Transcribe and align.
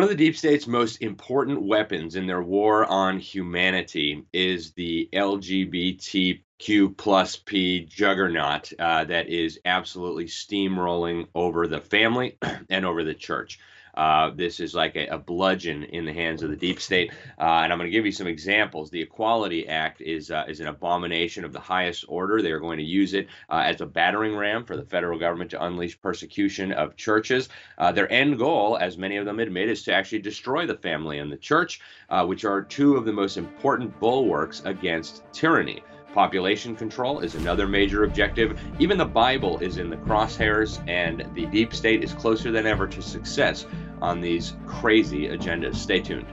One 0.00 0.10
of 0.10 0.16
the 0.16 0.24
deep 0.24 0.34
state's 0.34 0.66
most 0.66 1.02
important 1.02 1.60
weapons 1.60 2.16
in 2.16 2.26
their 2.26 2.40
war 2.40 2.86
on 2.86 3.18
humanity 3.18 4.24
is 4.32 4.72
the 4.72 5.10
LGBTQ 5.12 6.96
plus 6.96 7.36
P 7.36 7.80
juggernaut 7.80 8.72
uh, 8.78 9.04
that 9.04 9.28
is 9.28 9.60
absolutely 9.66 10.24
steamrolling 10.24 11.26
over 11.34 11.66
the 11.66 11.82
family 11.82 12.38
and 12.70 12.86
over 12.86 13.04
the 13.04 13.12
church. 13.12 13.60
Uh, 13.94 14.30
this 14.30 14.60
is 14.60 14.74
like 14.74 14.96
a, 14.96 15.06
a, 15.06 15.18
bludgeon 15.18 15.84
in 15.84 16.04
the 16.04 16.12
hands 16.12 16.42
of 16.42 16.50
the 16.50 16.56
deep 16.56 16.80
state. 16.80 17.12
Uh, 17.38 17.60
and 17.62 17.72
I'm 17.72 17.78
going 17.78 17.90
to 17.90 17.96
give 17.96 18.06
you 18.06 18.12
some 18.12 18.26
examples. 18.26 18.90
The 18.90 19.02
Equality 19.02 19.68
Act 19.68 20.00
is 20.00 20.30
uh, 20.30 20.44
is 20.48 20.60
an 20.60 20.66
abomination 20.66 21.44
of 21.44 21.52
the 21.52 21.60
highest 21.60 22.04
order. 22.08 22.42
They 22.42 22.52
are 22.52 22.60
going 22.60 22.78
to 22.78 22.84
use 22.84 23.14
it 23.14 23.28
uh, 23.48 23.62
as 23.64 23.80
a 23.80 23.86
battering 23.86 24.36
ram 24.36 24.64
for 24.64 24.76
the 24.76 24.84
federal 24.84 25.18
government 25.18 25.50
to 25.50 25.64
unleash 25.64 26.00
persecution 26.00 26.72
of 26.72 26.96
churches. 26.96 27.48
Uh, 27.78 27.92
their 27.92 28.10
end 28.12 28.38
goal, 28.38 28.76
as 28.78 28.96
many 28.96 29.16
of 29.16 29.26
them 29.26 29.40
admit, 29.40 29.68
is 29.68 29.82
to 29.84 29.92
actually 29.92 30.20
destroy 30.20 30.66
the 30.66 30.76
family 30.76 31.18
and 31.18 31.30
the 31.30 31.36
church, 31.36 31.80
which 32.24 32.44
are 32.44 32.62
two 32.62 32.96
of 32.96 33.04
the 33.04 33.12
most 33.12 33.36
important 33.36 33.98
bulwarks 34.00 34.62
against 34.64 35.22
tyranny. 35.32 35.82
Population 36.14 36.74
control 36.74 37.20
is 37.20 37.36
another 37.36 37.68
major 37.68 38.02
objective. 38.02 38.60
Even 38.80 38.98
the 38.98 39.04
Bible 39.04 39.58
is 39.60 39.78
in 39.78 39.90
the 39.90 39.96
crosshairs, 39.96 40.82
and 40.88 41.24
the 41.34 41.46
deep 41.46 41.72
state 41.72 42.02
is 42.02 42.12
closer 42.12 42.50
than 42.50 42.66
ever 42.66 42.88
to 42.88 43.00
success 43.00 43.66
on 44.02 44.20
these 44.20 44.54
crazy 44.66 45.28
agendas. 45.28 45.76
Stay 45.76 46.00
tuned. 46.00 46.26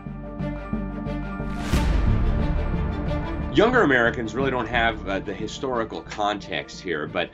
Younger 3.55 3.84
Americans 3.84 4.34
really 4.34 4.52
don't 4.52 4.68
have 4.68 5.08
uh, 5.08 5.20
the 5.20 5.34
historical 5.34 6.02
context 6.02 6.82
here, 6.82 7.05
but 7.05 7.30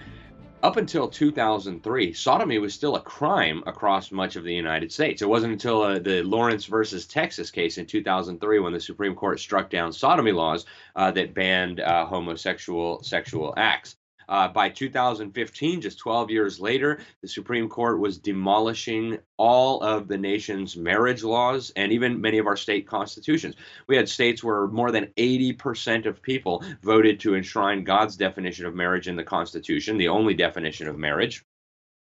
up 0.63 0.77
until 0.77 1.09
2003, 1.09 2.13
sodomy 2.13 2.58
was 2.58 2.73
still 2.73 2.95
a 2.95 3.02
crime 3.02 3.62
across 3.67 4.13
much 4.13 4.38
of 4.38 4.45
the 4.45 4.54
United 4.54 4.94
States. 4.94 5.21
It 5.21 5.27
wasn't 5.27 5.52
until 5.52 5.81
uh, 5.81 5.99
the 5.99 6.23
Lawrence 6.23 6.66
versus 6.66 7.05
Texas 7.05 7.52
case 7.52 7.77
in 7.77 7.85
2003 7.85 8.59
when 8.59 8.71
the 8.71 8.80
Supreme 8.80 9.13
Court 9.13 9.41
struck 9.41 9.70
down 9.70 9.91
sodomy 9.91 10.32
laws 10.32 10.65
uh, 10.96 11.12
that 11.12 11.34
banned 11.34 11.82
uh, 11.82 12.05
homosexual 12.05 13.04
sexual 13.04 13.54
acts. 13.57 13.98
Uh, 14.29 14.48
by 14.48 14.70
2015, 14.70 15.82
just 15.82 15.99
12 15.99 16.29
years 16.29 16.60
later, 16.60 16.99
the 17.21 17.27
Supreme 17.27 17.70
Court 17.70 17.99
was 17.99 18.18
demolishing 18.18 19.20
all 19.38 19.82
of 19.82 20.07
the 20.07 20.18
nation's 20.18 20.77
marriage 20.77 21.24
laws 21.24 21.71
and 21.76 21.91
even 21.91 22.21
many 22.21 22.38
of 22.38 22.48
our 22.48 22.57
state 22.57 22.88
constitutions. 22.88 23.55
We 23.88 23.96
had 23.96 24.07
states 24.07 24.43
where 24.43 24.68
more 24.68 24.91
than 24.91 25.07
80% 25.18 26.05
of 26.05 26.21
people 26.21 26.63
voted 26.82 27.20
to 27.21 27.35
enshrine 27.35 27.84
God's 27.84 28.15
definition 28.15 28.65
of 28.65 28.76
marriage 28.76 29.07
in 29.07 29.15
the 29.15 29.24
Constitution, 29.24 29.98
the 29.98 30.07
only 30.07 30.34
definition 30.34 30.87
of 30.87 30.98
marriage. 30.98 31.43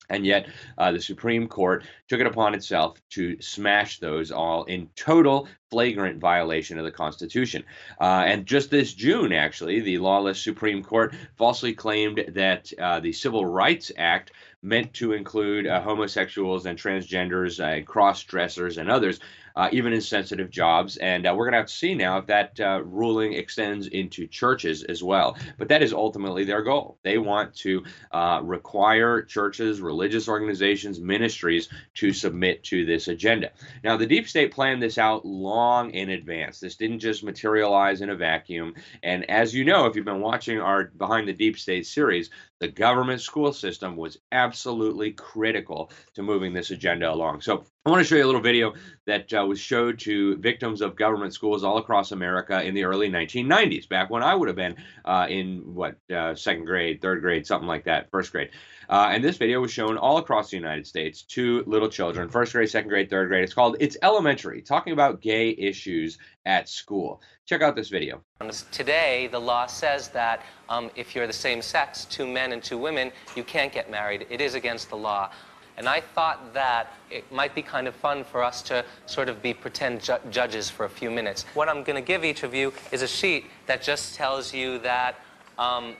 And 0.09 0.25
yet, 0.25 0.47
uh, 0.77 0.91
the 0.91 1.01
Supreme 1.01 1.47
Court 1.47 1.85
took 2.09 2.19
it 2.19 2.27
upon 2.27 2.53
itself 2.53 3.01
to 3.11 3.41
smash 3.41 3.99
those 3.99 4.31
all 4.31 4.65
in 4.65 4.89
total 4.95 5.47
flagrant 5.73 6.19
violation 6.19 6.77
of 6.77 6.85
the 6.85 6.91
Constitution. 6.91 7.63
Uh, 7.99 8.25
and 8.27 8.45
just 8.45 8.69
this 8.69 8.93
June, 8.93 9.33
actually, 9.33 9.79
the 9.79 9.97
lawless 9.97 10.39
Supreme 10.39 10.83
Court 10.83 11.15
falsely 11.35 11.73
claimed 11.73 12.23
that 12.27 12.71
uh, 12.79 12.99
the 12.99 13.11
Civil 13.11 13.43
Rights 13.43 13.91
Act 13.97 14.31
meant 14.61 14.93
to 14.93 15.13
include 15.13 15.65
uh, 15.65 15.81
homosexuals 15.81 16.67
and 16.67 16.77
transgenders 16.77 17.59
and 17.59 17.87
cross 17.87 18.23
dressers 18.23 18.77
and 18.77 18.87
others 18.87 19.19
uh, 19.55 19.69
even 19.71 19.93
in 19.93 20.01
sensitive 20.01 20.49
jobs. 20.49 20.97
And 20.97 21.25
uh, 21.25 21.33
we're 21.35 21.45
going 21.45 21.53
to 21.53 21.59
have 21.59 21.67
to 21.67 21.73
see 21.73 21.95
now 21.95 22.17
if 22.17 22.27
that 22.27 22.59
uh, 22.59 22.81
ruling 22.83 23.33
extends 23.33 23.87
into 23.87 24.27
churches 24.27 24.83
as 24.83 25.03
well. 25.03 25.37
But 25.57 25.69
that 25.69 25.83
is 25.83 25.93
ultimately 25.93 26.43
their 26.43 26.61
goal. 26.61 26.97
They 27.03 27.17
want 27.17 27.55
to 27.57 27.83
uh, 28.11 28.41
require 28.43 29.21
churches, 29.21 29.81
religious 29.81 30.27
organizations, 30.27 30.99
ministries 30.99 31.69
to 31.95 32.13
submit 32.13 32.63
to 32.65 32.85
this 32.85 33.07
agenda. 33.07 33.51
Now, 33.83 33.97
the 33.97 34.07
deep 34.07 34.27
state 34.27 34.51
planned 34.51 34.81
this 34.81 34.97
out 34.97 35.25
long 35.25 35.62
in 35.91 36.09
advance. 36.09 36.59
This 36.59 36.75
didn't 36.75 36.99
just 36.99 37.23
materialize 37.23 38.01
in 38.01 38.09
a 38.09 38.15
vacuum. 38.15 38.73
And 39.01 39.29
as 39.29 39.53
you 39.53 39.65
know, 39.65 39.85
if 39.85 39.95
you've 39.95 40.05
been 40.05 40.21
watching 40.21 40.59
our 40.59 40.85
Behind 40.85 41.27
the 41.27 41.33
Deep 41.33 41.57
State 41.57 41.85
series, 41.85 42.29
the 42.59 42.67
government 42.67 43.21
school 43.21 43.51
system 43.51 43.97
was 43.97 44.17
absolutely 44.31 45.11
critical 45.11 45.91
to 46.13 46.23
moving 46.23 46.53
this 46.53 46.71
agenda 46.71 47.11
along. 47.11 47.41
So 47.41 47.65
I 47.85 47.89
want 47.89 47.99
to 47.99 48.05
show 48.05 48.15
you 48.15 48.23
a 48.23 48.25
little 48.25 48.39
video 48.39 48.73
that 49.05 49.33
uh, 49.33 49.45
was 49.45 49.59
showed 49.59 49.99
to 49.99 50.37
victims 50.37 50.81
of 50.81 50.95
government 50.95 51.33
schools 51.33 51.65
all 51.65 51.77
across 51.77 52.13
America 52.13 52.63
in 52.63 52.73
the 52.73 52.85
early 52.85 53.09
1990s, 53.09 53.89
back 53.89 54.09
when 54.09 54.23
I 54.23 54.33
would 54.33 54.47
have 54.47 54.55
been 54.55 54.77
uh, 55.03 55.27
in 55.29 55.75
what 55.75 55.97
uh, 56.09 56.35
second 56.35 56.63
grade, 56.63 57.01
third 57.01 57.21
grade, 57.21 57.45
something 57.45 57.67
like 57.67 57.83
that, 57.83 58.09
first 58.09 58.31
grade. 58.31 58.51
Uh, 58.89 59.09
and 59.11 59.23
this 59.23 59.37
video 59.37 59.59
was 59.59 59.71
shown 59.71 59.97
all 59.97 60.17
across 60.17 60.49
the 60.49 60.57
United 60.57 60.87
States 60.87 61.23
to 61.23 61.63
little 61.67 61.89
children, 61.89 62.29
first 62.29 62.53
grade, 62.53 62.69
second 62.69 62.89
grade, 62.89 63.09
third 63.09 63.27
grade. 63.27 63.43
It's 63.43 63.53
called 63.53 63.77
It's 63.79 63.97
Elementary, 64.01 64.61
talking 64.61 64.93
about 64.93 65.21
gay 65.21 65.49
issues 65.59 66.17
at 66.45 66.69
school. 66.69 67.21
Check 67.45 67.61
out 67.61 67.75
this 67.75 67.89
video. 67.89 68.23
Today, 68.71 69.27
the 69.31 69.39
law 69.39 69.65
says 69.65 70.09
that 70.09 70.43
um, 70.69 70.89
if 70.95 71.15
you're 71.15 71.27
the 71.27 71.33
same 71.33 71.61
sex, 71.61 72.05
two 72.05 72.27
men 72.27 72.53
and 72.53 72.63
two 72.63 72.77
women, 72.77 73.11
you 73.35 73.43
can't 73.43 73.71
get 73.71 73.89
married. 73.91 74.25
It 74.29 74.41
is 74.41 74.55
against 74.55 74.89
the 74.89 74.97
law. 74.97 75.31
And 75.77 75.89
I 75.89 76.01
thought 76.01 76.53
that 76.53 76.93
it 77.09 77.29
might 77.31 77.55
be 77.55 77.61
kind 77.61 77.87
of 77.87 77.95
fun 77.95 78.23
for 78.23 78.43
us 78.43 78.61
to 78.63 78.85
sort 79.05 79.27
of 79.27 79.41
be 79.41 79.53
pretend 79.53 80.01
ju 80.01 80.15
judges 80.29 80.69
for 80.69 80.85
a 80.85 80.89
few 80.89 81.09
minutes. 81.09 81.45
What 81.55 81.67
I'm 81.67 81.83
going 81.83 81.95
to 81.95 82.07
give 82.07 82.23
each 82.23 82.43
of 82.43 82.53
you 82.53 82.71
is 82.91 83.01
a 83.01 83.07
sheet 83.07 83.45
that 83.65 83.81
just 83.81 84.15
tells 84.15 84.53
you 84.53 84.77
that 84.79 85.15
um, 85.57 85.95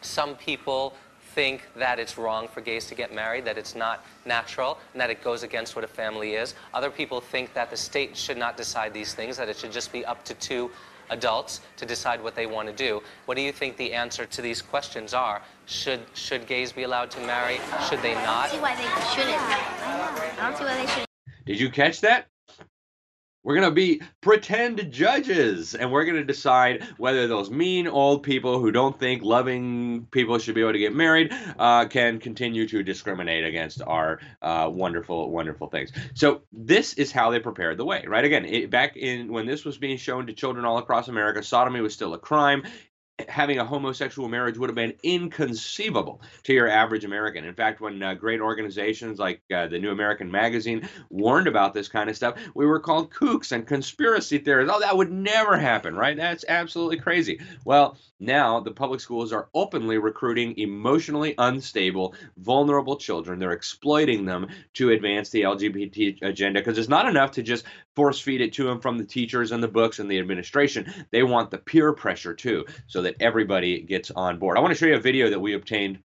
some 0.00 0.36
people 0.36 0.94
think 1.38 1.62
that 1.76 2.00
it's 2.00 2.18
wrong 2.18 2.48
for 2.48 2.60
gays 2.60 2.84
to 2.86 2.96
get 2.96 3.14
married, 3.14 3.44
that 3.44 3.56
it's 3.56 3.76
not 3.76 4.04
natural, 4.26 4.76
and 4.92 5.00
that 5.00 5.08
it 5.08 5.22
goes 5.22 5.44
against 5.44 5.76
what 5.76 5.84
a 5.84 5.86
family 5.86 6.34
is. 6.34 6.56
Other 6.74 6.90
people 6.90 7.20
think 7.20 7.54
that 7.54 7.70
the 7.70 7.76
state 7.76 8.16
should 8.16 8.36
not 8.36 8.56
decide 8.56 8.92
these 8.92 9.14
things, 9.14 9.36
that 9.36 9.48
it 9.48 9.56
should 9.56 9.70
just 9.70 9.92
be 9.92 10.04
up 10.04 10.24
to 10.24 10.34
two 10.34 10.68
adults 11.10 11.60
to 11.76 11.86
decide 11.86 12.20
what 12.20 12.34
they 12.34 12.46
want 12.46 12.66
to 12.66 12.74
do. 12.74 13.00
What 13.26 13.36
do 13.36 13.42
you 13.42 13.52
think 13.52 13.76
the 13.76 13.92
answer 13.92 14.26
to 14.26 14.42
these 14.42 14.60
questions 14.60 15.14
are? 15.14 15.40
Should 15.66 16.00
should 16.12 16.44
gays 16.48 16.72
be 16.72 16.82
allowed 16.82 17.12
to 17.12 17.20
marry? 17.20 17.60
Should 17.88 18.02
they 18.02 18.14
not? 18.14 18.26
I 18.26 18.48
don't 18.48 18.56
see 18.56 18.60
why 18.60 18.74
they 18.74 18.88
shouldn't. 19.14 19.40
I 19.40 20.36
don't 20.40 20.58
see 20.58 20.64
why 20.64 20.74
they 20.74 20.86
shouldn't. 20.88 21.08
Did 21.46 21.60
you 21.60 21.70
catch 21.70 22.00
that? 22.00 22.26
We're 23.48 23.54
going 23.54 23.70
to 23.70 23.74
be 23.74 24.02
pretend 24.20 24.92
judges 24.92 25.74
and 25.74 25.90
we're 25.90 26.04
going 26.04 26.18
to 26.18 26.24
decide 26.24 26.86
whether 26.98 27.26
those 27.26 27.50
mean 27.50 27.88
old 27.88 28.22
people 28.22 28.60
who 28.60 28.70
don't 28.70 29.00
think 29.00 29.22
loving 29.22 30.06
people 30.10 30.38
should 30.38 30.54
be 30.54 30.60
able 30.60 30.74
to 30.74 30.78
get 30.78 30.94
married 30.94 31.32
uh, 31.58 31.86
can 31.86 32.18
continue 32.18 32.68
to 32.68 32.82
discriminate 32.82 33.46
against 33.46 33.80
our 33.80 34.20
uh, 34.42 34.68
wonderful, 34.70 35.30
wonderful 35.30 35.66
things. 35.66 35.92
So, 36.12 36.42
this 36.52 36.92
is 36.92 37.10
how 37.10 37.30
they 37.30 37.40
prepared 37.40 37.78
the 37.78 37.86
way, 37.86 38.04
right? 38.06 38.22
Again, 38.22 38.44
it, 38.44 38.68
back 38.68 38.98
in 38.98 39.32
when 39.32 39.46
this 39.46 39.64
was 39.64 39.78
being 39.78 39.96
shown 39.96 40.26
to 40.26 40.34
children 40.34 40.66
all 40.66 40.76
across 40.76 41.08
America, 41.08 41.42
sodomy 41.42 41.80
was 41.80 41.94
still 41.94 42.12
a 42.12 42.18
crime 42.18 42.64
having 43.28 43.58
a 43.58 43.64
homosexual 43.64 44.28
marriage 44.28 44.56
would 44.58 44.68
have 44.68 44.76
been 44.76 44.94
inconceivable 45.02 46.20
to 46.44 46.52
your 46.52 46.68
average 46.68 47.04
American. 47.04 47.44
In 47.44 47.54
fact, 47.54 47.80
when 47.80 48.02
uh, 48.02 48.14
great 48.14 48.40
organizations 48.40 49.18
like 49.18 49.40
uh, 49.52 49.66
the 49.66 49.78
New 49.78 49.90
American 49.90 50.30
Magazine 50.30 50.88
warned 51.10 51.48
about 51.48 51.74
this 51.74 51.88
kind 51.88 52.08
of 52.08 52.16
stuff, 52.16 52.38
we 52.54 52.66
were 52.66 52.78
called 52.78 53.10
kooks 53.10 53.50
and 53.50 53.66
conspiracy 53.66 54.38
theorists. 54.38 54.72
Oh, 54.74 54.80
that 54.80 54.96
would 54.96 55.10
never 55.10 55.56
happen, 55.56 55.96
right? 55.96 56.16
That's 56.16 56.44
absolutely 56.48 56.98
crazy. 56.98 57.40
Well, 57.64 57.98
now 58.20 58.60
the 58.60 58.70
public 58.70 59.00
schools 59.00 59.32
are 59.32 59.48
openly 59.54 59.98
recruiting 59.98 60.58
emotionally 60.58 61.34
unstable, 61.38 62.14
vulnerable 62.36 62.96
children. 62.96 63.38
They're 63.38 63.52
exploiting 63.52 64.24
them 64.24 64.48
to 64.74 64.90
advance 64.90 65.30
the 65.30 65.42
LGBT 65.42 66.22
agenda 66.22 66.60
because 66.60 66.78
it's 66.78 66.88
not 66.88 67.08
enough 67.08 67.32
to 67.32 67.42
just 67.42 67.64
force 67.94 68.20
feed 68.20 68.40
it 68.40 68.52
to 68.54 68.64
them 68.64 68.80
from 68.80 68.98
the 68.98 69.04
teachers 69.04 69.52
and 69.52 69.62
the 69.62 69.68
books 69.68 69.98
and 69.98 70.10
the 70.10 70.18
administration. 70.18 70.92
They 71.10 71.22
want 71.22 71.50
the 71.50 71.58
peer 71.58 71.92
pressure 71.92 72.34
too, 72.34 72.64
so 72.86 73.02
that 73.08 73.22
everybody 73.22 73.80
gets 73.80 74.10
on 74.10 74.38
board. 74.38 74.58
I 74.58 74.60
want 74.60 74.72
to 74.72 74.78
show 74.78 74.86
you 74.86 74.96
a 74.96 75.00
video 75.00 75.30
that 75.30 75.40
we 75.40 75.54
obtained 75.54 75.98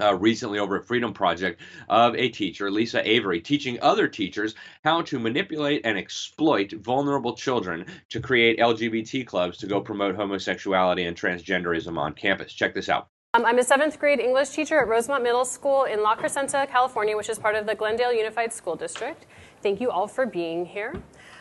uh, 0.00 0.14
recently 0.14 0.58
over 0.58 0.76
at 0.76 0.86
Freedom 0.86 1.12
Project 1.12 1.60
of 1.90 2.16
a 2.16 2.30
teacher, 2.30 2.70
Lisa 2.70 3.06
Avery, 3.06 3.38
teaching 3.42 3.78
other 3.82 4.08
teachers 4.08 4.54
how 4.82 5.02
to 5.02 5.18
manipulate 5.18 5.82
and 5.84 5.98
exploit 5.98 6.72
vulnerable 6.72 7.36
children 7.36 7.84
to 8.08 8.18
create 8.18 8.58
LGBT 8.58 9.26
clubs 9.26 9.58
to 9.58 9.66
go 9.66 9.78
promote 9.82 10.14
homosexuality 10.14 11.04
and 11.04 11.14
transgenderism 11.14 11.98
on 11.98 12.14
campus. 12.14 12.54
Check 12.54 12.72
this 12.72 12.88
out. 12.88 13.08
Um, 13.34 13.44
I'm 13.44 13.58
a 13.58 13.64
seventh 13.64 13.98
grade 13.98 14.18
English 14.18 14.48
teacher 14.48 14.80
at 14.80 14.88
Rosemont 14.88 15.22
Middle 15.22 15.44
School 15.44 15.84
in 15.84 16.02
La 16.02 16.16
Crescenta, 16.16 16.66
California, 16.66 17.14
which 17.14 17.28
is 17.28 17.38
part 17.38 17.56
of 17.56 17.66
the 17.66 17.74
Glendale 17.74 18.14
Unified 18.14 18.54
School 18.54 18.76
District. 18.76 19.26
Thank 19.62 19.82
you 19.82 19.90
all 19.90 20.08
for 20.08 20.24
being 20.24 20.64
here. 20.64 20.94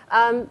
Um, 0.09 0.49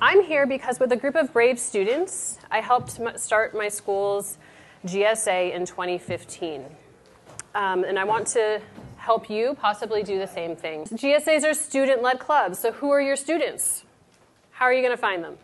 I'm 0.00 0.22
here 0.22 0.46
because 0.46 0.78
with 0.78 0.92
a 0.92 0.96
group 0.96 1.16
of 1.16 1.32
brave 1.32 1.58
students, 1.58 2.38
I 2.52 2.60
helped 2.60 3.00
start 3.18 3.52
my 3.52 3.68
school's 3.68 4.38
GSA 4.86 5.52
in 5.52 5.66
2015. 5.66 6.64
Um, 7.56 7.82
and 7.82 7.98
I 7.98 8.04
want 8.04 8.28
to 8.28 8.60
help 8.96 9.28
you 9.28 9.54
possibly 9.54 10.04
do 10.04 10.20
the 10.20 10.26
same 10.26 10.54
thing. 10.54 10.84
GSAs 10.84 11.42
are 11.44 11.52
student-led 11.52 12.20
clubs, 12.20 12.60
so 12.60 12.70
who 12.70 12.90
are 12.90 13.00
your 13.00 13.16
students? 13.16 13.82
How 14.52 14.66
are 14.66 14.72
you 14.72 14.82
going 14.82 14.92
to 14.92 15.00
find 15.00 15.24
them? 15.24 15.36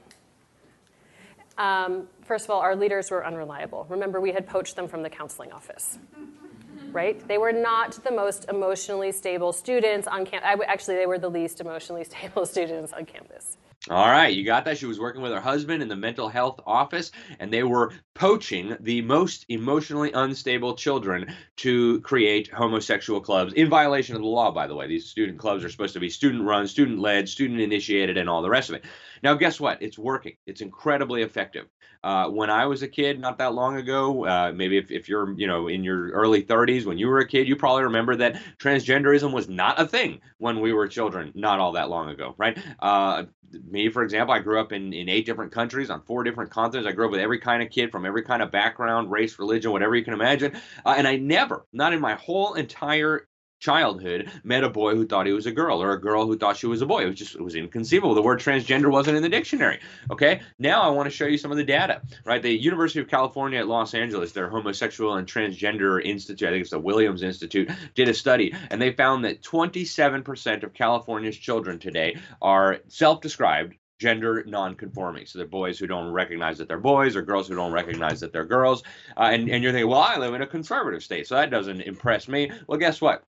Um, 1.59 2.09
first 2.23 2.45
of 2.45 2.51
all, 2.51 2.61
our 2.61 2.77
leaders 2.77 3.11
were 3.11 3.27
unreliable. 3.27 3.87
Remember, 3.89 4.21
we 4.21 4.31
had 4.31 4.47
poached 4.47 4.77
them 4.77 4.87
from 4.87 5.03
the 5.03 5.11
counseling 5.11 5.51
office. 5.51 5.99
right? 6.93 7.27
They 7.27 7.39
were 7.39 7.53
not 7.53 8.05
the 8.05 8.13
most 8.13 8.49
emotionally 8.49 9.11
stable 9.11 9.53
students 9.53 10.07
on 10.07 10.25
campus. 10.25 10.65
Actually, 10.69 10.97
they 10.97 11.07
were 11.07 11.19
the 11.19 11.31
least 11.31 11.61
emotionally 11.61 12.05
stable 12.05 12.47
students 12.47 12.93
on 12.93 13.05
campus. 13.05 13.57
All 13.91 14.09
right, 14.09 14.33
you 14.33 14.47
got 14.47 14.65
that. 14.65 14.79
She 14.79 14.87
was 14.87 14.99
working 14.99 15.21
with 15.21 15.33
her 15.33 15.43
husband 15.43 15.83
in 15.83 15.89
the 15.89 15.97
mental 15.97 16.31
health 16.31 16.59
office, 16.67 17.13
and 17.39 17.53
they 17.53 17.63
were 17.63 17.93
poaching 18.15 18.75
the 18.81 19.03
most 19.03 19.45
emotionally 19.51 20.11
unstable 20.11 20.75
children 20.75 21.35
to 21.57 22.01
create 22.01 22.51
homosexual 22.51 23.21
clubs 23.21 23.53
in 23.53 23.69
violation 23.69 24.17
of 24.17 24.23
the 24.23 24.29
law, 24.29 24.51
by 24.53 24.67
the 24.67 24.75
way. 24.75 24.87
These 24.87 25.11
student 25.11 25.39
clubs 25.39 25.65
are 25.65 25.69
supposed 25.69 25.93
to 25.95 26.01
be 26.01 26.09
student 26.09 26.45
run, 26.45 26.67
student 26.67 26.99
led, 26.99 27.29
student 27.29 27.61
initiated, 27.61 28.17
and 28.17 28.27
all 28.27 28.41
the 28.41 28.49
rest 28.49 28.71
of 28.71 28.77
it. 28.77 28.87
Now, 29.25 29.33
guess 29.33 29.59
what? 29.59 29.81
It's 29.81 29.99
working, 29.99 30.35
it's 30.47 30.61
incredibly 30.61 31.23
effective. 31.23 31.65
Uh, 32.05 32.29
when 32.29 32.51
I 32.51 32.67
was 32.67 32.83
a 32.83 32.89
kid, 32.89 33.19
not 33.19 33.39
that 33.39 33.55
long 33.55 33.79
ago, 33.79 34.27
uh, 34.27 34.53
maybe 34.55 34.77
if, 34.77 34.91
if 34.91 35.09
you're 35.09 35.33
you 35.39 35.47
know 35.47 35.69
in 35.69 35.83
your 35.83 36.11
early 36.11 36.43
30s, 36.43 36.85
when 36.85 36.99
you 36.99 37.09
were 37.09 37.21
a 37.21 37.27
kid, 37.27 37.49
you 37.49 37.57
probably 37.57 37.85
remember 37.85 38.15
that 38.17 38.39
transgenderism 38.59 39.33
was 39.33 39.49
not 39.49 39.81
a 39.81 39.87
thing 39.87 40.21
when 40.37 40.61
we 40.61 40.75
were 40.75 40.87
children, 40.87 41.33
not 41.35 41.59
all 41.59 41.73
that 41.73 41.89
long 41.89 42.11
ago, 42.11 42.35
right? 42.37 42.59
Uh, 42.81 43.25
me, 43.71 43.89
for 43.89 44.03
example, 44.03 44.35
I 44.35 44.41
grew 44.41 44.61
up 44.61 44.73
in, 44.73 44.93
in 44.93 45.09
eight 45.09 45.25
different 45.25 45.53
countries 45.53 45.89
on 45.89 46.03
four 46.03 46.23
different 46.23 46.51
continents. 46.51 46.87
I 46.87 46.93
grew 46.93 47.07
up 47.07 47.13
with 47.13 47.21
every 47.21 47.39
kind 47.39 47.63
of 47.63 47.71
kid 47.71 47.91
from 47.93 48.05
every 48.05 48.23
kind 48.23 48.43
of 48.43 48.51
background, 48.51 49.11
race, 49.11 49.39
religion, 49.39 49.73
whatever 49.73 49.97
you 49.97 50.05
can 50.05 50.13
imagine. 50.13 50.53
Uh, 50.85 50.95
and 50.99 51.09
I 51.09 51.17
never, 51.17 51.65
not 51.73 51.95
in 51.95 52.01
my 52.01 52.15
whole 52.15 52.55
entire 52.55 53.27
childhood 53.65 54.31
met 54.45 54.63
a 54.63 54.69
boy 54.69 54.95
who 54.95 55.07
thought 55.07 55.27
he 55.27 55.33
was 55.33 55.47
a 55.47 55.53
girl 55.53 55.83
or 55.83 55.93
a 55.93 56.01
girl 56.01 56.27
who 56.27 56.37
thought 56.37 56.57
she 56.57 56.67
was 56.67 56.83
a 56.83 56.87
boy. 56.87 57.03
It 57.03 57.07
was 57.07 57.15
just 57.15 57.35
it 57.35 57.41
was 57.41 57.55
inconceivable. 57.55 58.15
The 58.15 58.21
word 58.21 58.41
transgender 58.41 58.91
wasn't 58.91 59.17
in 59.17 59.23
the 59.23 59.29
dictionary. 59.31 59.81
Okay. 60.11 60.43
Now 60.59 60.83
I 60.83 60.91
want 60.91 61.07
to 61.07 61.17
show 61.17 61.25
you 61.25 61.39
some 61.39 61.51
of 61.51 61.57
the 61.57 61.65
data. 61.65 62.03
Right. 62.27 62.43
The 62.43 62.53
University 62.53 63.01
of 63.01 63.09
California 63.09 63.59
at 63.59 63.67
Los 63.67 63.95
Angeles, 63.95 64.33
their 64.33 64.51
homosexual 64.51 65.15
and 65.15 65.27
transgender 65.27 66.05
institute, 66.05 66.47
I 66.47 66.53
think 66.53 66.61
it's 66.63 66.71
the 66.71 66.79
Williams 66.79 67.23
Institute, 67.23 67.71
did 67.95 68.09
a 68.09 68.15
study 68.15 68.55
and 68.71 68.81
they 68.83 68.93
found 68.93 69.25
that 69.25 69.43
27% 69.43 70.63
of 70.63 70.75
California's 70.75 71.37
children 71.37 71.79
today 71.79 72.19
are 72.43 72.81
self-described 72.89 73.77
gender 73.99 74.45
non-conforming. 74.47 75.25
So 75.25 75.39
they're 75.39 75.47
boys 75.47 75.79
who 75.79 75.87
don't 75.87 76.13
recognize 76.13 76.59
that 76.59 76.69
they're 76.69 76.79
boys 76.79 77.17
or 77.17 77.23
girls 77.23 77.49
who 77.49 77.55
don't 77.55 77.73
recognize 77.73 78.21
that 78.21 78.33
they're 78.33 78.45
girls. 78.45 78.83
Uh, 79.17 79.31
and, 79.33 79.49
and 79.49 79.63
you're 79.63 79.73
thinking, 79.73 79.89
well, 79.89 80.01
I 80.01 80.19
live 80.19 80.35
in 80.35 80.43
a 80.43 80.47
conservative 80.47 81.03
state, 81.03 81.27
so 81.27 81.37
that 81.37 81.51
doesn't 81.51 81.81
impress 81.81 82.29
me. 82.29 82.51
Well, 82.67 82.79
guess 82.79 83.01
what? 83.01 83.25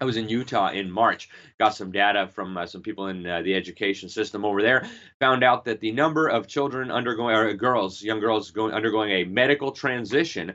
I 0.00 0.06
was 0.06 0.16
in 0.16 0.30
Utah 0.30 0.70
in 0.70 0.90
March, 0.90 1.28
got 1.58 1.74
some 1.74 1.92
data 1.92 2.26
from 2.28 2.56
uh, 2.56 2.64
some 2.64 2.80
people 2.80 3.08
in 3.08 3.26
uh, 3.26 3.42
the 3.42 3.54
education 3.54 4.08
system 4.08 4.46
over 4.46 4.62
there, 4.62 4.86
found 5.18 5.44
out 5.44 5.66
that 5.66 5.80
the 5.80 5.92
number 5.92 6.26
of 6.26 6.46
children 6.46 6.90
undergoing, 6.90 7.36
or 7.36 7.52
girls, 7.52 8.02
young 8.02 8.18
girls 8.18 8.50
going, 8.50 8.72
undergoing 8.72 9.10
a 9.10 9.24
medical 9.24 9.72
transition 9.72 10.54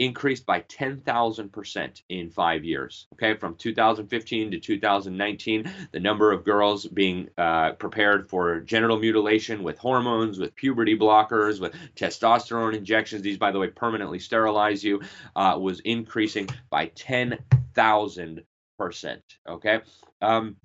increased 0.00 0.46
by 0.46 0.62
10,000% 0.62 2.02
in 2.08 2.30
five 2.30 2.64
years. 2.64 3.06
Okay, 3.12 3.34
from 3.34 3.54
2015 3.54 4.50
to 4.50 4.58
2019, 4.58 5.72
the 5.92 6.00
number 6.00 6.32
of 6.32 6.42
girls 6.42 6.86
being 6.86 7.28
uh, 7.38 7.72
prepared 7.74 8.28
for 8.28 8.60
genital 8.60 8.98
mutilation 8.98 9.62
with 9.62 9.78
hormones, 9.78 10.38
with 10.38 10.56
puberty 10.56 10.98
blockers, 10.98 11.60
with 11.60 11.74
testosterone 11.94 12.74
injections, 12.74 13.22
these, 13.22 13.38
by 13.38 13.52
the 13.52 13.58
way, 13.58 13.68
permanently 13.68 14.18
sterilize 14.18 14.82
you, 14.82 15.00
uh, 15.36 15.56
was 15.60 15.80
increasing 15.80 16.48
by 16.70 16.86
10,000 16.86 18.42
percent. 18.80 19.22
Okay. 19.46 19.80
Um, 20.22 20.56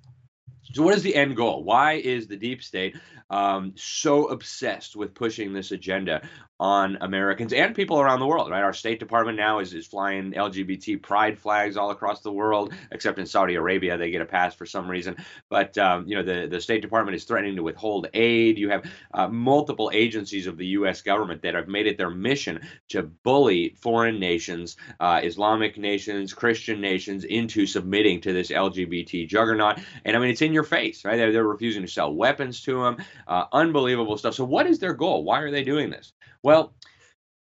so, 0.72 0.82
what 0.82 0.94
is 0.94 1.02
the 1.02 1.14
end 1.14 1.36
goal? 1.36 1.62
Why 1.64 1.92
is 1.94 2.26
the 2.26 2.36
deep 2.36 2.62
state 2.62 2.96
um, 3.28 3.72
so 3.76 4.26
obsessed 4.28 4.96
with 4.96 5.14
pushing 5.14 5.52
this 5.52 5.70
agenda 5.70 6.26
on 6.58 6.96
Americans 7.02 7.52
and 7.52 7.74
people 7.74 8.00
around 8.00 8.20
the 8.20 8.26
world, 8.26 8.50
right? 8.50 8.62
Our 8.62 8.72
State 8.72 8.98
Department 8.98 9.36
now 9.36 9.58
is, 9.58 9.74
is 9.74 9.86
flying 9.86 10.32
LGBT 10.32 11.02
pride 11.02 11.38
flags 11.38 11.76
all 11.76 11.90
across 11.90 12.22
the 12.22 12.32
world, 12.32 12.72
except 12.90 13.18
in 13.18 13.26
Saudi 13.26 13.56
Arabia, 13.56 13.98
they 13.98 14.10
get 14.10 14.22
a 14.22 14.26
pass 14.26 14.54
for 14.54 14.64
some 14.64 14.88
reason. 14.88 15.16
But, 15.50 15.76
um, 15.76 16.06
you 16.08 16.16
know, 16.16 16.22
the, 16.22 16.46
the 16.48 16.60
State 16.60 16.80
Department 16.80 17.14
is 17.14 17.24
threatening 17.24 17.56
to 17.56 17.62
withhold 17.62 18.08
aid. 18.14 18.58
You 18.58 18.70
have 18.70 18.90
uh, 19.12 19.28
multiple 19.28 19.90
agencies 19.92 20.46
of 20.46 20.56
the 20.56 20.66
U.S. 20.68 21.02
government 21.02 21.42
that 21.42 21.54
have 21.54 21.68
made 21.68 21.86
it 21.86 21.98
their 21.98 22.10
mission 22.10 22.60
to 22.88 23.02
bully 23.02 23.76
foreign 23.78 24.18
nations, 24.18 24.76
uh, 24.98 25.20
Islamic 25.22 25.76
nations, 25.76 26.32
Christian 26.32 26.80
nations 26.80 27.24
into 27.24 27.66
submitting 27.66 28.22
to 28.22 28.32
this 28.32 28.50
LGBT 28.50 29.28
juggernaut. 29.28 29.78
And 30.06 30.16
I 30.16 30.20
mean, 30.20 30.30
it's 30.30 30.42
in 30.42 30.54
your 30.54 30.64
face, 30.64 31.04
right? 31.04 31.16
They're, 31.16 31.32
they're 31.32 31.44
refusing 31.44 31.82
to 31.82 31.88
sell 31.88 32.14
weapons 32.14 32.62
to 32.62 32.82
them, 32.82 32.96
uh, 33.28 33.44
unbelievable 33.52 34.16
stuff. 34.16 34.34
So, 34.34 34.44
what 34.44 34.66
is 34.66 34.78
their 34.78 34.94
goal? 34.94 35.22
Why 35.22 35.40
are 35.40 35.50
they 35.50 35.62
doing 35.62 35.90
this? 35.90 36.12
Well, 36.46 36.76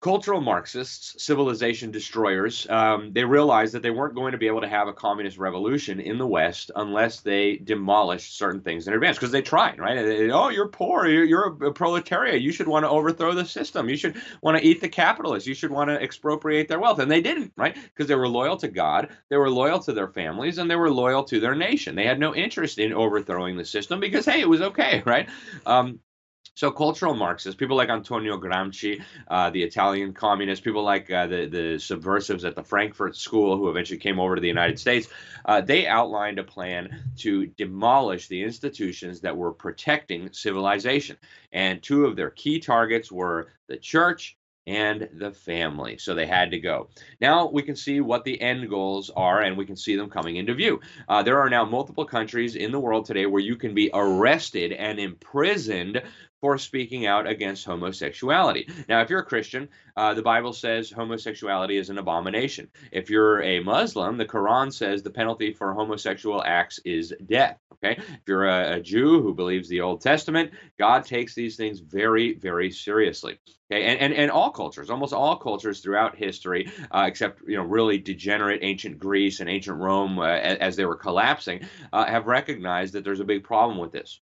cultural 0.04 0.40
Marxists, 0.40 1.26
civilization 1.26 1.90
destroyers, 1.90 2.70
um, 2.70 3.12
they 3.12 3.24
realized 3.26 3.74
that 3.74 3.82
they 3.82 3.90
weren't 3.90 4.14
going 4.14 4.34
to 4.34 4.38
be 4.38 4.46
able 4.46 4.62
to 4.62 4.68
have 4.68 4.88
a 4.88 4.94
communist 4.94 5.40
revolution 5.40 6.00
in 6.00 6.20
the 6.20 6.28
West 6.28 6.70
unless 6.76 7.22
they 7.22 7.56
demolished 7.56 8.38
certain 8.38 8.62
things 8.62 8.88
in 8.88 8.94
advance. 8.94 9.18
Because 9.18 9.32
they 9.32 9.42
tried, 9.42 9.80
right? 9.80 9.96
They, 9.96 10.30
oh, 10.30 10.50
you're 10.50 10.68
poor. 10.68 11.08
You're, 11.08 11.24
you're 11.24 11.58
a 11.66 11.74
proletariat. 11.74 12.44
You 12.44 12.52
should 12.52 12.68
want 12.68 12.84
to 12.84 12.90
overthrow 12.90 13.34
the 13.34 13.46
system. 13.46 13.90
You 13.90 13.98
should 13.98 14.16
want 14.44 14.60
to 14.60 14.64
eat 14.64 14.80
the 14.80 14.90
capitalists. 14.90 15.48
You 15.48 15.56
should 15.56 15.72
want 15.72 15.90
to 15.90 16.00
expropriate 16.00 16.68
their 16.68 16.80
wealth. 16.80 17.00
And 17.00 17.10
they 17.10 17.22
didn't, 17.22 17.52
right? 17.58 17.74
Because 17.74 18.06
they 18.06 18.14
were 18.14 18.28
loyal 18.28 18.58
to 18.58 18.68
God, 18.68 19.10
they 19.30 19.38
were 19.38 19.50
loyal 19.50 19.80
to 19.80 19.92
their 19.92 20.10
families, 20.10 20.60
and 20.60 20.70
they 20.70 20.76
were 20.76 20.92
loyal 20.92 21.24
to 21.24 21.40
their 21.40 21.56
nation. 21.56 21.96
They 21.96 22.06
had 22.06 22.20
no 22.20 22.36
interest 22.36 22.78
in 22.78 22.94
overthrowing 22.94 23.58
the 23.58 23.66
system 23.66 24.00
because, 24.00 24.28
hey, 24.28 24.42
it 24.42 24.50
was 24.50 24.62
okay, 24.62 25.02
right? 25.08 25.28
Um, 25.66 26.00
so 26.56 26.70
cultural 26.72 27.16
Marxists, 27.16 27.58
people 27.58 27.76
like 27.76 27.90
Antonio 27.90 28.38
Gramsci, 28.38 29.02
uh, 29.28 29.50
the 29.50 29.64
Italian 29.64 30.14
communists, 30.14 30.64
people 30.64 30.84
like 30.84 31.10
uh, 31.10 31.28
the 31.28 31.48
the 31.48 31.80
subversives 31.80 32.46
at 32.46 32.56
the 32.56 32.64
Frankfurt 32.64 33.16
School, 33.16 33.58
who 33.58 33.70
eventually 33.70 34.00
came 34.00 34.20
over 34.20 34.36
to 34.36 34.42
the 34.42 34.48
United 34.48 34.80
States, 34.80 35.08
uh, 35.46 35.62
they 35.62 35.88
outlined 35.88 36.38
a 36.40 36.44
plan 36.44 37.04
to 37.18 37.48
demolish 37.48 38.28
the 38.28 38.44
institutions 38.44 39.22
that 39.22 39.36
were 39.36 39.52
protecting 39.52 40.32
civilization. 40.32 41.18
And 41.52 41.82
two 41.82 42.06
of 42.06 42.16
their 42.16 42.30
key 42.30 42.60
targets 42.60 43.12
were 43.12 43.48
the 43.68 43.78
church 43.78 44.38
and 44.66 45.10
the 45.14 45.32
family. 45.32 45.98
So 45.98 46.14
they 46.14 46.26
had 46.26 46.52
to 46.52 46.60
go. 46.60 46.90
Now 47.20 47.50
we 47.50 47.64
can 47.64 47.76
see 47.76 48.00
what 48.00 48.24
the 48.24 48.40
end 48.40 48.70
goals 48.70 49.10
are, 49.10 49.42
and 49.42 49.58
we 49.58 49.66
can 49.66 49.76
see 49.76 49.96
them 49.96 50.10
coming 50.10 50.38
into 50.38 50.54
view. 50.54 50.80
Uh, 51.10 51.24
there 51.24 51.40
are 51.42 51.50
now 51.50 51.66
multiple 51.66 52.06
countries 52.06 52.56
in 52.56 52.72
the 52.72 52.80
world 52.80 53.06
today 53.06 53.26
where 53.26 53.42
you 53.42 53.56
can 53.56 53.74
be 53.74 53.90
arrested 53.94 54.72
and 54.72 55.00
imprisoned 55.00 56.02
for 56.44 56.58
speaking 56.58 57.06
out 57.06 57.26
against 57.26 57.64
homosexuality. 57.64 58.68
Now, 58.90 59.00
if 59.00 59.10
you're 59.10 59.22
a 59.22 59.26
Christian, 59.26 59.70
uh, 59.96 60.14
the 60.14 60.22
Bible 60.22 60.52
says 60.52 60.92
homosexuality 60.92 61.78
is 61.78 61.90
an 61.90 61.98
abomination. 61.98 62.68
If 62.92 63.10
you're 63.10 63.42
a 63.42 63.62
Muslim, 63.62 64.18
the 64.18 64.26
Quran 64.26 64.74
says 64.74 65.02
the 65.02 65.10
penalty 65.10 65.54
for 65.54 65.74
homosexual 65.74 66.44
acts 66.46 66.82
is 66.84 67.14
death. 67.26 67.58
Okay, 67.76 67.96
if 67.98 68.28
you're 68.28 68.50
a, 68.50 68.74
a 68.74 68.82
Jew 68.82 69.22
who 69.22 69.34
believes 69.34 69.70
the 69.70 69.80
Old 69.80 70.02
Testament, 70.02 70.52
God 70.78 71.06
takes 71.06 71.34
these 71.34 71.56
things 71.56 71.80
very, 71.80 72.34
very 72.34 72.72
seriously. 72.72 73.40
Okay, 73.72 73.86
and, 73.86 74.02
and, 74.02 74.14
and 74.14 74.30
all 74.30 74.52
cultures, 74.52 74.90
almost 74.90 75.14
all 75.14 75.38
cultures 75.38 75.80
throughout 75.80 76.18
history, 76.18 76.70
uh, 76.92 77.06
except 77.08 77.42
you 77.48 77.56
know 77.56 77.64
really 77.64 78.00
degenerate 78.00 78.60
ancient 78.64 79.00
Greece 79.00 79.40
and 79.40 79.50
ancient 79.50 79.78
Rome, 79.78 80.20
uh, 80.20 80.26
as, 80.26 80.58
as, 80.58 80.76
they 80.76 80.84
were 80.84 80.98
collapsing, 80.98 81.62
uh, 81.94 82.04
have 82.04 82.28
recognized 82.28 82.96
that 82.96 83.06
there's 83.06 83.22
a 83.22 83.26
big 83.26 83.46
problem 83.46 83.78
with 83.78 83.94
this. 83.94 84.20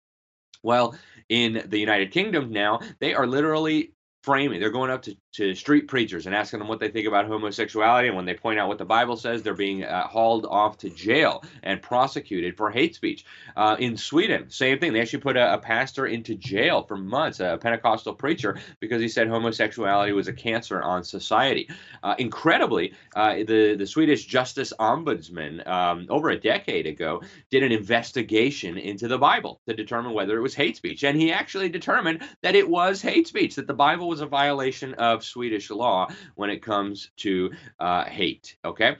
Well, 0.64 0.97
in 1.28 1.62
the 1.66 1.78
United 1.78 2.11
Kingdom 2.11 2.50
now, 2.50 2.80
they 2.99 3.14
are 3.14 3.26
literally 3.26 3.92
framing. 4.25 4.59
They're 4.59 4.71
going 4.71 4.90
up 4.90 5.02
to, 5.02 5.14
to 5.33 5.54
street 5.54 5.87
preachers 5.87 6.25
and 6.25 6.35
asking 6.35 6.61
them 6.61 6.69
what 6.69 6.81
they 6.81 6.88
think 6.88 7.07
about 7.07 7.26
homosexuality. 7.26 8.09
And 8.09 8.16
when 8.16 8.25
they 8.25 8.33
point 8.33 8.59
out 8.59 8.69
what 8.69 8.78
the 8.78 8.85
Bible 8.87 9.19
says, 9.19 9.43
they're 9.43 9.52
being 9.52 9.85
uh, 9.85 10.07
hauled 10.07 10.47
off 10.47 10.78
to 10.78 10.88
jail 10.88 11.45
and 11.62 11.83
prosecuted 11.83 12.57
for 12.57 12.71
hate 12.71 12.95
speech. 12.95 13.26
Uh, 13.54 13.76
in 13.78 13.99
Sweden, 13.99 14.49
same 14.49 14.78
thing. 14.78 14.95
They 14.95 15.00
actually 15.02 15.21
put 15.21 15.37
a, 15.37 15.52
a, 15.54 15.59
pastor 15.59 16.07
into 16.07 16.35
jail 16.35 16.85
for 16.85 16.97
months, 16.97 17.40
a 17.40 17.59
Pentecostal 17.61 18.14
preacher, 18.14 18.59
because 18.81 19.02
he 19.02 19.09
said 19.09 19.28
homosexuality 19.28 20.12
was 20.12 20.28
a 20.28 20.33
cancer 20.33 20.83
on 20.83 21.04
society. 21.04 21.69
Uh, 22.02 22.14
incredibly, 22.19 22.95
uh, 23.14 23.35
the, 23.35 23.75
the 23.78 23.87
Swedish 23.87 24.25
Justice 24.25 24.73
Ombudsman, 24.78 25.66
um, 25.66 26.07
over 26.09 26.31
a 26.31 26.40
decade 26.40 26.87
ago, 26.87 27.23
did 27.50 27.62
an 27.62 27.73
investigation 27.73 28.78
into 28.78 29.07
the 29.07 29.19
Bible 29.19 29.61
to 29.69 29.75
determine 29.75 30.14
whether 30.14 30.38
it 30.38 30.43
was 30.43 30.54
hate 30.54 30.76
speech. 30.76 31.04
And 31.04 31.21
he 31.21 31.31
actually 31.31 31.69
determined 31.69 32.23
that 32.43 32.54
it 32.54 32.69
was 32.69 33.02
hate 33.02 33.26
speech, 33.26 33.57
that 33.57 33.66
the 33.66 33.75
Bible 33.75 34.13
was 34.14 34.21
a 34.21 34.26
violation 34.26 34.94
of 34.94 35.25
Swedish 35.25 35.71
law 35.71 36.06
when 36.37 36.49
it 36.49 36.62
comes 36.62 37.11
to 37.16 37.50
uh, 37.80 38.04
hate. 38.04 38.56
Okay, 38.64 38.94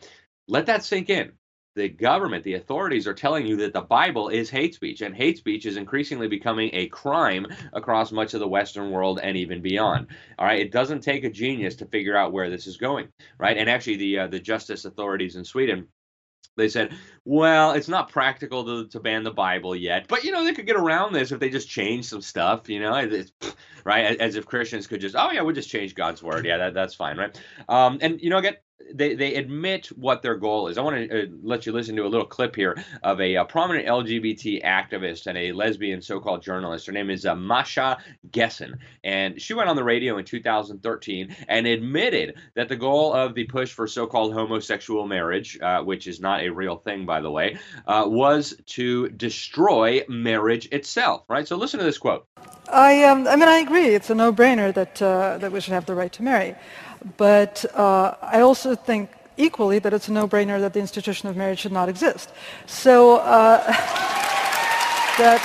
let 0.49 0.66
that 0.66 0.83
sink 0.83 1.09
in. 1.09 1.30
The 1.76 1.88
government, 1.88 2.42
the 2.42 2.54
authorities 2.54 3.06
are 3.06 3.14
telling 3.14 3.47
you 3.47 3.56
that 3.59 3.73
the 3.73 3.80
Bible 3.80 4.28
is 4.28 4.50
hate 4.50 4.75
speech, 4.75 5.02
and 5.02 5.14
hate 5.14 5.38
speech 5.38 5.66
is 5.66 5.76
increasingly 5.76 6.26
becoming 6.26 6.71
a 6.73 6.88
crime 6.88 7.47
across 7.73 8.11
much 8.11 8.35
of 8.35 8.40
the 8.40 8.49
Western 8.49 8.90
world 8.90 9.21
and 9.23 9.37
even 9.37 9.62
beyond. 9.62 10.09
All 10.37 10.47
right, 10.47 10.59
it 10.59 10.73
doesn't 10.73 11.02
take 11.02 11.23
a 11.23 11.30
genius 11.30 11.76
to 11.76 11.87
figure 11.87 12.16
out 12.16 12.33
where 12.33 12.50
this 12.50 12.66
is 12.66 12.76
going, 12.76 13.06
right? 13.38 13.56
And 13.56 13.71
actually, 13.71 13.97
the 13.99 14.18
uh, 14.18 14.26
the 14.26 14.40
justice 14.40 14.85
authorities 14.85 15.37
in 15.37 15.44
Sweden 15.44 15.87
they 16.56 16.68
said, 16.68 16.94
well, 17.25 17.73
it's 17.73 17.88
not 17.88 18.11
practical 18.11 18.64
to, 18.64 18.88
to 18.88 19.00
ban 19.00 19.25
the 19.25 19.30
Bible 19.30 19.75
yet, 19.75 20.06
but 20.08 20.25
you 20.25 20.32
know 20.32 20.44
they 20.44 20.52
could 20.52 20.66
get 20.66 20.76
around 20.76 21.12
this 21.12 21.32
if 21.32 21.40
they 21.40 21.50
just 21.50 21.68
change 21.68 22.06
some 22.06 22.20
stuff, 22.23 22.68
you 22.68 22.80
know, 22.80 22.94
it's, 22.94 23.32
right? 23.84 24.20
As 24.20 24.37
if 24.37 24.46
Christians 24.46 24.87
could 24.87 25.00
just, 25.00 25.16
oh 25.16 25.30
yeah, 25.30 25.42
we'll 25.42 25.54
just 25.54 25.70
change 25.70 25.94
God's 25.94 26.23
word, 26.23 26.46
yeah, 26.46 26.58
that, 26.58 26.75
that's 26.75 26.94
fine, 26.94 27.16
right? 27.16 27.40
Um, 27.68 27.99
and 28.00 28.20
you 28.20 28.30
know, 28.30 28.38
again, 28.38 28.56
they, 28.93 29.14
they 29.14 29.35
admit 29.35 29.87
what 29.97 30.23
their 30.23 30.37
goal 30.37 30.69
is. 30.69 30.78
I 30.78 30.83
want 30.83 31.11
to 31.11 31.23
uh, 31.23 31.26
let 31.43 31.66
you 31.66 31.73
listen 31.73 31.97
to 31.97 32.07
a 32.07 32.09
little 32.09 32.26
clip 32.26 32.54
here 32.54 32.76
of 33.02 33.21
a, 33.21 33.35
a, 33.35 33.40
uh, 33.40 33.45
prominent 33.45 33.87
LGBT 33.87 34.62
activist 34.64 35.26
and 35.26 35.38
a 35.38 35.52
lesbian 35.52 36.02
so-called 36.02 36.43
journalist. 36.43 36.87
Her 36.87 36.93
name 36.93 37.11
is 37.11 37.25
uh, 37.25 37.35
Masha 37.35 37.99
Gessen, 38.31 38.78
and 39.02 39.40
she 39.40 39.54
went 39.54 39.69
on 39.69 39.76
the 39.76 39.85
radio 39.85 40.19
in 40.19 40.25
2013 40.25 41.35
and 41.49 41.66
admitted 41.66 42.35
that 42.54 42.69
the 42.69 42.76
goal 42.76 43.12
of 43.12 43.35
the 43.35 43.45
push 43.45 43.73
for 43.73 43.87
so-called 43.87 44.33
homosexual 44.33 45.07
marriage, 45.07 45.59
uh, 45.61 45.81
which 45.81 46.07
is 46.07 46.21
not 46.21 46.43
a 46.43 46.50
real 46.50 46.76
thing, 46.76 47.07
by 47.07 47.21
the 47.21 47.31
way, 47.31 47.59
uh, 47.87 48.04
was 48.07 48.54
to 48.66 49.09
destroy 49.11 50.02
marriage 50.09 50.69
itself. 50.71 51.25
Right. 51.28 51.47
So 51.49 51.57
listen 51.57 51.78
to 51.78 51.85
this 51.85 51.99
quote. 51.99 52.26
I, 52.71 53.04
um, 53.04 53.26
I 53.26 53.37
mean, 53.37 53.49
I 53.49 53.59
agree. 53.59 53.88
It's 53.88 54.11
a 54.11 54.14
no-brainer 54.14 54.73
that 54.75 55.00
uh, 55.00 55.38
that 55.38 55.52
we 55.52 55.61
should 55.61 55.73
have 55.73 55.87
the 55.87 55.95
right 55.95 56.12
to 56.12 56.23
marry. 56.23 56.54
But 57.16 57.64
uh, 57.75 58.14
I 58.23 58.40
also 58.40 58.75
think 58.75 59.11
equally 59.37 59.78
that 59.80 59.92
it's 59.92 60.08
a 60.08 60.12
no-brainer 60.12 60.61
that 60.61 60.73
the 60.73 60.80
institution 60.80 61.28
of 61.28 61.37
marriage 61.37 61.61
should 61.61 61.73
not 61.73 61.88
exist. 61.88 62.30
So 62.66 63.16
uh, 63.16 63.64
that 65.18 65.40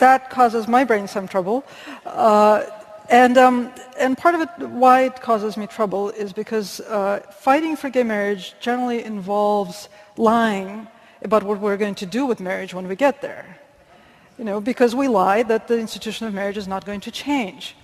that 0.00 0.30
causes 0.30 0.66
my 0.66 0.82
brain 0.82 1.06
some 1.06 1.28
trouble. 1.28 1.64
Uh, 2.04 2.64
and, 3.10 3.36
um, 3.38 3.72
and 3.98 4.16
part 4.16 4.34
of 4.34 4.40
it, 4.40 4.68
why 4.68 5.02
it 5.02 5.20
causes 5.20 5.56
me 5.56 5.66
trouble, 5.66 6.10
is 6.10 6.32
because 6.32 6.80
uh, 6.80 7.20
fighting 7.38 7.76
for 7.76 7.90
gay 7.90 8.02
marriage 8.02 8.54
generally 8.60 9.04
involves 9.04 9.88
lying 10.16 10.88
about 11.22 11.42
what 11.42 11.60
we're 11.60 11.76
going 11.76 11.96
to 11.96 12.06
do 12.06 12.24
with 12.24 12.40
marriage 12.40 12.72
when 12.72 12.88
we 12.88 12.96
get 12.96 13.20
there. 13.20 13.58
You 14.38 14.44
know, 14.44 14.60
because 14.60 14.94
we 14.94 15.06
lie 15.06 15.42
that 15.42 15.68
the 15.68 15.78
institution 15.78 16.26
of 16.26 16.32
marriage 16.32 16.56
is 16.56 16.66
not 16.66 16.86
going 16.86 17.00
to 17.00 17.10
change. 17.10 17.76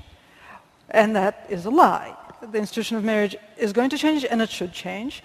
And 0.91 1.17
that 1.17 1.47
is 1.49 1.67
a 1.67 1.71
lie. 1.71 2.15
The 2.41 2.59
institution 2.59 2.97
of 2.97 3.05
marriage 3.05 3.37
is 3.57 3.73
going 3.73 3.91
to 3.91 3.99
change, 3.99 4.25
and 4.25 4.41
it 4.41 4.51
should 4.51 4.73
change. 4.73 5.23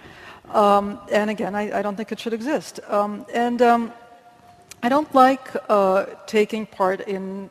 Um, 0.50 0.98
and 1.10 1.30
again, 1.30 1.54
I, 1.54 1.78
I, 1.78 1.82
don't 1.82 1.96
think 1.96 2.12
it 2.12 2.18
should 2.20 2.32
exist. 2.32 2.80
Um, 2.88 3.24
and 3.32 3.62
um, 3.62 3.92
I 4.82 4.88
don't 4.88 5.12
like 5.14 5.48
uh, 5.68 6.06
taking 6.26 6.66
part 6.66 7.00
in 7.02 7.50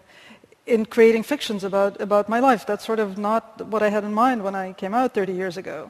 in 0.68 0.86
creating 0.86 1.24
fictions 1.24 1.64
about 1.64 2.00
about 2.02 2.30
my 2.30 2.40
life. 2.40 2.66
That's 2.66 2.86
sort 2.86 3.00
of 3.00 3.18
not 3.18 3.66
what 3.68 3.82
I 3.82 3.90
had 3.90 4.04
in 4.04 4.14
mind 4.14 4.44
when 4.44 4.56
I 4.56 4.74
came 4.74 4.94
out 4.94 5.14
30 5.14 5.34
years 5.34 5.58
ago. 5.58 5.90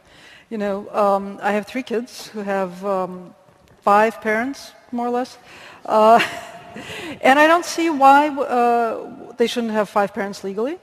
You 0.49 0.57
know, 0.57 0.87
um, 0.91 1.39
I 1.41 1.51
have 1.53 1.65
three 1.65 1.83
kids 1.83 2.27
who 2.27 2.41
have 2.41 2.85
um, 2.85 3.33
five 3.81 4.21
parents, 4.21 4.73
more 4.91 5.07
or 5.07 5.11
less. 5.11 5.37
Uh, 5.85 6.19
and 7.21 7.39
I 7.39 7.47
don't 7.47 7.65
see 7.65 7.89
why 7.89 8.29
uh, 8.29 9.33
they 9.37 9.47
shouldn't 9.47 9.73
have 9.73 9.89
five 9.89 10.13
parents 10.13 10.43
legally. 10.43 10.77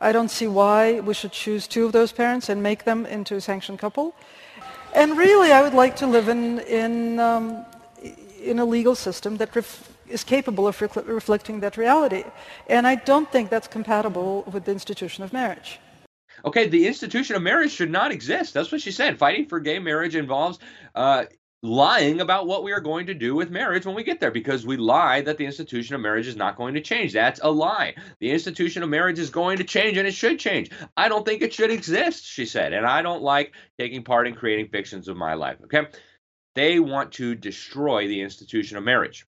I 0.00 0.12
don't 0.12 0.30
see 0.30 0.46
why 0.46 1.00
we 1.00 1.14
should 1.14 1.32
choose 1.32 1.66
two 1.66 1.84
of 1.84 1.92
those 1.92 2.12
parents 2.12 2.48
and 2.48 2.62
make 2.62 2.84
them 2.84 3.06
into 3.06 3.36
a 3.36 3.40
sanctioned 3.40 3.78
couple. 3.78 4.14
And 4.94 5.16
really, 5.16 5.52
I 5.52 5.62
would 5.62 5.74
like 5.74 5.96
to 5.96 6.06
live 6.06 6.28
in, 6.28 6.60
in, 6.60 7.20
um, 7.20 7.64
in 8.42 8.58
a 8.58 8.64
legal 8.64 8.94
system 8.94 9.36
that 9.36 9.54
is 10.08 10.24
capable 10.24 10.66
of 10.66 10.80
reflecting 10.80 11.60
that 11.60 11.76
reality. 11.76 12.24
And 12.68 12.86
I 12.86 12.96
don't 12.96 13.30
think 13.30 13.50
that's 13.50 13.68
compatible 13.68 14.44
with 14.52 14.64
the 14.64 14.72
institution 14.72 15.22
of 15.22 15.32
marriage. 15.32 15.78
Okay, 16.44 16.68
the 16.68 16.86
institution 16.86 17.36
of 17.36 17.42
marriage 17.42 17.70
should 17.70 17.90
not 17.90 18.10
exist. 18.10 18.54
That's 18.54 18.72
what 18.72 18.80
she 18.80 18.92
said. 18.92 19.18
Fighting 19.18 19.46
for 19.46 19.60
gay 19.60 19.78
marriage 19.78 20.16
involves 20.16 20.58
uh, 20.94 21.26
lying 21.62 22.20
about 22.20 22.46
what 22.46 22.62
we 22.62 22.72
are 22.72 22.80
going 22.80 23.06
to 23.06 23.14
do 23.14 23.34
with 23.34 23.50
marriage 23.50 23.84
when 23.84 23.94
we 23.94 24.02
get 24.02 24.18
there 24.18 24.30
because 24.30 24.64
we 24.64 24.76
lie 24.76 25.20
that 25.20 25.36
the 25.36 25.44
institution 25.44 25.94
of 25.94 26.00
marriage 26.00 26.26
is 26.26 26.36
not 26.36 26.56
going 26.56 26.74
to 26.74 26.80
change. 26.80 27.12
That's 27.12 27.40
a 27.42 27.50
lie. 27.50 27.94
The 28.18 28.30
institution 28.30 28.82
of 28.82 28.88
marriage 28.88 29.18
is 29.18 29.30
going 29.30 29.58
to 29.58 29.64
change 29.64 29.98
and 29.98 30.08
it 30.08 30.14
should 30.14 30.38
change. 30.38 30.70
I 30.96 31.08
don't 31.08 31.24
think 31.24 31.42
it 31.42 31.52
should 31.52 31.70
exist, 31.70 32.24
she 32.24 32.46
said. 32.46 32.72
And 32.72 32.86
I 32.86 33.02
don't 33.02 33.22
like 33.22 33.52
taking 33.78 34.04
part 34.04 34.26
in 34.26 34.34
creating 34.34 34.68
fictions 34.68 35.08
of 35.08 35.16
my 35.16 35.34
life. 35.34 35.58
Okay. 35.64 35.86
They 36.54 36.80
want 36.80 37.12
to 37.12 37.34
destroy 37.34 38.08
the 38.08 38.22
institution 38.22 38.76
of 38.76 38.84
marriage. 38.84 39.26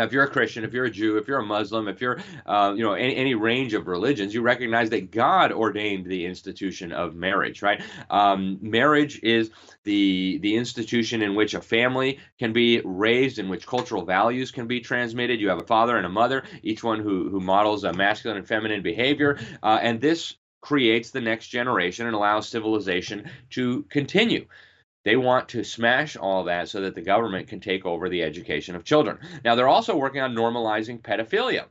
Now, 0.00 0.06
if 0.06 0.14
you're 0.14 0.24
a 0.24 0.30
Christian, 0.30 0.64
if 0.64 0.72
you're 0.72 0.86
a 0.86 0.90
Jew, 0.90 1.18
if 1.18 1.28
you're 1.28 1.40
a 1.40 1.44
Muslim, 1.44 1.86
if 1.86 2.00
you're, 2.00 2.18
uh, 2.46 2.72
you 2.74 2.82
know, 2.82 2.94
any, 2.94 3.14
any, 3.16 3.34
range 3.34 3.74
of 3.74 3.86
religions, 3.86 4.32
you 4.32 4.40
recognize 4.40 4.88
that 4.90 5.10
God 5.10 5.52
ordained 5.52 6.06
the 6.06 6.24
institution 6.24 6.90
of 6.90 7.14
marriage, 7.14 7.60
right? 7.60 7.82
Um, 8.08 8.56
marriage 8.62 9.20
is 9.22 9.50
the 9.84 10.38
the 10.38 10.56
institution 10.56 11.20
in 11.20 11.34
which 11.34 11.52
a 11.52 11.60
family 11.60 12.18
can 12.38 12.54
be 12.54 12.80
raised, 12.82 13.38
in 13.38 13.50
which 13.50 13.66
cultural 13.66 14.06
values 14.06 14.50
can 14.50 14.66
be 14.66 14.80
transmitted. 14.80 15.38
You 15.38 15.50
have 15.50 15.60
a 15.60 15.66
father 15.66 15.98
and 15.98 16.06
a 16.06 16.08
mother, 16.08 16.44
each 16.62 16.82
one 16.82 17.00
who 17.00 17.28
who 17.28 17.38
models 17.38 17.84
a 17.84 17.92
masculine 17.92 18.38
and 18.38 18.48
feminine 18.48 18.82
behavior, 18.82 19.38
uh, 19.62 19.80
and 19.82 20.00
this 20.00 20.34
creates 20.62 21.10
the 21.10 21.20
next 21.20 21.48
generation 21.48 22.06
and 22.06 22.16
allows 22.16 22.48
civilization 22.48 23.30
to 23.50 23.82
continue. 23.90 24.46
They 25.04 25.16
want 25.16 25.48
to 25.50 25.64
smash 25.64 26.16
all 26.16 26.44
that 26.44 26.68
so 26.68 26.82
that 26.82 26.94
the 26.94 27.02
government 27.02 27.48
can 27.48 27.60
take 27.60 27.86
over 27.86 28.08
the 28.08 28.22
education 28.22 28.76
of 28.76 28.84
children. 28.84 29.18
Now, 29.44 29.54
they're 29.54 29.68
also 29.68 29.96
working 29.96 30.20
on 30.20 30.34
normalizing 30.34 31.00
pedophilia. 31.00 31.66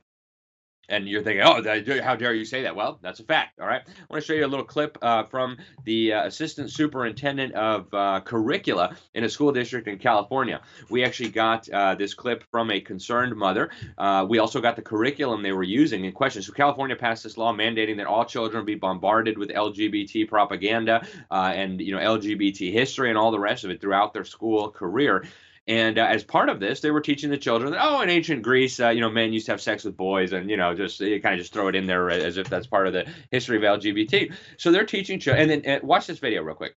And 0.89 1.07
you're 1.07 1.21
thinking, 1.21 1.43
oh, 1.45 1.61
how 2.03 2.15
dare 2.15 2.33
you 2.33 2.45
say 2.45 2.63
that? 2.63 2.75
Well, 2.75 2.99
that's 3.01 3.19
a 3.19 3.23
fact. 3.23 3.59
All 3.59 3.67
right. 3.67 3.81
I 3.85 4.05
want 4.09 4.23
to 4.23 4.27
show 4.27 4.33
you 4.33 4.45
a 4.45 4.47
little 4.47 4.65
clip 4.65 4.97
uh, 5.01 5.23
from 5.23 5.57
the 5.85 6.13
uh, 6.13 6.25
assistant 6.25 6.71
superintendent 6.71 7.53
of 7.53 7.93
uh, 7.93 8.21
curricula 8.21 8.97
in 9.13 9.23
a 9.23 9.29
school 9.29 9.51
district 9.51 9.87
in 9.87 9.99
California. 9.99 10.61
We 10.89 11.03
actually 11.03 11.29
got 11.29 11.69
uh, 11.69 11.95
this 11.95 12.15
clip 12.15 12.43
from 12.51 12.71
a 12.71 12.81
concerned 12.81 13.35
mother. 13.35 13.69
Uh, 13.97 14.25
we 14.27 14.39
also 14.39 14.59
got 14.61 14.75
the 14.75 14.81
curriculum 14.81 15.43
they 15.43 15.51
were 15.51 15.63
using 15.63 16.05
in 16.05 16.11
question. 16.11 16.41
So 16.41 16.53
California 16.53 16.95
passed 16.95 17.23
this 17.23 17.37
law 17.37 17.53
mandating 17.53 17.97
that 17.97 18.07
all 18.07 18.25
children 18.25 18.65
be 18.65 18.75
bombarded 18.75 19.37
with 19.37 19.49
LGBT 19.49 20.27
propaganda 20.27 21.05
uh, 21.29 21.51
and 21.53 21.79
you 21.79 21.95
know 21.95 21.99
LGBT 21.99 22.73
history 22.73 23.09
and 23.09 23.17
all 23.17 23.31
the 23.31 23.39
rest 23.39 23.63
of 23.63 23.69
it 23.69 23.79
throughout 23.79 24.13
their 24.13 24.25
school 24.25 24.71
career. 24.71 25.25
And 25.69 25.99
uh, 25.99 26.07
as 26.09 26.23
part 26.23 26.49
of 26.49 26.59
this, 26.59 26.81
they 26.81 26.89
were 26.89 26.99
teaching 26.99 27.29
the 27.29 27.37
children 27.37 27.71
that, 27.71 27.79
oh, 27.79 28.01
in 28.01 28.09
ancient 28.09 28.41
Greece, 28.41 28.79
uh, 28.79 28.89
you 28.89 29.01
know, 29.01 29.09
men 29.09 29.31
used 29.31 29.45
to 29.45 29.51
have 29.51 29.61
sex 29.61 29.83
with 29.83 29.95
boys, 29.95 30.33
and 30.33 30.49
you 30.49 30.57
know, 30.57 30.73
just 30.73 30.99
you 30.99 31.21
kind 31.21 31.35
of 31.35 31.39
just 31.39 31.53
throw 31.53 31.67
it 31.67 31.75
in 31.75 31.85
there 31.85 32.09
as 32.09 32.37
if 32.37 32.49
that's 32.49 32.65
part 32.65 32.87
of 32.87 32.93
the 32.93 33.05
history 33.29 33.55
of 33.55 33.61
LGBT. 33.61 34.33
So 34.57 34.71
they're 34.71 34.83
teaching 34.83 35.19
children. 35.19 35.47
And 35.47 35.63
then 35.63 35.75
uh, 35.75 35.85
watch 35.85 36.07
this 36.07 36.17
video 36.17 36.41
real 36.41 36.55
quick. 36.55 36.73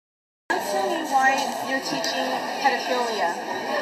Me 0.51 0.59
why 0.59 1.39
you're 1.71 1.79
teaching 1.87 2.35
pedophilia 2.59 3.31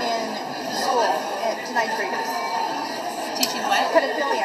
in 0.04 0.76
school 0.76 1.08
to 1.08 1.72
ninth 1.72 1.96
graders. 1.96 2.28
Teaching 3.40 3.64
what? 3.64 3.80
Pedophilia, 3.96 4.44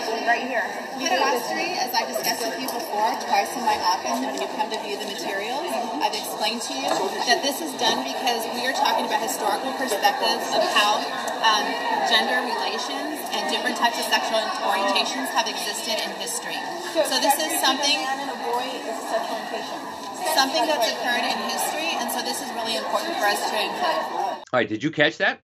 pederasty, 0.00 0.26
right 0.26 0.46
here. 0.48 0.64
Pederasty, 0.96 1.76
as 1.76 1.92
I've 1.92 2.08
discussed 2.08 2.40
with 2.40 2.56
you 2.56 2.68
before, 2.68 3.12
twice 3.28 3.52
in 3.52 3.64
my 3.68 3.76
office 3.84 4.16
when 4.24 4.34
you 4.40 4.48
come 4.56 4.70
to 4.72 4.78
view 4.80 4.96
the 4.96 5.08
materials. 5.08 5.68
I've 6.00 6.16
explained 6.16 6.62
to 6.70 6.74
you 6.74 6.88
that 7.28 7.44
this 7.44 7.60
is 7.60 7.72
done 7.76 8.00
because 8.04 8.48
we 8.56 8.64
are 8.64 8.72
talking 8.72 9.04
about 9.04 9.20
historical 9.20 9.72
perspectives 9.76 10.48
of 10.56 10.62
how 10.72 10.96
um, 11.44 11.64
gender 12.08 12.40
relations 12.40 13.20
and 13.36 13.42
different 13.52 13.76
types 13.76 14.00
of 14.00 14.06
sexual 14.08 14.40
orientations 14.64 15.28
have 15.36 15.48
existed 15.48 16.00
in 16.00 16.10
history. 16.16 16.58
So, 16.96 17.04
so 17.04 17.14
this 17.20 17.36
is 17.36 17.52
something. 17.60 17.98
man 18.00 18.28
and 18.28 18.32
a 18.32 18.38
boy 18.48 18.64
is 18.64 18.96
a 18.96 19.06
sexual 19.12 19.36
orientation. 19.36 19.80
Something 20.32 20.64
that's 20.64 20.86
occurred 20.86 21.26
in 21.26 21.36
history, 21.50 21.90
and 21.98 22.08
so 22.08 22.22
this 22.22 22.40
is 22.40 22.48
really 22.54 22.76
important 22.76 23.16
for 23.18 23.26
us 23.26 23.42
to 23.50 23.56
include. 23.58 24.40
All 24.52 24.54
right, 24.54 24.68
did 24.68 24.82
you 24.82 24.90
catch 24.90 25.18
that? 25.18 25.40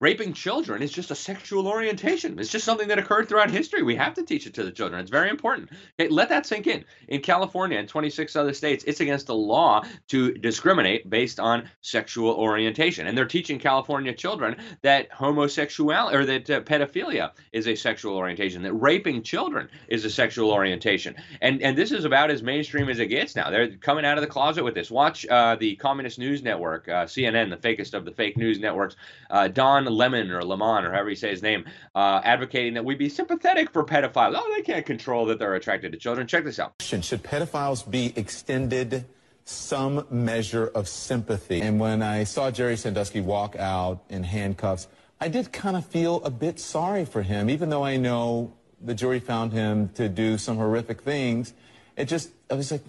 Raping 0.00 0.32
children 0.34 0.82
is 0.82 0.92
just 0.92 1.10
a 1.10 1.14
sexual 1.14 1.66
orientation. 1.66 2.38
It's 2.38 2.50
just 2.50 2.66
something 2.66 2.88
that 2.88 2.98
occurred 2.98 3.28
throughout 3.28 3.50
history. 3.50 3.82
We 3.82 3.96
have 3.96 4.14
to 4.14 4.22
teach 4.22 4.46
it 4.46 4.52
to 4.54 4.62
the 4.62 4.70
children. 4.70 5.00
It's 5.00 5.10
very 5.10 5.30
important. 5.30 5.70
Okay, 5.98 6.10
let 6.10 6.28
that 6.28 6.44
sink 6.44 6.66
in. 6.66 6.84
In 7.08 7.22
California 7.22 7.78
and 7.78 7.88
26 7.88 8.36
other 8.36 8.52
states, 8.52 8.84
it's 8.86 9.00
against 9.00 9.26
the 9.26 9.34
law 9.34 9.82
to 10.08 10.32
discriminate 10.34 11.08
based 11.08 11.40
on 11.40 11.70
sexual 11.80 12.32
orientation. 12.34 13.06
And 13.06 13.16
they're 13.16 13.24
teaching 13.24 13.58
California 13.58 14.12
children 14.12 14.56
that 14.82 15.10
homosexuality 15.10 16.16
or 16.16 16.26
that 16.26 16.50
uh, 16.50 16.60
pedophilia 16.60 17.32
is 17.52 17.66
a 17.66 17.74
sexual 17.74 18.16
orientation, 18.16 18.62
that 18.62 18.74
raping 18.74 19.22
children 19.22 19.68
is 19.88 20.04
a 20.04 20.10
sexual 20.10 20.50
orientation. 20.50 21.14
And 21.40 21.62
and 21.62 21.76
this 21.76 21.90
is 21.90 22.04
about 22.04 22.30
as 22.30 22.42
mainstream 22.42 22.90
as 22.90 22.98
it 22.98 23.06
gets 23.06 23.34
now. 23.34 23.48
They're 23.48 23.76
coming 23.76 24.04
out 24.04 24.18
of 24.18 24.22
the 24.22 24.28
closet 24.28 24.62
with 24.62 24.74
this. 24.74 24.90
Watch 24.90 25.26
uh, 25.26 25.56
the 25.56 25.76
Communist 25.76 26.18
News 26.18 26.42
Network, 26.42 26.86
uh, 26.88 27.06
CNN, 27.06 27.48
the 27.48 27.56
fakest 27.56 27.94
of 27.94 28.04
the 28.04 28.12
fake 28.12 28.36
news 28.36 28.58
networks. 28.58 28.96
Uh, 29.30 29.48
Don 29.48 29.85
Lemon 29.90 30.30
or 30.30 30.42
Lemon 30.42 30.84
or 30.84 30.92
however 30.92 31.10
you 31.10 31.16
say 31.16 31.30
his 31.30 31.42
name, 31.42 31.64
uh, 31.94 32.20
advocating 32.24 32.74
that 32.74 32.84
we 32.84 32.94
be 32.94 33.08
sympathetic 33.08 33.70
for 33.70 33.84
pedophiles. 33.84 34.34
Oh, 34.36 34.52
they 34.54 34.62
can't 34.62 34.86
control 34.86 35.26
that 35.26 35.38
they're 35.38 35.54
attracted 35.54 35.92
to 35.92 35.98
children. 35.98 36.26
Check 36.26 36.44
this 36.44 36.58
out. 36.58 36.74
Should 36.80 37.02
pedophiles 37.02 37.88
be 37.88 38.12
extended 38.16 39.04
some 39.44 40.06
measure 40.10 40.66
of 40.68 40.88
sympathy? 40.88 41.60
And 41.60 41.78
when 41.78 42.02
I 42.02 42.24
saw 42.24 42.50
Jerry 42.50 42.76
Sandusky 42.76 43.20
walk 43.20 43.56
out 43.56 44.02
in 44.08 44.24
handcuffs, 44.24 44.88
I 45.20 45.28
did 45.28 45.52
kind 45.52 45.76
of 45.76 45.86
feel 45.86 46.22
a 46.24 46.30
bit 46.30 46.60
sorry 46.60 47.04
for 47.04 47.22
him, 47.22 47.48
even 47.48 47.70
though 47.70 47.84
I 47.84 47.96
know 47.96 48.52
the 48.80 48.94
jury 48.94 49.20
found 49.20 49.52
him 49.52 49.88
to 49.90 50.08
do 50.08 50.36
some 50.36 50.56
horrific 50.56 51.02
things. 51.02 51.54
It 51.96 52.06
just, 52.06 52.30
I 52.50 52.54
was 52.54 52.70
like, 52.70 52.82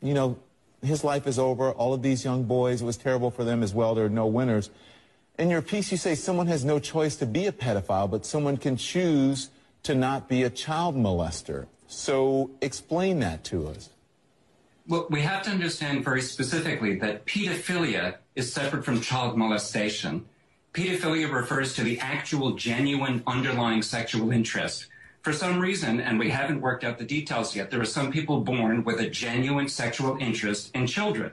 you 0.00 0.14
know, 0.14 0.38
his 0.82 1.04
life 1.04 1.26
is 1.28 1.38
over. 1.38 1.70
All 1.70 1.94
of 1.94 2.02
these 2.02 2.24
young 2.24 2.42
boys, 2.44 2.82
it 2.82 2.84
was 2.84 2.96
terrible 2.96 3.30
for 3.30 3.44
them 3.44 3.62
as 3.62 3.72
well. 3.72 3.94
There 3.94 4.04
are 4.04 4.10
no 4.10 4.26
winners. 4.26 4.70
In 5.38 5.48
your 5.48 5.62
piece, 5.62 5.90
you 5.90 5.96
say 5.96 6.14
someone 6.14 6.46
has 6.48 6.64
no 6.64 6.78
choice 6.78 7.16
to 7.16 7.26
be 7.26 7.46
a 7.46 7.52
pedophile, 7.52 8.10
but 8.10 8.26
someone 8.26 8.56
can 8.56 8.76
choose 8.76 9.50
to 9.82 9.94
not 9.94 10.28
be 10.28 10.42
a 10.42 10.50
child 10.50 10.94
molester. 10.94 11.66
So 11.86 12.50
explain 12.60 13.20
that 13.20 13.42
to 13.44 13.68
us. 13.68 13.90
Well, 14.86 15.06
we 15.10 15.20
have 15.22 15.42
to 15.44 15.50
understand 15.50 16.04
very 16.04 16.22
specifically 16.22 16.98
that 16.98 17.24
pedophilia 17.26 18.16
is 18.34 18.52
separate 18.52 18.84
from 18.84 19.00
child 19.00 19.36
molestation. 19.36 20.26
Pedophilia 20.74 21.32
refers 21.32 21.74
to 21.74 21.82
the 21.82 21.98
actual, 22.00 22.52
genuine, 22.52 23.22
underlying 23.26 23.82
sexual 23.82 24.32
interest. 24.32 24.86
For 25.22 25.32
some 25.32 25.60
reason, 25.60 26.00
and 26.00 26.18
we 26.18 26.30
haven't 26.30 26.60
worked 26.60 26.82
out 26.82 26.98
the 26.98 27.04
details 27.04 27.54
yet, 27.54 27.70
there 27.70 27.80
are 27.80 27.84
some 27.84 28.10
people 28.10 28.40
born 28.40 28.82
with 28.82 28.98
a 28.98 29.08
genuine 29.08 29.68
sexual 29.68 30.16
interest 30.18 30.70
in 30.74 30.86
children. 30.86 31.32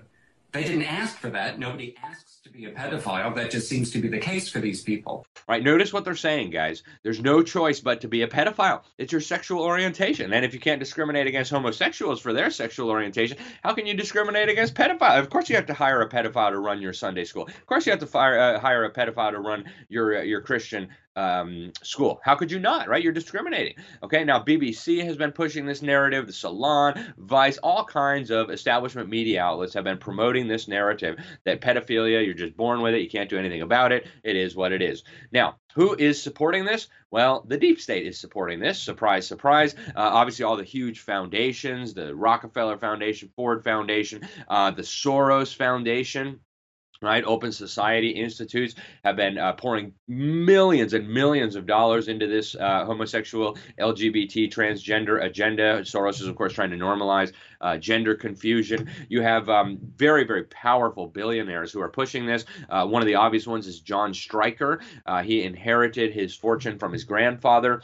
They 0.51 0.63
didn't 0.63 0.84
ask 0.84 1.18
for 1.18 1.29
that. 1.32 1.58
Nobody 1.58 1.96
asks 2.03 2.38
to 2.50 2.58
be 2.58 2.65
a 2.65 2.72
pedophile. 2.72 3.34
That 3.36 3.51
just 3.51 3.70
seems 3.70 3.91
to 3.91 4.00
be 4.00 4.08
the 4.08 4.18
case 4.18 4.50
for 4.50 4.60
these 4.60 4.82
people. 4.82 5.25
Right. 5.48 5.63
Notice 5.63 5.94
what 5.94 6.03
they're 6.03 6.15
saying, 6.15 6.50
guys. 6.50 6.84
There's 7.03 7.22
no 7.22 7.44
choice 7.44 7.79
but 7.79 8.01
to 8.01 8.08
be 8.08 8.24
a 8.24 8.27
pedophile. 8.27 8.84
It's 8.98 9.12
your 9.12 9.22
sexual 9.22 9.63
orientation. 9.63 10.34
And 10.34 10.44
if 10.44 10.53
you 10.53 10.60
can't 10.60 10.79
discriminate 10.79 11.27
against 11.27 11.51
homosexuals 11.51 12.20
for 12.20 12.34
their 12.34 12.50
sexual 12.50 12.89
orientation, 12.89 13.38
how 13.63 13.74
can 13.74 13.86
you 13.86 13.94
discriminate 13.94 14.50
against 14.50 14.75
pedophiles? 14.75 15.20
Of 15.20 15.29
course, 15.29 15.50
you 15.50 15.56
have 15.56 15.68
to 15.68 15.74
hire 15.74 16.01
a 16.01 16.10
pedophile 16.10 16.51
to 16.51 16.60
run 16.60 16.82
your 16.82 16.94
Sunday 16.94 17.24
school. 17.24 17.44
Of 17.48 17.65
course, 17.65 17.86
you 17.86 17.91
have 17.91 18.00
to 18.00 18.08
fire, 18.08 18.39
uh, 18.39 18.60
hire 18.60 18.84
a 18.86 18.91
pedophile 18.91 19.32
to 19.32 19.39
run 19.39 19.65
your 19.89 20.20
uh, 20.20 20.22
your 20.22 20.41
Christian 20.41 20.89
um, 21.20 21.72
school. 21.84 22.22
How 22.24 22.36
could 22.36 22.51
you 22.51 22.60
not, 22.60 22.88
right? 22.88 23.03
You're 23.03 23.12
discriminating. 23.12 23.75
Okay, 24.03 24.24
now 24.24 24.41
BBC 24.41 25.03
has 25.03 25.18
been 25.18 25.32
pushing 25.32 25.65
this 25.65 25.82
narrative, 25.82 26.27
the 26.27 26.34
Salon, 26.34 27.13
Vice, 27.18 27.58
all 27.58 27.84
kinds 27.84 28.32
of 28.32 28.50
establishment 28.50 29.10
media 29.10 29.41
outlets 29.41 29.74
have 29.74 29.84
been 29.84 29.98
promoting 29.98 30.48
this 30.48 30.68
narrative 30.68 31.18
that 31.44 31.62
pedophilia, 31.62 32.24
you're 32.24 32.34
just 32.39 32.58
born 32.58 32.81
with 32.81 32.93
it, 32.93 33.01
you 33.01 33.10
can't 33.10 33.29
do 33.29 33.38
anything 33.38 33.62
about 33.62 33.91
it, 33.91 34.08
it 34.24 34.36
is 34.36 34.55
what 34.55 34.72
it 34.72 34.81
is. 34.81 35.03
Now, 35.31 35.58
who 35.75 35.96
is 35.96 36.22
supporting 36.22 36.65
this? 36.65 36.88
Well, 37.12 37.46
the 37.48 37.58
deep 37.58 37.79
state 37.79 38.05
is 38.05 38.19
supporting 38.19 38.60
this. 38.60 38.81
Surprise, 38.81 39.27
surprise. 39.27 39.75
Uh, 39.89 40.10
obviously, 40.13 40.46
all 40.46 40.58
the 40.58 40.63
huge 40.63 41.00
foundations, 41.00 41.93
the 41.93 42.15
Rockefeller 42.15 42.77
Foundation, 42.77 43.29
Ford 43.36 43.63
Foundation, 43.63 44.27
uh, 44.48 44.72
the 44.72 44.81
Soros 44.81 45.55
Foundation, 45.55 46.39
right? 47.01 47.24
Open 47.25 47.51
Society 47.51 48.10
Institutes 48.10 48.75
have 49.03 49.15
been 49.15 49.38
uh, 49.38 49.53
pouring 49.53 49.94
millions 50.08 50.94
and 50.94 51.08
millions 51.08 51.56
of 51.56 51.65
dollars 51.65 52.08
into 52.08 52.27
this 52.27 52.56
uh, 52.56 52.86
homosexual, 52.86 53.58
LGBT, 53.79 54.51
transgender 54.51 55.24
agenda. 55.24 55.82
Soros 55.82 56.22
is, 56.22 56.27
of 56.27 56.36
course, 56.36 56.53
trying 56.53 56.72
to 56.72 56.77
normalize 56.77 57.32
uh, 57.62 57.77
gender 57.77 58.15
confusion. 58.15 58.89
You 59.08 59.22
have 59.22 59.50
um, 59.50 59.79
very, 59.96 60.25
very 60.25 60.44
powerful 60.46 61.08
billionaires 61.08 61.72
who 61.72 61.82
are 61.82 61.89
pushing 61.89 62.25
this. 62.25 62.46
Uh, 62.70 62.86
one 62.86 63.01
of 63.01 63.06
the 63.06 63.15
obvious 63.15 63.48
ones 63.48 63.65
is 63.68 63.79
Jon 63.79 64.13
Stryker. 64.13 64.82
Uh, 65.06 65.24
he 65.24 65.44
inherited 65.44 66.13
his 66.13 66.36
fortune 66.36 66.77
from 66.77 66.91
his 66.91 67.06
grandfather. 67.06 67.82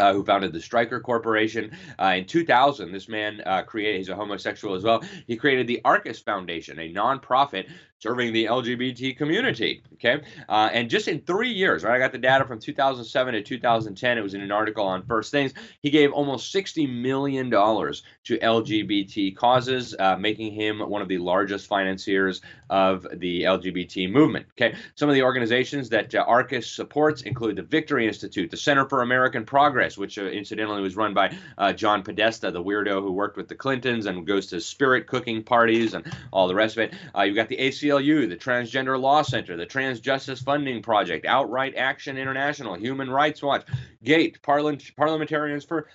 Uh, 0.00 0.12
who 0.12 0.24
founded 0.24 0.52
the 0.52 0.60
Stryker 0.60 0.98
Corporation. 0.98 1.70
Uh, 2.00 2.14
in 2.16 2.26
2000, 2.26 2.90
this 2.90 3.08
man 3.08 3.40
uh, 3.46 3.62
created, 3.62 3.98
he's 3.98 4.08
a 4.08 4.16
homosexual 4.16 4.74
as 4.74 4.82
well. 4.82 5.04
He 5.28 5.36
created 5.36 5.68
the 5.68 5.80
Arcus 5.84 6.18
Foundation, 6.18 6.80
a 6.80 6.92
nonprofit 6.92 7.70
serving 8.04 8.34
the 8.34 8.44
LGBT 8.44 9.16
community. 9.16 9.82
Okay, 9.94 10.20
uh, 10.46 10.68
and 10.70 10.90
just 10.90 11.08
in 11.08 11.22
three 11.22 11.50
years, 11.50 11.82
right? 11.82 11.94
I 11.94 11.98
got 11.98 12.12
the 12.12 12.18
data 12.18 12.44
from 12.44 12.60
2007 12.60 13.32
to 13.32 13.40
2010. 13.40 14.18
It 14.18 14.20
was 14.20 14.34
in 14.34 14.42
an 14.42 14.52
article 14.52 14.84
on 14.84 15.06
First 15.06 15.30
Things. 15.30 15.54
He 15.80 15.88
gave 15.88 16.12
almost 16.12 16.52
60 16.52 16.86
million 16.86 17.48
dollars 17.48 18.02
to 18.24 18.36
LGBT 18.38 19.34
causes, 19.34 19.96
uh, 19.98 20.16
making 20.16 20.52
him 20.52 20.80
one 20.80 21.00
of 21.00 21.08
the 21.08 21.16
largest 21.16 21.66
financiers 21.66 22.42
of 22.68 23.06
the 23.14 23.44
LGBT 23.44 24.12
movement. 24.12 24.46
Okay, 24.52 24.76
some 24.96 25.08
of 25.08 25.14
the 25.14 25.22
organizations 25.22 25.88
that 25.88 26.14
uh, 26.14 26.24
Arcus 26.26 26.70
supports 26.70 27.22
include 27.22 27.56
the 27.56 27.62
Victory 27.62 28.06
Institute, 28.06 28.50
the 28.50 28.56
Center 28.58 28.86
for 28.86 29.00
American 29.00 29.46
Progress, 29.46 29.96
which 29.96 30.18
uh, 30.18 30.24
incidentally 30.24 30.82
was 30.82 30.94
run 30.94 31.14
by 31.14 31.34
uh, 31.56 31.72
John 31.72 32.02
Podesta, 32.02 32.50
the 32.50 32.62
weirdo 32.62 33.00
who 33.00 33.12
worked 33.12 33.38
with 33.38 33.48
the 33.48 33.54
Clintons 33.54 34.04
and 34.04 34.26
goes 34.26 34.48
to 34.48 34.60
spirit 34.60 35.06
cooking 35.06 35.42
parties 35.42 35.94
and 35.94 36.04
all 36.30 36.48
the 36.48 36.54
rest 36.54 36.76
of 36.76 36.82
it. 36.82 36.94
Uh, 37.16 37.22
you've 37.22 37.36
got 37.36 37.48
the 37.48 37.56
ACL 37.56 37.93
ACLU, 37.94 38.28
the 38.28 38.36
Transgender 38.36 39.00
Law 39.00 39.22
Center, 39.22 39.56
the 39.56 39.66
Trans 39.66 40.00
Justice 40.00 40.40
Funding 40.40 40.82
Project, 40.82 41.26
Outright 41.26 41.74
Action 41.76 42.16
International, 42.16 42.74
Human 42.74 43.10
Rights 43.10 43.42
Watch, 43.42 43.66
GATE, 44.02 44.42
Parliament, 44.42 44.90
Parliamentarians 44.96 45.64
for 45.64 45.88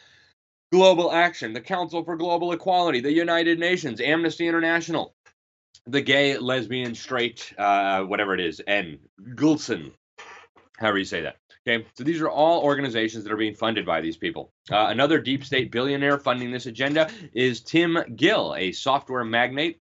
Global 0.71 1.11
Action, 1.11 1.53
the 1.53 1.61
Council 1.61 2.03
for 2.03 2.15
Global 2.15 2.51
Equality, 2.51 3.01
the 3.01 3.11
United 3.11 3.59
Nations, 3.59 4.01
Amnesty 4.01 4.47
International, 4.47 5.15
the 5.87 6.01
Gay, 6.01 6.37
Lesbian, 6.37 6.95
Straight, 6.95 7.53
uh, 7.57 8.03
whatever 8.03 8.33
it 8.33 8.39
is, 8.39 8.59
and 8.61 8.99
Gulson, 9.35 9.91
however 10.77 10.99
you 10.99 11.05
say 11.05 11.21
that. 11.21 11.37
Okay, 11.67 11.85
so 11.97 12.03
these 12.03 12.21
are 12.21 12.29
all 12.29 12.63
organizations 12.63 13.23
that 13.25 13.33
are 13.33 13.37
being 13.37 13.55
funded 13.55 13.85
by 13.85 13.99
these 13.99 14.15
people. 14.15 14.53
Uh, 14.71 14.87
another 14.89 15.19
deep 15.19 15.43
state 15.43 15.71
billionaire 15.71 16.17
funding 16.17 16.51
this 16.51 16.67
agenda 16.67 17.09
is 17.33 17.61
Tim 17.61 17.97
Gill, 18.15 18.55
a 18.57 18.71
software 18.71 19.25
magnate 19.25 19.81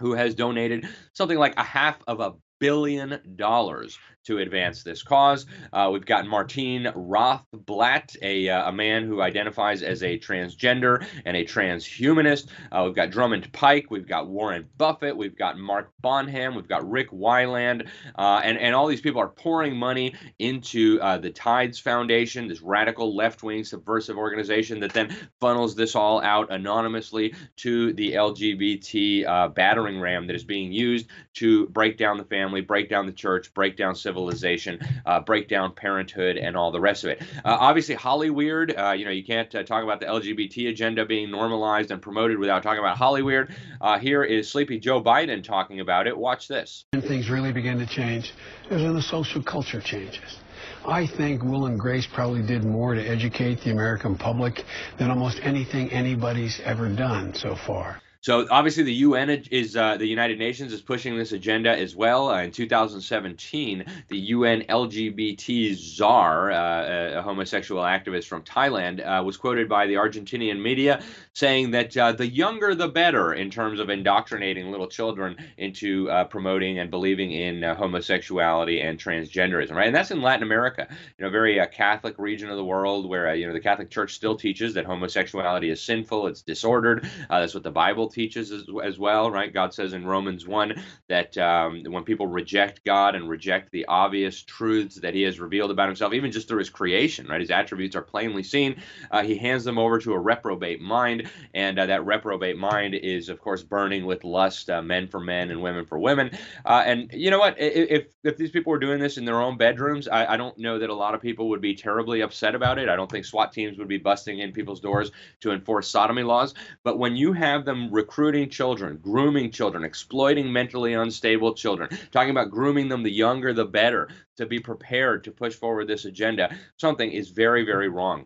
who 0.00 0.14
has 0.14 0.34
donated 0.34 0.86
something 1.12 1.38
like 1.38 1.54
a 1.56 1.64
half 1.64 1.96
of 2.06 2.20
a 2.20 2.34
billion 2.60 3.20
dollars 3.36 3.98
to 4.28 4.38
advance 4.38 4.82
this 4.82 5.02
cause. 5.02 5.46
Uh, 5.72 5.88
we've 5.90 6.04
got 6.04 6.26
Martine 6.26 6.84
Rothblatt, 6.84 8.14
a, 8.20 8.50
uh, 8.50 8.68
a 8.68 8.72
man 8.72 9.06
who 9.06 9.22
identifies 9.22 9.82
as 9.82 10.02
a 10.02 10.18
transgender 10.18 11.06
and 11.24 11.34
a 11.34 11.44
transhumanist. 11.44 12.48
Uh, 12.70 12.82
we've 12.84 12.94
got 12.94 13.10
Drummond 13.10 13.50
Pike. 13.54 13.90
We've 13.90 14.06
got 14.06 14.28
Warren 14.28 14.68
Buffett. 14.76 15.16
We've 15.16 15.36
got 15.36 15.58
Mark 15.58 15.90
Bonham. 16.00 16.54
We've 16.54 16.68
got 16.68 16.88
Ric 16.88 17.10
Weiland. 17.10 17.88
Uh, 18.18 18.42
and, 18.44 18.58
and 18.58 18.74
all 18.74 18.86
these 18.86 19.00
people 19.00 19.22
are 19.22 19.28
pouring 19.28 19.74
money 19.74 20.14
into 20.38 21.00
uh, 21.00 21.16
the 21.16 21.30
Tides 21.30 21.78
Foundation, 21.78 22.48
this 22.48 22.60
radical 22.60 23.16
left 23.16 23.42
wing 23.42 23.64
subversive 23.64 24.18
organization 24.18 24.80
that 24.80 24.92
then 24.92 25.16
funnels 25.40 25.74
this 25.74 25.94
all 25.96 26.20
out 26.20 26.52
anonymously 26.52 27.34
to 27.56 27.94
the 27.94 28.12
LGBT 28.12 29.26
uh, 29.26 29.48
battering 29.48 29.98
ram 29.98 30.26
that 30.26 30.36
is 30.36 30.44
being 30.44 30.70
used 30.70 31.06
to 31.32 31.66
break 31.68 31.96
down 31.96 32.18
the 32.18 32.24
family, 32.24 32.60
break 32.60 32.90
down 32.90 33.06
the 33.06 33.12
church, 33.12 33.54
break 33.54 33.74
down 33.76 33.94
civil 33.94 34.17
civilization, 34.18 34.80
uh, 35.06 35.20
break 35.20 35.48
down 35.48 35.72
parenthood, 35.72 36.36
and 36.36 36.56
all 36.56 36.72
the 36.72 36.80
rest 36.80 37.04
of 37.04 37.10
it. 37.10 37.22
Uh, 37.44 37.56
obviously, 37.60 37.94
Hollyweird, 37.94 38.76
uh, 38.76 38.92
you 38.92 39.04
know, 39.04 39.10
you 39.10 39.24
can't 39.24 39.52
uh, 39.54 39.62
talk 39.62 39.84
about 39.84 40.00
the 40.00 40.06
LGBT 40.06 40.70
agenda 40.70 41.06
being 41.06 41.30
normalized 41.30 41.90
and 41.90 42.02
promoted 42.02 42.38
without 42.38 42.62
talking 42.62 42.80
about 42.80 42.96
Hollyweird. 42.96 43.52
Uh, 43.80 43.98
here 43.98 44.24
is 44.24 44.50
Sleepy 44.50 44.78
Joe 44.78 45.02
Biden 45.02 45.44
talking 45.44 45.80
about 45.80 46.06
it. 46.06 46.16
Watch 46.16 46.48
this. 46.48 46.84
When 46.90 47.02
things 47.02 47.30
really 47.30 47.52
begin 47.52 47.78
to 47.78 47.86
change 47.86 48.32
is 48.70 48.82
when 48.82 48.94
the 48.94 49.02
social 49.02 49.42
culture 49.42 49.80
changes. 49.80 50.40
I 50.86 51.06
think 51.06 51.42
Will 51.42 51.66
and 51.66 51.78
Grace 51.78 52.06
probably 52.06 52.42
did 52.42 52.64
more 52.64 52.94
to 52.94 53.02
educate 53.02 53.60
the 53.62 53.70
American 53.70 54.16
public 54.16 54.64
than 54.98 55.10
almost 55.10 55.38
anything 55.42 55.90
anybody's 55.90 56.60
ever 56.64 56.88
done 56.88 57.34
so 57.34 57.54
far. 57.54 58.00
So 58.20 58.48
obviously, 58.50 58.82
the 58.82 58.94
UN 58.94 59.30
is 59.30 59.76
uh, 59.76 59.96
the 59.96 60.06
United 60.06 60.40
Nations 60.40 60.72
is 60.72 60.80
pushing 60.80 61.16
this 61.16 61.30
agenda 61.30 61.70
as 61.70 61.94
well. 61.94 62.28
Uh, 62.30 62.42
in 62.42 62.50
2017, 62.50 63.84
the 64.08 64.18
UN 64.18 64.62
LGBT 64.62 65.76
czar, 65.76 66.50
uh, 66.50 67.20
a 67.20 67.22
homosexual 67.22 67.82
activist 67.84 68.24
from 68.24 68.42
Thailand, 68.42 69.06
uh, 69.06 69.22
was 69.22 69.36
quoted 69.36 69.68
by 69.68 69.86
the 69.86 69.94
Argentinian 69.94 70.60
media 70.60 71.00
saying 71.32 71.70
that 71.70 71.96
uh, 71.96 72.10
the 72.10 72.26
younger 72.26 72.74
the 72.74 72.88
better 72.88 73.34
in 73.34 73.50
terms 73.50 73.78
of 73.78 73.88
indoctrinating 73.88 74.72
little 74.72 74.88
children 74.88 75.36
into 75.56 76.10
uh, 76.10 76.24
promoting 76.24 76.80
and 76.80 76.90
believing 76.90 77.30
in 77.30 77.62
homosexuality 77.62 78.80
and 78.80 78.98
transgenderism. 78.98 79.76
Right, 79.76 79.86
and 79.86 79.94
that's 79.94 80.10
in 80.10 80.22
Latin 80.22 80.42
America, 80.42 80.88
you 80.90 81.22
know, 81.22 81.28
a 81.28 81.30
very 81.30 81.64
Catholic 81.68 82.18
region 82.18 82.50
of 82.50 82.56
the 82.56 82.64
world 82.64 83.08
where 83.08 83.32
you 83.36 83.46
know 83.46 83.52
the 83.52 83.60
Catholic 83.60 83.90
Church 83.90 84.14
still 84.14 84.34
teaches 84.34 84.74
that 84.74 84.86
homosexuality 84.86 85.70
is 85.70 85.80
sinful, 85.80 86.26
it's 86.26 86.42
disordered. 86.42 87.08
that's 87.30 87.54
what 87.54 87.62
the 87.62 87.70
Bible 87.70 88.07
teaches 88.08 88.50
as, 88.52 88.64
as 88.84 88.98
well, 88.98 89.30
right? 89.30 89.52
God 89.52 89.74
says 89.74 89.92
in 89.92 90.06
Romans 90.06 90.46
1 90.46 90.82
that 91.08 91.36
um, 91.38 91.82
when 91.88 92.04
people 92.04 92.26
reject 92.26 92.84
God 92.84 93.14
and 93.14 93.28
reject 93.28 93.70
the 93.72 93.86
obvious 93.86 94.42
truths 94.42 94.96
that 94.96 95.14
he 95.14 95.22
has 95.22 95.40
revealed 95.40 95.70
about 95.70 95.88
himself, 95.88 96.12
even 96.12 96.32
just 96.32 96.48
through 96.48 96.58
his 96.58 96.70
creation, 96.70 97.26
right? 97.26 97.40
His 97.40 97.50
attributes 97.50 97.96
are 97.96 98.02
plainly 98.02 98.42
seen. 98.42 98.80
Uh, 99.10 99.22
he 99.22 99.36
hands 99.36 99.64
them 99.64 99.78
over 99.78 99.98
to 99.98 100.12
a 100.12 100.18
reprobate 100.18 100.80
mind, 100.80 101.30
and 101.54 101.78
uh, 101.78 101.86
that 101.86 102.04
reprobate 102.04 102.56
mind 102.56 102.94
is, 102.94 103.28
of 103.28 103.40
course, 103.40 103.62
burning 103.62 104.06
with 104.06 104.24
lust, 104.24 104.70
uh, 104.70 104.82
men 104.82 105.06
for 105.06 105.20
men 105.20 105.50
and 105.50 105.62
women 105.62 105.84
for 105.84 105.98
women. 105.98 106.30
Uh, 106.64 106.82
and 106.84 107.10
you 107.12 107.30
know 107.30 107.38
what? 107.38 107.56
If, 107.58 108.06
if 108.24 108.36
these 108.36 108.50
people 108.50 108.70
were 108.70 108.78
doing 108.78 108.98
this 108.98 109.18
in 109.18 109.24
their 109.24 109.40
own 109.40 109.56
bedrooms, 109.56 110.08
I, 110.08 110.34
I 110.34 110.36
don't 110.36 110.56
know 110.58 110.78
that 110.78 110.90
a 110.90 110.94
lot 110.94 111.14
of 111.14 111.20
people 111.20 111.48
would 111.48 111.60
be 111.60 111.74
terribly 111.74 112.20
upset 112.20 112.54
about 112.54 112.78
it. 112.78 112.88
I 112.88 112.96
don't 112.96 113.10
think 113.10 113.24
SWAT 113.24 113.52
teams 113.52 113.78
would 113.78 113.88
be 113.88 113.98
busting 113.98 114.38
in 114.40 114.52
people's 114.52 114.80
doors 114.80 115.10
to 115.40 115.52
enforce 115.52 115.88
sodomy 115.88 116.22
laws. 116.22 116.54
But 116.84 116.98
when 116.98 117.16
you 117.16 117.32
have 117.32 117.64
them 117.64 117.92
recruiting 117.98 118.48
children, 118.48 118.96
grooming 119.02 119.50
children, 119.50 119.82
exploiting 119.82 120.52
mentally 120.52 120.94
unstable 120.94 121.52
children, 121.52 121.88
talking 122.12 122.30
about 122.30 122.48
grooming 122.48 122.88
them 122.88 123.02
the 123.02 123.10
younger 123.10 123.52
the 123.52 123.64
better 123.64 124.08
to 124.36 124.46
be 124.46 124.60
prepared 124.60 125.24
to 125.24 125.32
push 125.32 125.56
forward 125.56 125.88
this 125.88 126.04
agenda, 126.04 126.56
something 126.76 127.10
is 127.10 127.30
very, 127.30 127.64
very 127.64 127.88
wrong. 127.88 128.24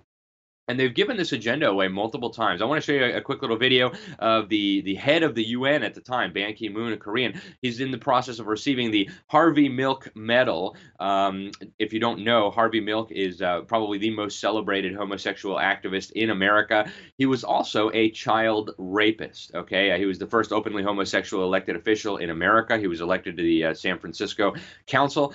And 0.68 0.79
they've 0.79 0.94
given 0.94 1.16
this 1.16 1.33
agenda 1.33 1.68
away 1.68 1.88
multiple 1.88 2.31
times. 2.31 2.62
I 2.62 2.66
want 2.66 2.83
to 2.83 2.87
show 2.87 2.92
you 2.92 3.16
a, 3.16 3.20
quick 3.20 3.42
little 3.42 3.57
video 3.57 3.92
of 4.18 4.48
the 4.48 4.81
the 4.83 4.94
head 4.94 5.22
of 5.22 5.35
the 5.35 5.44
UN 5.48 5.83
at 5.83 5.94
the 5.94 6.01
time, 6.01 6.33
Ban 6.33 6.55
Ki-moon, 6.55 6.92
a 6.92 6.96
Korean. 6.96 7.40
He's 7.61 7.81
in 7.81 7.90
the 7.90 7.98
process 7.98 8.38
of 8.38 8.46
receiving 8.46 8.90
the 8.90 9.11
Harvey 9.27 9.68
Milk 9.68 10.09
Medal. 10.14 10.77
Um, 11.01 11.51
if 11.79 11.92
you 11.92 12.01
don't 12.01 12.20
know, 12.20 12.51
Harvey 12.51 12.81
Milk 12.81 13.11
is 13.11 13.42
uh, 13.42 13.62
probably 13.62 13.98
the 13.98 14.11
most 14.11 14.40
celebrated 14.40 14.94
homosexual 14.94 15.57
activist 15.57 16.12
in 16.12 16.31
America. 16.31 16.90
He 17.18 17.27
was 17.27 17.42
also 17.44 17.90
a 17.92 18.11
child 18.11 18.70
rapist. 18.79 19.55
Okay, 19.55 19.98
he 19.98 20.07
was 20.07 20.18
the 20.18 20.27
first 20.27 20.53
openly 20.53 20.83
homosexual 20.83 21.44
elected 21.44 21.77
official 21.77 22.18
in 22.18 22.31
America. 22.31 22.79
He 22.79 22.87
was 22.87 23.01
elected 23.01 23.37
to 23.37 23.42
the 23.42 23.64
uh, 23.66 23.75
San 23.75 23.98
Francisco 23.98 24.55
Council 24.87 25.35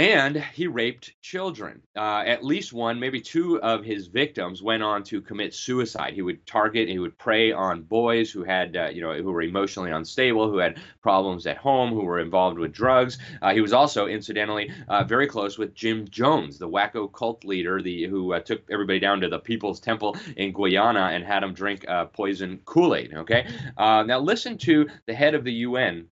and 0.00 0.42
he 0.54 0.66
raped 0.66 1.12
children. 1.20 1.82
Uh, 1.94 2.22
at 2.24 2.42
least 2.42 2.72
one, 2.72 2.98
maybe 2.98 3.20
two 3.20 3.60
of 3.60 3.84
his 3.84 4.06
victims 4.06 4.62
went 4.62 4.82
on 4.82 5.02
to 5.02 5.20
commit 5.20 5.52
suicide. 5.52 6.14
He 6.14 6.22
would 6.22 6.46
target, 6.46 6.88
he 6.88 6.98
would 6.98 7.18
prey 7.18 7.52
on 7.52 7.82
boys 7.82 8.30
who 8.30 8.42
had, 8.42 8.74
uh, 8.78 8.88
you 8.88 9.02
know, 9.02 9.12
who 9.12 9.30
were 9.30 9.42
emotionally 9.42 9.90
unstable, 9.90 10.50
who 10.50 10.56
had 10.56 10.80
problems 11.02 11.46
at 11.46 11.58
home, 11.58 11.90
who 11.90 12.00
were 12.00 12.18
involved 12.18 12.58
with 12.58 12.72
drugs. 12.72 13.18
Uh, 13.42 13.52
he 13.52 13.60
was 13.60 13.74
also, 13.74 14.06
incidentally, 14.06 14.72
uh, 14.88 15.04
very 15.04 15.26
close 15.26 15.58
with 15.58 15.74
Jim 15.74 16.08
Jones, 16.08 16.58
the 16.58 16.66
wacko 16.66 17.12
cult 17.12 17.44
leader, 17.44 17.82
the 17.82 18.06
who 18.06 18.32
uh, 18.32 18.40
took 18.40 18.62
everybody 18.70 19.00
down 19.00 19.20
to 19.20 19.28
the 19.28 19.38
People's 19.38 19.80
Temple 19.80 20.16
in 20.38 20.50
Guyana 20.50 21.10
and 21.12 21.22
had 21.22 21.42
them 21.42 21.52
drink 21.52 21.84
uh, 21.86 22.06
poison 22.06 22.58
Kool-Aid. 22.64 23.12
Okay, 23.12 23.46
now 23.76 24.18
listen 24.18 24.56
to 24.56 24.88
the 25.04 25.12
head 25.12 25.34
of 25.34 25.44
the 25.44 25.52
UN 25.68 26.08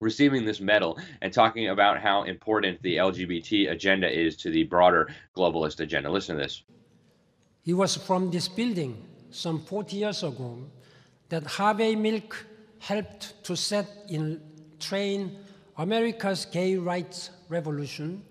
receiving 0.00 0.44
this 0.44 0.60
medal 0.60 0.98
and 1.22 1.32
talking 1.32 1.68
about 1.68 2.00
how 2.00 2.22
important 2.24 2.80
the 2.82 2.96
LGBT 2.96 3.70
agenda 3.70 4.08
is 4.08 4.36
to 4.36 4.50
the 4.50 4.64
broader 4.64 5.08
globalist 5.36 5.80
agenda. 5.80 6.10
Listen 6.10 6.36
to 6.36 6.42
this. 6.42 6.62
It 7.64 7.74
was 7.74 7.96
from 7.96 8.30
this 8.30 8.48
building 8.48 9.02
some 9.30 9.60
40 9.60 9.96
years 9.96 10.22
ago 10.22 10.58
that 11.28 11.44
Harvey 11.44 11.96
Milk 11.96 12.46
helped 12.78 13.42
to 13.44 13.56
set 13.56 13.86
in 14.08 14.40
train 14.78 15.38
America's 15.78 16.44
gay 16.44 16.76
rights 16.76 17.30
revolution, 17.48 18.22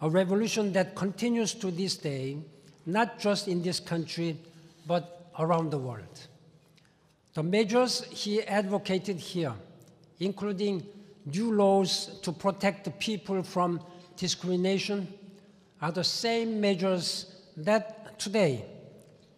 a 0.00 0.08
revolution 0.10 0.72
that 0.72 0.94
continues 0.94 1.54
to 1.54 1.70
this 1.70 1.96
day, 1.96 2.38
not 2.86 3.18
just 3.18 3.46
in 3.46 3.62
this 3.62 3.78
country, 3.78 4.36
but 4.86 5.30
around 5.38 5.70
the 5.70 5.78
world. 5.78 6.26
The 7.34 7.42
measures 7.42 8.04
he 8.04 8.42
advocated 8.42 9.18
here, 9.20 9.52
including 10.18 10.84
new 11.32 11.52
laws 11.52 12.18
to 12.22 12.32
protect 12.32 12.84
the 12.84 12.90
people 12.92 13.42
from 13.42 13.80
discrimination 14.16 15.06
are 15.80 15.92
the 15.92 16.04
same 16.04 16.60
measures 16.60 17.36
that 17.56 18.18
today 18.18 18.64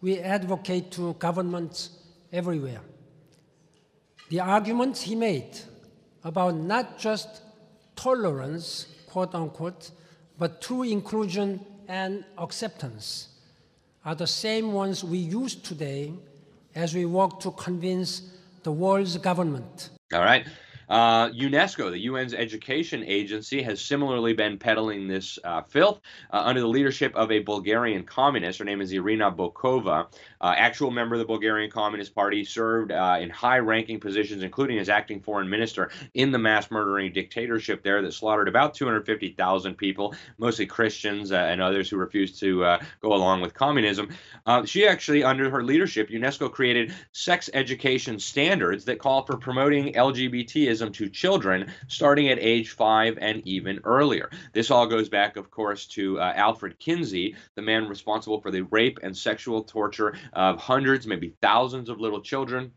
we 0.01 0.19
advocate 0.19 0.91
to 0.91 1.13
governments 1.13 1.91
everywhere. 2.33 2.81
The 4.29 4.39
arguments 4.39 5.01
he 5.01 5.15
made 5.15 5.59
about 6.23 6.55
not 6.55 6.97
just 6.97 7.41
tolerance, 7.95 8.87
quote 9.07 9.35
unquote, 9.35 9.91
but 10.39 10.61
true 10.61 10.83
inclusion 10.83 11.59
and 11.87 12.23
acceptance 12.37 13.27
are 14.03 14.15
the 14.15 14.27
same 14.27 14.73
ones 14.73 15.03
we 15.03 15.17
use 15.17 15.53
today 15.55 16.13
as 16.73 16.95
we 16.95 17.05
work 17.05 17.39
to 17.41 17.51
convince 17.51 18.31
the 18.63 18.71
world's 18.71 19.17
government. 19.17 19.89
All 20.13 20.21
right. 20.21 20.45
Uh, 20.91 21.29
UNESCO, 21.29 21.89
the 21.89 22.07
UN's 22.07 22.33
education 22.33 23.01
agency, 23.07 23.61
has 23.61 23.79
similarly 23.79 24.33
been 24.33 24.57
peddling 24.57 25.07
this 25.07 25.39
uh, 25.45 25.61
filth 25.61 26.01
uh, 26.33 26.41
under 26.43 26.59
the 26.59 26.67
leadership 26.67 27.15
of 27.15 27.31
a 27.31 27.39
Bulgarian 27.39 28.03
communist. 28.03 28.59
Her 28.59 28.65
name 28.65 28.81
is 28.81 28.91
Irina 28.91 29.31
Bokova, 29.31 30.07
uh, 30.41 30.53
actual 30.57 30.91
member 30.91 31.15
of 31.15 31.19
the 31.19 31.25
Bulgarian 31.25 31.71
Communist 31.71 32.13
Party, 32.13 32.43
served 32.43 32.91
uh, 32.91 33.19
in 33.21 33.29
high-ranking 33.29 34.01
positions, 34.01 34.43
including 34.43 34.79
as 34.79 34.89
acting 34.89 35.21
foreign 35.21 35.49
minister 35.49 35.91
in 36.13 36.29
the 36.29 36.37
mass-murdering 36.37 37.13
dictatorship 37.13 37.83
there 37.83 38.01
that 38.01 38.11
slaughtered 38.11 38.49
about 38.49 38.73
250,000 38.73 39.75
people, 39.75 40.13
mostly 40.39 40.65
Christians 40.65 41.31
uh, 41.31 41.35
and 41.35 41.61
others 41.61 41.89
who 41.89 41.95
refused 41.95 42.37
to 42.41 42.79
go 43.01 43.13
along 43.13 43.39
with 43.39 43.53
communism. 43.53 44.09
she 44.65 44.85
actually, 44.85 45.23
under 45.23 45.49
her 45.49 45.63
leadership, 45.63 46.09
UNESCO 46.09 46.51
created 46.51 46.93
sex 47.13 47.49
education 47.53 48.19
standards 48.19 48.83
that 48.83 48.99
call 48.99 49.25
for 49.25 49.37
promoting 49.37 49.93
LGBTism 49.93 50.80
to 50.89 51.09
children 51.09 51.69
starting 51.87 52.29
at 52.29 52.39
age 52.39 52.69
five 52.69 53.17
and 53.19 53.45
even 53.45 53.81
earlier. 53.83 54.29
This 54.53 54.71
all 54.71 54.87
goes 54.87 55.09
back, 55.09 55.35
of 55.35 55.51
course, 55.51 55.85
to 55.87 56.17
uh, 56.17 56.31
Alfred 56.35 56.79
Kinsey, 56.79 57.35
the 57.55 57.61
man 57.61 57.89
responsible 57.89 58.39
for 58.39 58.51
the 58.51 58.61
rape 58.61 58.99
and 59.03 59.15
sexual 59.15 59.63
torture 59.63 60.15
of 60.31 60.57
hundreds, 60.57 61.05
maybe 61.05 61.35
thousands 61.41 61.89
of 61.89 61.99
little 61.99 62.21
children 62.21 62.71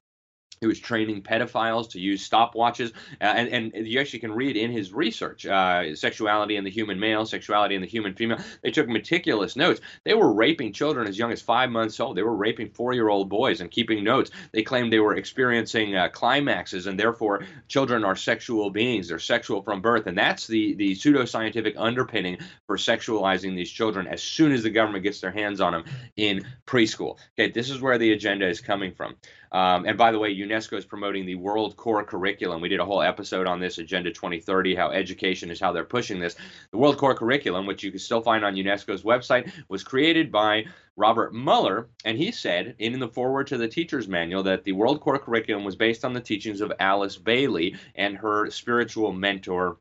he 0.60 0.66
was 0.66 0.78
training 0.78 1.22
pedophiles 1.22 1.90
to 1.90 2.00
use 2.00 2.28
stopwatches, 2.28 2.92
uh, 3.20 3.24
and, 3.24 3.72
and 3.74 3.86
you 3.86 4.00
actually 4.00 4.20
can 4.20 4.32
read 4.32 4.56
in 4.56 4.70
his 4.70 4.92
research, 4.92 5.46
uh, 5.46 5.94
sexuality 5.94 6.56
in 6.56 6.64
the 6.64 6.70
human 6.70 6.98
male, 6.98 7.26
sexuality 7.26 7.74
in 7.74 7.80
the 7.80 7.86
human 7.86 8.14
female. 8.14 8.38
They 8.62 8.70
took 8.70 8.88
meticulous 8.88 9.56
notes. 9.56 9.80
They 10.04 10.14
were 10.14 10.32
raping 10.32 10.72
children 10.72 11.08
as 11.08 11.18
young 11.18 11.32
as 11.32 11.42
five 11.42 11.70
months 11.70 12.00
old. 12.00 12.16
They 12.16 12.22
were 12.22 12.36
raping 12.36 12.70
four-year-old 12.70 13.28
boys 13.28 13.60
and 13.60 13.70
keeping 13.70 14.04
notes. 14.04 14.30
They 14.52 14.62
claimed 14.62 14.92
they 14.92 15.00
were 15.00 15.16
experiencing 15.16 15.96
uh, 15.96 16.08
climaxes, 16.08 16.86
and 16.86 16.98
therefore 16.98 17.44
children 17.68 18.04
are 18.04 18.16
sexual 18.16 18.70
beings. 18.70 19.08
They're 19.08 19.18
sexual 19.18 19.62
from 19.62 19.80
birth, 19.80 20.06
and 20.06 20.16
that's 20.16 20.46
the 20.46 20.74
the 20.74 20.92
pseudoscientific 20.92 21.74
underpinning 21.76 22.38
for 22.66 22.76
sexualizing 22.76 23.54
these 23.54 23.70
children 23.70 24.06
as 24.06 24.22
soon 24.22 24.52
as 24.52 24.62
the 24.62 24.70
government 24.70 25.04
gets 25.04 25.20
their 25.20 25.30
hands 25.30 25.60
on 25.60 25.72
them 25.72 25.84
in 26.16 26.46
preschool. 26.66 27.18
Okay, 27.38 27.50
this 27.50 27.70
is 27.70 27.80
where 27.80 27.98
the 27.98 28.12
agenda 28.12 28.48
is 28.48 28.60
coming 28.60 28.92
from. 28.92 29.16
Um, 29.52 29.84
and 29.86 29.96
by 29.96 30.10
the 30.10 30.18
way, 30.18 30.30
UNESCO 30.44 30.76
is 30.76 30.84
promoting 30.84 31.26
the 31.26 31.34
World 31.34 31.76
Core 31.76 32.04
Curriculum. 32.04 32.60
We 32.60 32.68
did 32.68 32.80
a 32.80 32.84
whole 32.84 33.02
episode 33.02 33.46
on 33.46 33.60
this, 33.60 33.78
Agenda 33.78 34.10
2030, 34.10 34.74
how 34.74 34.90
education 34.90 35.50
is 35.50 35.60
how 35.60 35.72
they're 35.72 35.84
pushing 35.84 36.20
this. 36.20 36.36
The 36.70 36.78
World 36.78 36.98
Core 36.98 37.14
Curriculum, 37.14 37.66
which 37.66 37.82
you 37.82 37.90
can 37.90 37.98
still 37.98 38.20
find 38.20 38.44
on 38.44 38.54
UNESCO's 38.54 39.02
website, 39.02 39.50
was 39.68 39.82
created 39.82 40.30
by 40.30 40.64
Robert 40.96 41.34
Muller, 41.34 41.88
and 42.04 42.16
he 42.18 42.30
said 42.30 42.74
in 42.78 42.98
the 42.98 43.08
foreword 43.08 43.46
to 43.48 43.56
the 43.56 43.68
teacher's 43.68 44.06
manual 44.06 44.42
that 44.44 44.64
the 44.64 44.72
World 44.72 45.00
Core 45.00 45.18
Curriculum 45.18 45.64
was 45.64 45.76
based 45.76 46.04
on 46.04 46.12
the 46.12 46.20
teachings 46.20 46.60
of 46.60 46.72
Alice 46.78 47.16
Bailey 47.16 47.76
and 47.94 48.16
her 48.16 48.50
spiritual 48.50 49.12
mentor, 49.12 49.78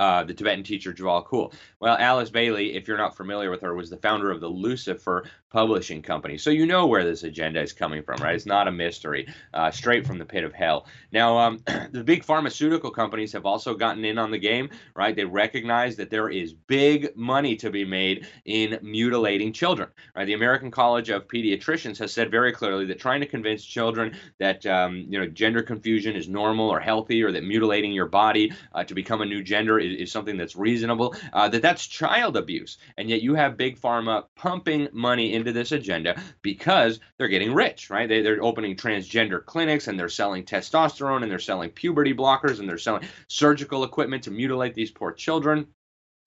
uh, 0.00 0.24
the 0.24 0.32
Tibetan 0.32 0.64
teacher 0.64 0.94
Djwhal 0.94 1.26
Khul. 1.26 1.52
Well, 1.78 1.96
Alice 1.98 2.30
Bailey, 2.30 2.74
if 2.74 2.88
you're 2.88 2.96
not 2.96 3.16
familiar 3.16 3.50
with 3.50 3.60
her, 3.60 3.74
was 3.74 3.90
the 3.90 3.98
founder 3.98 4.30
of 4.30 4.40
the 4.40 4.48
Lucifer 4.48 5.26
Publishing 5.50 6.00
Company. 6.00 6.38
So 6.38 6.50
you 6.50 6.64
know 6.64 6.86
where 6.86 7.04
this 7.04 7.24
agenda 7.24 7.60
is 7.60 7.72
coming 7.72 8.02
from, 8.02 8.22
right? 8.22 8.34
It's 8.34 8.46
not 8.46 8.68
a 8.68 8.72
mystery, 8.72 9.26
uh, 9.52 9.70
straight 9.70 10.06
from 10.06 10.18
the 10.18 10.24
pit 10.24 10.44
of 10.44 10.54
hell. 10.54 10.86
Now, 11.12 11.38
um, 11.38 11.62
the 11.92 12.04
big 12.04 12.24
pharmaceutical 12.24 12.90
companies 12.90 13.32
have 13.32 13.44
also 13.44 13.74
gotten 13.74 14.04
in 14.04 14.16
on 14.16 14.30
the 14.30 14.38
game, 14.38 14.70
right? 14.94 15.14
They 15.14 15.24
recognize 15.24 15.96
that 15.96 16.08
there 16.08 16.30
is 16.30 16.52
big 16.52 17.16
money 17.16 17.56
to 17.56 17.70
be 17.70 17.84
made 17.84 18.26
in 18.44 18.78
mutilating 18.80 19.52
children, 19.52 19.88
right? 20.14 20.24
The 20.24 20.34
American 20.34 20.70
College 20.70 21.10
of 21.10 21.26
Pediatricians 21.26 21.98
has 21.98 22.12
said 22.12 22.30
very 22.30 22.52
clearly 22.52 22.86
that 22.86 23.00
trying 23.00 23.20
to 23.20 23.26
convince 23.26 23.64
children 23.64 24.16
that 24.38 24.64
um, 24.66 25.04
you 25.08 25.18
know 25.18 25.26
gender 25.26 25.62
confusion 25.62 26.14
is 26.14 26.28
normal 26.28 26.70
or 26.70 26.80
healthy, 26.80 27.22
or 27.22 27.32
that 27.32 27.44
mutilating 27.44 27.92
your 27.92 28.06
body 28.06 28.52
uh, 28.72 28.84
to 28.84 28.94
become 28.94 29.20
a 29.20 29.26
new 29.26 29.42
gender 29.42 29.78
is, 29.80 29.89
is 29.90 30.12
something 30.12 30.36
that's 30.36 30.56
reasonable, 30.56 31.14
uh, 31.32 31.48
that 31.48 31.62
that's 31.62 31.86
child 31.86 32.36
abuse, 32.36 32.78
and 32.96 33.08
yet 33.08 33.22
you 33.22 33.34
have 33.34 33.56
big 33.56 33.80
pharma 33.80 34.24
pumping 34.36 34.88
money 34.92 35.34
into 35.34 35.52
this 35.52 35.72
agenda 35.72 36.20
because 36.42 37.00
they're 37.18 37.28
getting 37.28 37.54
rich, 37.54 37.90
right? 37.90 38.08
They, 38.08 38.22
they're 38.22 38.42
opening 38.42 38.76
transgender 38.76 39.44
clinics 39.44 39.88
and 39.88 39.98
they're 39.98 40.08
selling 40.08 40.44
testosterone 40.44 41.22
and 41.22 41.30
they're 41.30 41.38
selling 41.38 41.70
puberty 41.70 42.14
blockers 42.14 42.60
and 42.60 42.68
they're 42.68 42.78
selling 42.78 43.08
surgical 43.28 43.84
equipment 43.84 44.24
to 44.24 44.30
mutilate 44.30 44.74
these 44.74 44.90
poor 44.90 45.12
children. 45.12 45.66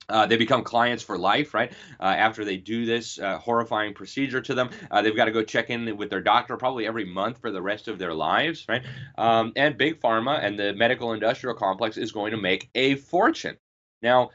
Uh, 0.09 0.25
they 0.25 0.35
become 0.35 0.63
clients 0.63 1.01
for 1.01 1.17
life, 1.17 1.53
right? 1.53 1.71
Uh, 1.99 2.03
after 2.03 2.43
they 2.43 2.57
do 2.57 2.85
this 2.85 3.19
uh, 3.19 3.37
horrifying 3.37 3.93
procedure 3.93 4.41
to 4.41 4.53
them, 4.53 4.69
uh, 4.91 5.01
they've 5.01 5.15
got 5.15 5.25
to 5.25 5.31
go 5.31 5.43
check 5.43 5.69
in 5.69 5.95
with 5.97 6.09
their 6.09 6.21
doctor 6.21 6.57
probably 6.57 6.85
every 6.85 7.05
month 7.05 7.39
for 7.39 7.51
the 7.51 7.61
rest 7.61 7.87
of 7.87 7.99
their 7.99 8.13
lives, 8.13 8.65
right? 8.67 8.83
Um, 9.17 9.53
and 9.55 9.77
Big 9.77 10.01
Pharma 10.01 10.43
and 10.43 10.59
the 10.59 10.73
medical 10.73 11.13
industrial 11.13 11.55
complex 11.55 11.97
is 11.97 12.11
going 12.11 12.31
to 12.31 12.37
make 12.37 12.69
a 12.75 12.95
fortune. 12.95 13.57
Now, 14.01 14.31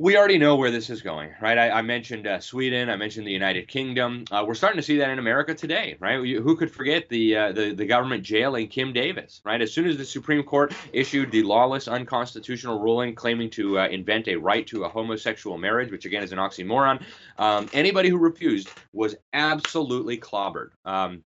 we 0.00 0.16
already 0.16 0.38
know 0.38 0.56
where 0.56 0.70
this 0.70 0.88
is 0.88 1.02
going, 1.02 1.28
right? 1.42 1.58
I, 1.58 1.68
I 1.68 1.82
mentioned 1.82 2.26
uh, 2.26 2.40
Sweden, 2.40 2.88
I 2.88 2.96
mentioned 2.96 3.26
the 3.26 3.32
United 3.32 3.68
Kingdom. 3.68 4.24
Uh, 4.30 4.42
we're 4.48 4.54
starting 4.54 4.78
to 4.78 4.82
see 4.82 4.96
that 4.96 5.10
in 5.10 5.18
America 5.18 5.54
today, 5.54 5.98
right? 6.00 6.16
who 6.16 6.56
could 6.56 6.72
forget 6.72 7.10
the, 7.10 7.36
uh, 7.36 7.52
the 7.52 7.74
the 7.74 7.84
government 7.84 8.22
jailing 8.22 8.68
Kim 8.68 8.94
Davis, 8.94 9.42
right? 9.44 9.60
As 9.60 9.74
soon 9.74 9.86
as 9.86 9.98
the 9.98 10.06
Supreme 10.06 10.42
Court 10.42 10.72
issued 10.94 11.30
the 11.30 11.42
lawless, 11.42 11.86
unconstitutional 11.86 12.80
ruling 12.80 13.14
claiming 13.14 13.50
to 13.50 13.78
uh, 13.78 13.88
invent 13.88 14.26
a 14.28 14.36
right 14.36 14.66
to 14.68 14.84
a 14.84 14.88
homosexual 14.88 15.58
marriage, 15.58 15.90
which 15.90 16.06
again 16.06 16.22
is 16.22 16.32
an 16.32 16.38
oxymoron, 16.38 17.02
um, 17.36 17.68
anybody 17.74 18.08
who 18.08 18.16
refused 18.16 18.70
was 18.94 19.16
absolutely 19.34 20.16
clobbered. 20.16 20.70
Um, 20.86 21.24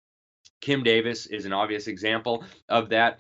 Kim 0.62 0.82
Davis 0.82 1.26
is 1.26 1.44
an 1.44 1.52
obvious 1.52 1.88
example 1.88 2.42
of 2.70 2.88
that. 2.88 3.18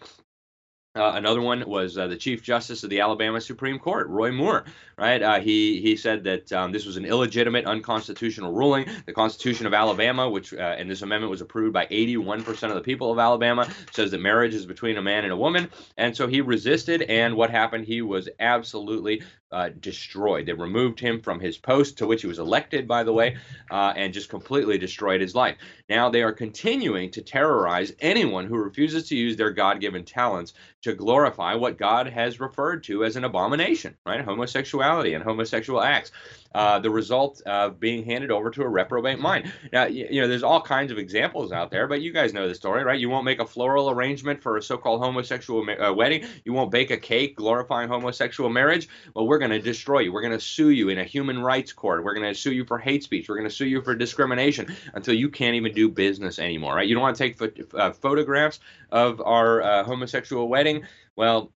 Uh, 0.94 1.12
another 1.14 1.40
one 1.40 1.64
was 1.66 1.96
uh, 1.96 2.06
the 2.06 2.16
Chief 2.16 2.42
Justice 2.42 2.84
of 2.84 2.90
the 2.90 3.00
Alabama 3.00 3.40
Supreme 3.40 3.78
Court, 3.78 4.08
Roy 4.08 4.30
Moore. 4.30 4.66
Right? 4.98 5.22
Uh, 5.22 5.40
he 5.40 5.80
he 5.80 5.96
said 5.96 6.22
that 6.24 6.52
um, 6.52 6.70
this 6.70 6.84
was 6.84 6.98
an 6.98 7.06
illegitimate, 7.06 7.64
unconstitutional 7.64 8.52
ruling. 8.52 8.86
The 9.06 9.14
Constitution 9.14 9.66
of 9.66 9.72
Alabama, 9.72 10.28
which 10.28 10.52
uh, 10.52 10.58
and 10.78 10.90
this 10.90 11.00
amendment 11.00 11.30
was 11.30 11.40
approved 11.40 11.72
by 11.72 11.86
81% 11.86 12.64
of 12.64 12.74
the 12.74 12.82
people 12.82 13.10
of 13.10 13.18
Alabama, 13.18 13.66
says 13.90 14.10
that 14.10 14.20
marriage 14.20 14.54
is 14.54 14.66
between 14.66 14.98
a 14.98 15.02
man 15.02 15.24
and 15.24 15.32
a 15.32 15.36
woman. 15.36 15.70
And 15.96 16.14
so 16.14 16.26
he 16.26 16.42
resisted, 16.42 17.00
and 17.02 17.36
what 17.36 17.48
happened? 17.48 17.86
He 17.86 18.02
was 18.02 18.28
absolutely 18.38 19.22
uh, 19.50 19.70
destroyed. 19.80 20.46
They 20.46 20.52
removed 20.52 21.00
him 21.00 21.20
from 21.20 21.40
his 21.40 21.56
post, 21.58 21.98
to 21.98 22.06
which 22.06 22.22
he 22.22 22.26
was 22.26 22.38
elected, 22.38 22.86
by 22.86 23.02
the 23.02 23.12
way, 23.12 23.36
and 23.70 24.12
just 24.12 24.28
completely 24.28 24.78
destroyed 24.78 25.20
his 25.20 25.34
life. 25.34 25.56
Now 25.88 26.10
they 26.10 26.22
are 26.22 26.32
continuing 26.32 27.10
to 27.12 27.22
terrorize 27.22 27.92
anyone 28.00 28.46
who 28.46 28.56
refuses 28.56 29.08
to 29.08 29.16
use 29.16 29.36
their 29.36 29.50
God 29.50 29.80
given 29.80 30.04
talents 30.04 30.54
to 30.82 30.94
glorify 30.94 31.54
what 31.54 31.78
God 31.78 32.08
has 32.08 32.40
referred 32.40 32.84
to 32.84 33.04
as 33.04 33.16
an 33.16 33.24
abomination, 33.24 33.96
right? 34.04 34.24
Homosexuality 34.24 35.14
and 35.14 35.22
homosexual 35.22 35.80
acts 35.80 36.12
uh, 36.54 36.78
the 36.78 36.90
result 36.90 37.40
of 37.46 37.80
being 37.80 38.04
handed 38.04 38.30
over 38.30 38.50
to 38.50 38.62
a 38.62 38.68
reprobate 38.68 39.18
mind. 39.18 39.52
Now, 39.72 39.86
you, 39.86 40.20
know, 40.20 40.28
there's 40.28 40.42
all 40.42 40.60
kinds 40.60 40.92
of 40.92 40.98
examples 40.98 41.52
out 41.52 41.70
there, 41.70 41.86
but 41.86 42.02
you 42.02 42.12
guys 42.12 42.32
know 42.32 42.48
the 42.48 42.54
story, 42.54 42.84
right? 42.84 42.98
You 42.98 43.08
won't 43.08 43.24
make 43.24 43.40
a 43.40 43.46
floral 43.46 43.90
arrangement 43.90 44.42
for 44.42 44.56
a 44.56 44.62
so-called 44.62 45.00
homosexual 45.00 45.66
uh, 45.70 45.92
wedding. 45.92 46.26
You 46.44 46.52
won't 46.52 46.70
bake 46.70 46.90
a 46.90 46.96
cake 46.96 47.36
glorifying 47.36 47.88
homosexual 47.88 48.50
marriage. 48.50 48.88
Well, 49.14 49.26
we're 49.26 49.38
going 49.38 49.50
to 49.50 49.60
destroy 49.60 50.00
you. 50.00 50.12
We're 50.12 50.22
going 50.22 50.38
to 50.38 50.40
sue 50.40 50.70
you 50.70 50.88
in 50.88 50.98
a 50.98 51.04
human 51.04 51.40
rights 51.42 51.72
court. 51.72 52.04
We're 52.04 52.14
going 52.14 52.32
to 52.32 52.38
sue 52.38 52.52
you 52.52 52.64
for 52.64 52.78
hate 52.78 53.02
speech. 53.02 53.28
We're 53.28 53.36
going 53.36 53.48
to 53.48 53.54
sue 53.54 53.66
you 53.66 53.80
for 53.80 53.94
discrimination 53.94 54.74
until 54.94 55.14
you 55.14 55.28
can't 55.28 55.54
even 55.54 55.72
do 55.72 55.88
business 55.88 56.38
anymore, 56.38 56.74
right? 56.74 56.86
You 56.86 56.94
don't 56.94 57.02
want 57.02 57.16
to 57.16 57.22
take 57.22 57.38
ph- 57.38 57.66
uh, 57.74 57.92
photographs 57.92 58.60
of 58.90 59.20
our 59.20 59.62
uh, 59.62 59.84
homosexual 59.84 60.48
wedding. 60.48 60.71
Well, 61.16 61.52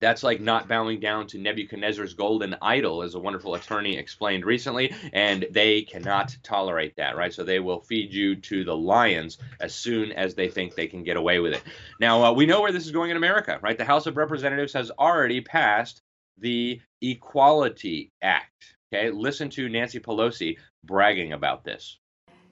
that's 0.00 0.22
like 0.22 0.40
not 0.40 0.68
bowing 0.68 1.00
down 1.00 1.26
to 1.28 1.38
Nebuchadnezzar's 1.38 2.14
golden 2.14 2.54
idol, 2.60 3.02
as 3.02 3.14
a 3.14 3.18
wonderful 3.18 3.54
attorney 3.54 3.96
explained 3.96 4.44
recently, 4.44 4.94
and 5.12 5.46
they 5.50 5.82
cannot 5.82 6.36
tolerate 6.42 6.94
that, 6.96 7.16
right? 7.16 7.32
So 7.32 7.42
they 7.42 7.60
will 7.60 7.80
feed 7.80 8.12
you 8.12 8.36
to 8.36 8.64
the 8.64 8.76
lions 8.76 9.38
as 9.60 9.74
soon 9.74 10.12
as 10.12 10.34
they 10.34 10.48
think 10.48 10.74
they 10.74 10.88
can 10.88 11.04
get 11.04 11.16
away 11.16 11.38
with 11.38 11.54
it. 11.54 11.62
Now, 12.00 12.22
uh, 12.22 12.32
we 12.32 12.44
know 12.44 12.60
where 12.60 12.72
this 12.72 12.84
is 12.84 12.92
going 12.92 13.10
in 13.10 13.16
America, 13.16 13.58
right? 13.62 13.78
The 13.78 13.84
House 13.84 14.06
of 14.06 14.16
Representatives 14.16 14.74
has 14.74 14.90
already 14.90 15.40
passed 15.40 16.02
the 16.38 16.80
Equality 17.00 18.12
Act. 18.20 18.76
Okay, 18.92 19.10
listen 19.10 19.48
to 19.50 19.68
Nancy 19.68 20.00
Pelosi 20.00 20.56
bragging 20.84 21.32
about 21.32 21.64
this. 21.64 21.98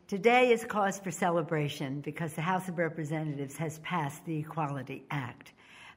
Today 0.09 0.53
is 0.53 0.65
cause 0.65 0.99
for 0.99 1.11
celebration 1.11 2.01
because 2.01 2.35
the 2.35 2.43
House 2.43 2.69
of 2.69 2.79
Representatives 2.79 3.57
has 3.57 3.79
passed 3.81 4.25
the 4.25 4.39
Equality 4.39 5.05
Act. 5.11 5.53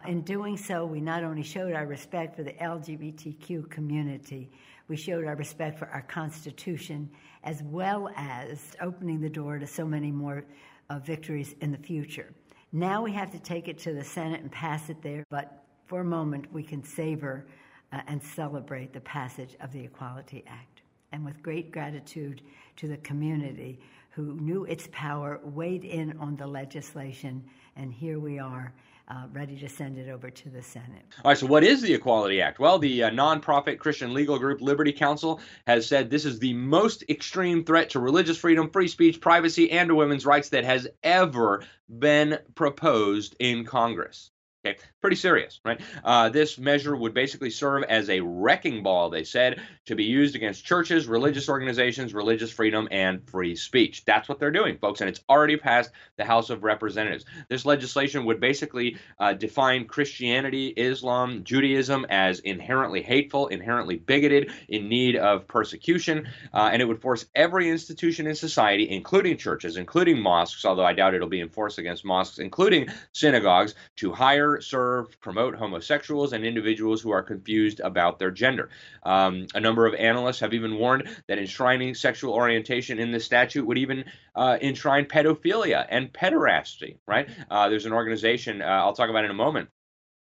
In 0.08 0.22
doing 0.22 0.56
so, 0.56 0.86
we 0.86 1.02
not 1.02 1.24
only 1.24 1.42
showed 1.42 1.74
our 1.74 1.88
respect 1.88 2.36
for 2.36 2.44
the 2.44 2.54
LGBTQ 2.54 3.70
community, 3.72 4.52
we 4.88 4.96
showed 4.96 5.26
our 5.26 5.36
respect 5.36 5.80
for 5.80 5.88
our 5.88 6.04
Constitution, 6.04 7.10
as 7.44 7.64
well 7.64 8.10
as 8.16 8.76
opening 8.82 9.20
the 9.20 9.30
door 9.30 9.58
to 9.58 9.66
so 9.66 9.84
many 9.84 10.12
more 10.12 10.46
uh, 10.92 11.00
victories 11.00 11.56
in 11.62 11.72
the 11.72 11.78
future. 11.78 12.32
Now 12.72 13.02
we 13.02 13.14
have 13.14 13.32
to 13.32 13.40
take 13.40 13.68
it 13.68 13.80
to 13.80 13.94
the 13.94 14.04
Senate 14.04 14.42
and 14.42 14.52
pass 14.52 14.90
it 14.90 15.02
there, 15.02 15.24
but 15.30 15.64
for 15.88 16.02
a 16.02 16.06
moment 16.06 16.54
we 16.54 16.62
can 16.62 16.84
savor 16.84 17.48
uh, 17.92 18.02
and 18.08 18.22
celebrate 18.22 18.94
the 18.94 19.02
passage 19.02 19.56
of 19.60 19.72
the 19.72 19.84
Equality 19.84 20.44
Act. 20.48 20.82
And 21.14 21.26
with 21.26 21.42
great 21.42 21.72
gratitude 21.72 22.42
to 22.76 22.88
the 22.88 22.98
community 22.98 23.80
who 24.12 24.36
knew 24.36 24.66
its 24.66 24.88
power, 24.92 25.40
weighed 25.44 25.84
in 25.84 26.16
on 26.20 26.36
the 26.36 26.46
legislation, 26.46 27.44
and 27.76 27.92
here 27.92 28.20
we 28.20 28.38
are 28.38 28.72
uh, 29.08 29.28
ready 29.34 29.58
to 29.58 29.70
send 29.70 29.98
it 29.98 30.10
over 30.10 30.30
to 30.30 30.50
the 30.50 30.62
Senate. 30.62 31.04
All 31.24 31.32
right, 31.32 31.38
so 31.38 31.46
what 31.46 31.64
is 31.64 31.82
the 31.82 31.94
Equality 31.94 32.42
Act? 32.42 32.60
Well, 32.60 32.80
the 32.80 33.04
uh, 33.04 33.10
nonprofit 33.12 33.78
Christian 33.78 34.14
legal 34.14 34.40
group 34.40 34.62
Liberty 34.62 34.92
Counsel 34.92 35.40
has 35.68 35.88
said 35.88 36.10
this 36.10 36.26
is 36.26 36.40
the 36.40 36.54
most 36.54 37.04
extreme 37.10 37.64
threat 37.64 37.92
to 37.92 38.00
religious 38.00 38.38
freedom, 38.38 38.70
free 38.70 38.88
speech, 38.88 39.22
privacy, 39.22 39.72
and 39.72 39.96
women's 39.96 40.26
rights 40.26 40.50
that 40.50 40.66
has 40.66 40.88
ever 41.04 41.64
been 41.88 42.40
proposed 42.56 43.36
in 43.40 43.66
Congress. 43.66 44.32
Okay, 44.66 44.80
pretty 45.00 45.16
serious, 45.16 45.60
right? 45.64 45.80
Uh, 46.04 46.30
this 46.30 46.58
measure 46.58 46.96
would 46.96 47.14
basically 47.14 47.52
serve 47.52 47.84
as 47.84 48.10
a 48.10 48.20
wrecking 48.22 48.82
ball, 48.82 49.12
they 49.12 49.24
said, 49.24 49.62
to 49.86 49.96
be 49.96 50.06
used 50.06 50.36
against 50.36 50.66
churches, 50.66 51.08
religious 51.08 51.50
organizations, 51.50 52.16
religious 52.16 52.52
freedom, 52.52 52.88
and 52.90 53.30
free 53.30 53.56
speech. 53.56 54.04
That's 54.06 54.28
what 54.28 54.40
they're 54.40 54.50
doing, 54.50 54.80
folks, 54.80 55.02
and 55.02 55.10
it's 55.10 55.22
already 55.30 55.56
passed 55.56 55.92
the 56.18 56.26
House 56.26 56.50
of 56.50 56.64
Representatives. 56.64 57.26
This 57.48 57.64
legislation 57.64 58.26
would 58.26 58.40
basically 58.40 58.98
uh, 59.20 59.34
define 59.34 59.86
Christianity, 59.86 60.70
Islam, 60.70 61.44
Judaism 61.44 62.08
as 62.10 62.40
inherently 62.40 63.04
hateful, 63.04 63.46
inherently 63.50 63.98
bigoted, 63.98 64.52
in 64.68 64.90
need 64.90 65.16
of 65.16 65.48
persecution, 65.48 66.28
uh, 66.56 66.72
and 66.74 66.82
it 66.82 66.86
would 66.86 67.04
force 67.04 67.28
every 67.36 67.70
institution 67.70 68.26
in 68.26 68.34
society, 68.34 68.90
including 68.90 69.38
churches, 69.38 69.78
including 69.78 70.20
mosques, 70.20 70.66
although 70.66 70.86
I 70.86 70.94
doubt 70.94 71.14
it'll 71.14 71.30
be 71.30 71.42
enforced 71.42 71.78
against 71.78 72.04
mosques, 72.04 72.40
including 72.40 72.88
synagogues, 73.14 73.76
to 73.98 74.12
hire 74.12 74.55
serve, 74.64 75.20
promote 75.22 75.56
homosexuals 75.56 76.34
and 76.34 76.46
individuals 76.46 77.02
who 77.02 77.12
are 77.12 77.24
confused 77.24 77.80
about 77.80 78.20
their 78.20 78.32
gender. 78.32 78.70
Um, 79.04 79.48
a 79.54 79.60
number 79.60 79.86
of 79.86 79.94
analysts 79.96 80.40
have 80.40 80.54
even 80.54 80.78
warned 80.78 81.10
that 81.28 81.38
enshrining 81.38 81.96
sexual 81.96 82.34
orientation 82.34 83.00
in 83.00 83.12
the 83.12 83.20
statute 83.20 83.66
would 83.66 83.78
even 83.78 84.06
uh, 84.36 84.58
enshrine 84.62 85.06
pedophilia 85.06 85.86
and 85.90 86.12
pederasty, 86.14 86.98
right? 87.08 87.30
Uh, 87.50 87.70
there's 87.70 87.86
an 87.86 87.94
organization, 87.94 88.62
uh, 88.62 88.66
I'll 88.66 88.94
talk 88.94 89.10
about 89.10 89.26
in 89.26 89.32
a 89.32 89.36
moment, 89.36 89.70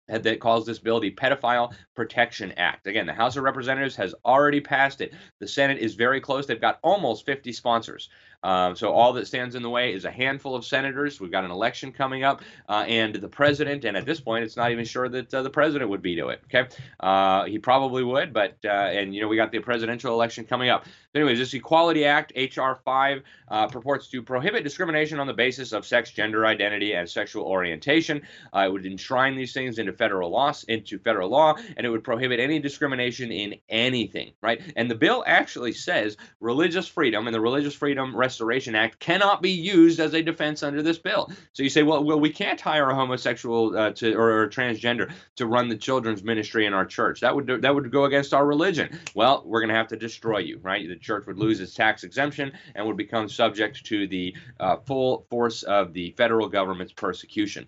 that 0.07 0.39
calls 0.39 0.65
this 0.65 0.79
bill 0.79 0.99
the 0.99 1.11
Pedophile 1.11 1.73
Protection 1.95 2.51
Act. 2.57 2.87
Again, 2.87 3.05
the 3.05 3.13
House 3.13 3.37
of 3.37 3.43
Representatives 3.43 3.95
has 3.95 4.13
already 4.25 4.59
passed 4.59 5.01
it. 5.01 5.13
The 5.39 5.47
Senate 5.47 5.77
is 5.77 5.95
very 5.95 6.19
close. 6.19 6.45
They've 6.45 6.59
got 6.59 6.79
almost 6.83 7.25
50 7.25 7.53
sponsors. 7.53 8.09
Um, 8.43 8.75
so 8.75 8.91
all 8.91 9.13
that 9.13 9.27
stands 9.27 9.55
in 9.55 9.63
the 9.63 9.69
way 9.69 9.93
is 9.93 10.05
a 10.05 10.11
handful 10.11 10.55
of 10.55 10.65
senators. 10.65 11.19
We've 11.19 11.31
got 11.31 11.45
an 11.45 11.51
election 11.51 11.91
coming 11.91 12.23
up, 12.23 12.41
uh, 12.69 12.85
and 12.87 13.15
the 13.15 13.27
president. 13.27 13.85
And 13.85 13.95
at 13.95 14.05
this 14.05 14.19
point, 14.19 14.43
it's 14.43 14.57
not 14.57 14.71
even 14.71 14.85
sure 14.85 15.09
that 15.09 15.33
uh, 15.33 15.41
the 15.41 15.49
president 15.49 15.89
would 15.89 16.03
veto 16.03 16.29
it. 16.29 16.41
Okay, 16.45 16.67
uh, 16.99 17.45
he 17.45 17.59
probably 17.59 18.03
would, 18.03 18.33
but 18.33 18.57
uh, 18.65 18.69
and 18.69 19.15
you 19.15 19.21
know 19.21 19.27
we 19.27 19.35
got 19.35 19.51
the 19.51 19.59
presidential 19.59 20.13
election 20.13 20.45
coming 20.45 20.69
up. 20.69 20.85
But 21.13 21.19
anyways, 21.19 21.37
this 21.37 21.53
Equality 21.53 22.05
Act, 22.05 22.33
HR 22.35 22.73
five, 22.83 23.21
uh, 23.47 23.67
purports 23.67 24.07
to 24.09 24.21
prohibit 24.21 24.63
discrimination 24.63 25.19
on 25.19 25.27
the 25.27 25.33
basis 25.33 25.71
of 25.71 25.85
sex, 25.85 26.11
gender 26.11 26.45
identity, 26.45 26.93
and 26.93 27.09
sexual 27.09 27.45
orientation. 27.45 28.23
Uh, 28.53 28.61
it 28.61 28.71
would 28.71 28.85
enshrine 28.85 29.35
these 29.35 29.53
things 29.53 29.77
into 29.77 29.93
federal 29.93 30.31
laws, 30.31 30.63
into 30.65 30.97
federal 30.99 31.29
law, 31.29 31.55
and 31.77 31.85
it 31.85 31.89
would 31.89 32.03
prohibit 32.03 32.39
any 32.39 32.59
discrimination 32.59 33.31
in 33.31 33.55
anything. 33.69 34.33
Right? 34.41 34.61
And 34.75 34.89
the 34.89 34.95
bill 34.95 35.23
actually 35.27 35.73
says 35.73 36.17
religious 36.39 36.87
freedom 36.87 37.27
and 37.27 37.33
the 37.33 37.41
Religious 37.41 37.75
Freedom 37.75 38.15
Restoration 38.33 38.73
Act 38.73 38.97
cannot 38.97 39.43
be 39.43 39.51
used 39.51 39.99
as 39.99 40.15
a 40.15 40.23
defense 40.23 40.63
under 40.63 40.81
this 40.81 40.97
bill. 40.97 41.31
So 41.51 41.61
you 41.61 41.69
say, 41.69 41.83
well, 41.83 42.03
well, 42.03 42.19
we 42.19 42.31
can't 42.31 42.59
hire 42.59 42.89
a 42.89 42.95
homosexual 42.95 43.77
uh, 43.77 43.91
to 43.91 44.15
or, 44.15 44.31
or, 44.31 44.43
a 44.45 44.49
transgender 44.49 45.13
to 45.35 45.45
run 45.45 45.69
the 45.69 45.77
children's 45.77 46.23
ministry 46.23 46.65
in 46.65 46.73
our 46.73 46.83
church. 46.83 47.19
That 47.19 47.35
would 47.35 47.45
that 47.61 47.75
would 47.75 47.91
go 47.91 48.05
against 48.05 48.33
our 48.33 48.43
religion. 48.43 48.99
Well, 49.13 49.43
we're 49.45 49.59
going 49.59 49.69
to 49.69 49.75
have 49.75 49.89
to 49.89 49.97
destroy 49.97 50.39
you, 50.39 50.57
right? 50.63 50.87
The 50.87 50.95
church 50.95 51.27
would 51.27 51.37
lose 51.37 51.59
its 51.59 51.75
tax 51.75 52.03
exemption 52.03 52.53
and 52.73 52.87
would 52.87 52.97
become 52.97 53.29
subject 53.29 53.85
to 53.85 54.07
the 54.07 54.35
uh, 54.59 54.77
full 54.77 55.27
force 55.29 55.61
of 55.61 55.93
the 55.93 56.15
federal 56.17 56.49
government's 56.49 56.93
persecution. 56.93 57.67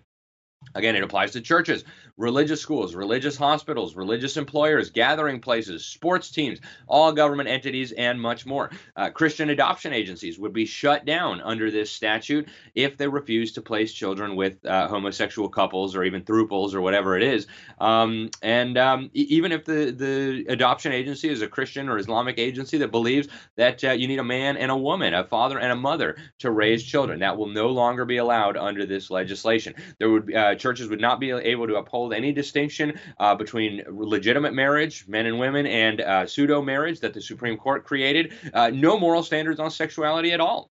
Again, 0.74 0.96
it 0.96 1.02
applies 1.02 1.32
to 1.32 1.40
churches, 1.40 1.84
religious 2.16 2.60
schools, 2.60 2.94
religious 2.94 3.36
hospitals, 3.36 3.94
religious 3.94 4.36
employers, 4.36 4.90
gathering 4.90 5.40
places, 5.40 5.84
sports 5.84 6.30
teams, 6.30 6.60
all 6.86 7.12
government 7.12 7.48
entities, 7.48 7.92
and 7.92 8.20
much 8.20 8.46
more. 8.46 8.70
Uh, 8.96 9.10
Christian 9.10 9.50
adoption 9.50 9.92
agencies 9.92 10.38
would 10.38 10.52
be 10.52 10.66
shut 10.66 11.04
down 11.04 11.40
under 11.40 11.70
this 11.70 11.90
statute 11.90 12.48
if 12.74 12.96
they 12.96 13.08
refuse 13.08 13.52
to 13.52 13.62
place 13.62 13.92
children 13.92 14.36
with 14.36 14.64
uh, 14.66 14.88
homosexual 14.88 15.48
couples 15.48 15.94
or 15.94 16.04
even 16.04 16.22
thruples 16.22 16.74
or 16.74 16.80
whatever 16.80 17.16
it 17.16 17.22
is. 17.22 17.46
Um, 17.78 18.30
and 18.42 18.76
um, 18.76 19.10
e- 19.14 19.26
even 19.30 19.52
if 19.52 19.64
the, 19.64 19.92
the 19.92 20.46
adoption 20.48 20.92
agency 20.92 21.28
is 21.28 21.42
a 21.42 21.48
Christian 21.48 21.88
or 21.88 21.98
Islamic 21.98 22.38
agency 22.38 22.78
that 22.78 22.90
believes 22.90 23.28
that 23.56 23.82
uh, 23.84 23.92
you 23.92 24.08
need 24.08 24.18
a 24.18 24.24
man 24.24 24.56
and 24.56 24.70
a 24.70 24.76
woman, 24.76 25.14
a 25.14 25.24
father 25.24 25.58
and 25.58 25.72
a 25.72 25.76
mother 25.76 26.16
to 26.40 26.50
raise 26.50 26.82
children, 26.82 27.20
that 27.20 27.36
will 27.36 27.46
no 27.46 27.68
longer 27.68 28.04
be 28.04 28.16
allowed 28.16 28.56
under 28.56 28.84
this 28.84 29.10
legislation. 29.10 29.74
There 29.98 30.10
would 30.10 30.26
be, 30.26 30.34
uh, 30.34 30.54
churches 30.56 30.88
would 30.88 31.00
not 31.00 31.20
be 31.20 31.30
able 31.30 31.66
to 31.66 31.76
uphold 31.76 32.12
any 32.12 32.32
distinction 32.32 32.98
uh, 33.18 33.34
between 33.34 33.82
legitimate 33.88 34.54
marriage, 34.54 35.06
men 35.08 35.26
and 35.26 35.38
women, 35.38 35.66
and 35.66 36.00
uh, 36.00 36.26
pseudo 36.26 36.62
marriage 36.62 37.00
that 37.00 37.14
the 37.14 37.20
Supreme 37.20 37.56
Court 37.56 37.84
created. 37.84 38.34
Uh, 38.52 38.70
no 38.72 38.98
moral 38.98 39.22
standards 39.22 39.60
on 39.60 39.70
sexuality 39.70 40.32
at 40.32 40.40
all. 40.40 40.70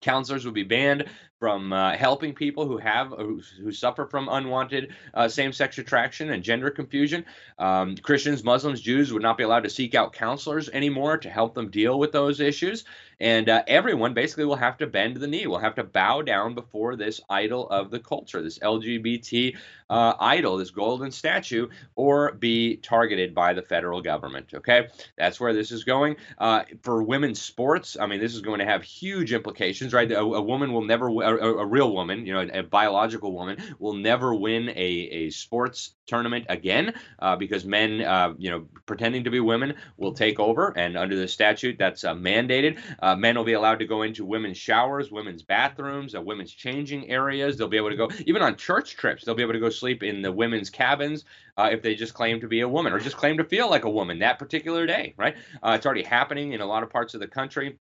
Counselors 0.00 0.44
would 0.44 0.54
be 0.54 0.62
banned 0.62 1.06
from 1.38 1.72
uh, 1.72 1.94
helping 1.96 2.34
people 2.34 2.66
who 2.66 2.78
have 2.78 3.08
who, 3.08 3.42
who 3.62 3.70
suffer 3.70 4.06
from 4.06 4.28
unwanted 4.30 4.94
uh, 5.12 5.28
same-sex 5.28 5.78
attraction 5.78 6.30
and 6.30 6.42
gender 6.42 6.70
confusion. 6.70 7.24
Um, 7.58 7.96
Christians, 7.96 8.42
Muslims, 8.42 8.80
Jews 8.80 9.12
would 9.12 9.22
not 9.22 9.36
be 9.36 9.44
allowed 9.44 9.64
to 9.64 9.70
seek 9.70 9.94
out 9.94 10.12
counselors 10.12 10.68
anymore 10.68 11.18
to 11.18 11.30
help 11.30 11.54
them 11.54 11.70
deal 11.70 11.98
with 11.98 12.12
those 12.12 12.40
issues. 12.40 12.84
And 13.18 13.48
uh, 13.48 13.62
everyone 13.66 14.12
basically 14.12 14.44
will 14.44 14.56
have 14.56 14.76
to 14.78 14.86
bend 14.86 15.16
the 15.16 15.26
knee, 15.26 15.46
will 15.46 15.58
have 15.58 15.76
to 15.76 15.84
bow 15.84 16.20
down 16.20 16.54
before 16.54 16.96
this 16.96 17.20
idol 17.30 17.68
of 17.70 17.90
the 17.90 17.98
culture, 17.98 18.42
this 18.42 18.58
LGBT 18.58 19.56
uh, 19.88 20.14
idol, 20.20 20.58
this 20.58 20.70
golden 20.70 21.10
statue, 21.10 21.68
or 21.94 22.32
be 22.32 22.76
targeted 22.76 23.34
by 23.34 23.54
the 23.54 23.62
federal 23.62 24.02
government. 24.02 24.52
Okay, 24.52 24.88
that's 25.16 25.40
where 25.40 25.54
this 25.54 25.70
is 25.70 25.84
going. 25.84 26.16
Uh, 26.36 26.64
for 26.82 27.02
women's 27.02 27.40
sports, 27.40 27.96
I 27.98 28.06
mean, 28.06 28.20
this 28.20 28.34
is 28.34 28.42
going 28.42 28.58
to 28.58 28.66
have 28.66 28.82
huge 28.82 29.32
implications, 29.32 29.85
right? 29.92 30.10
A, 30.10 30.20
a 30.20 30.42
woman 30.42 30.72
will 30.72 30.84
never, 30.84 31.08
a, 31.08 31.58
a, 31.58 31.66
real 31.66 31.92
woman, 31.92 32.26
you 32.26 32.32
know, 32.32 32.48
a, 32.52 32.62
biological 32.62 33.32
woman, 33.32 33.58
will 33.78 33.94
never 33.94 34.34
win 34.34 34.68
a, 34.70 34.72
a 34.74 35.30
sports 35.30 35.94
tournament 36.06 36.46
again 36.48 36.94
uh, 37.18 37.36
because 37.36 37.64
men, 37.64 38.00
uh, 38.00 38.32
you 38.38 38.50
know, 38.50 38.66
pretending 38.86 39.24
to 39.24 39.30
be 39.30 39.40
women 39.40 39.74
will 39.96 40.12
take 40.12 40.38
over. 40.38 40.76
And 40.76 40.96
under 40.96 41.16
the 41.16 41.28
statute, 41.28 41.76
that's 41.78 42.04
uh, 42.04 42.14
mandated. 42.14 42.78
Uh, 43.00 43.16
men 43.16 43.36
will 43.36 43.44
be 43.44 43.54
allowed 43.54 43.80
to 43.80 43.86
go 43.86 44.02
into 44.02 44.24
women's 44.24 44.56
showers, 44.56 45.10
women's 45.10 45.42
bathrooms, 45.42 46.14
uh, 46.14 46.22
women's 46.22 46.52
changing 46.52 47.10
areas. 47.10 47.56
They'll 47.56 47.68
be 47.68 47.76
able 47.76 47.90
to 47.90 47.96
go, 47.96 48.10
even 48.26 48.42
on 48.42 48.56
church 48.56 48.96
trips, 48.96 49.24
they'll 49.24 49.34
be 49.34 49.42
able 49.42 49.54
to 49.54 49.60
go 49.60 49.70
sleep 49.70 50.02
in 50.02 50.22
the 50.22 50.32
women's 50.32 50.70
cabins 50.70 51.24
uh, 51.56 51.68
if 51.72 51.82
they 51.82 51.94
just 51.94 52.14
claim 52.14 52.40
to 52.40 52.48
be 52.48 52.60
a 52.60 52.68
woman 52.68 52.92
or 52.92 53.00
just 53.00 53.16
claim 53.16 53.36
to 53.38 53.44
feel 53.44 53.68
like 53.68 53.84
a 53.84 53.90
woman 53.90 54.18
that 54.20 54.38
particular 54.38 54.86
day, 54.86 55.14
right? 55.16 55.36
It's 55.64 55.86
already 55.86 56.02
happening 56.02 56.52
in 56.52 56.60
a 56.60 56.66
lot 56.66 56.82
of 56.82 56.90
parts 56.90 57.14
of 57.14 57.20
the 57.20 57.26
country. 57.26 57.78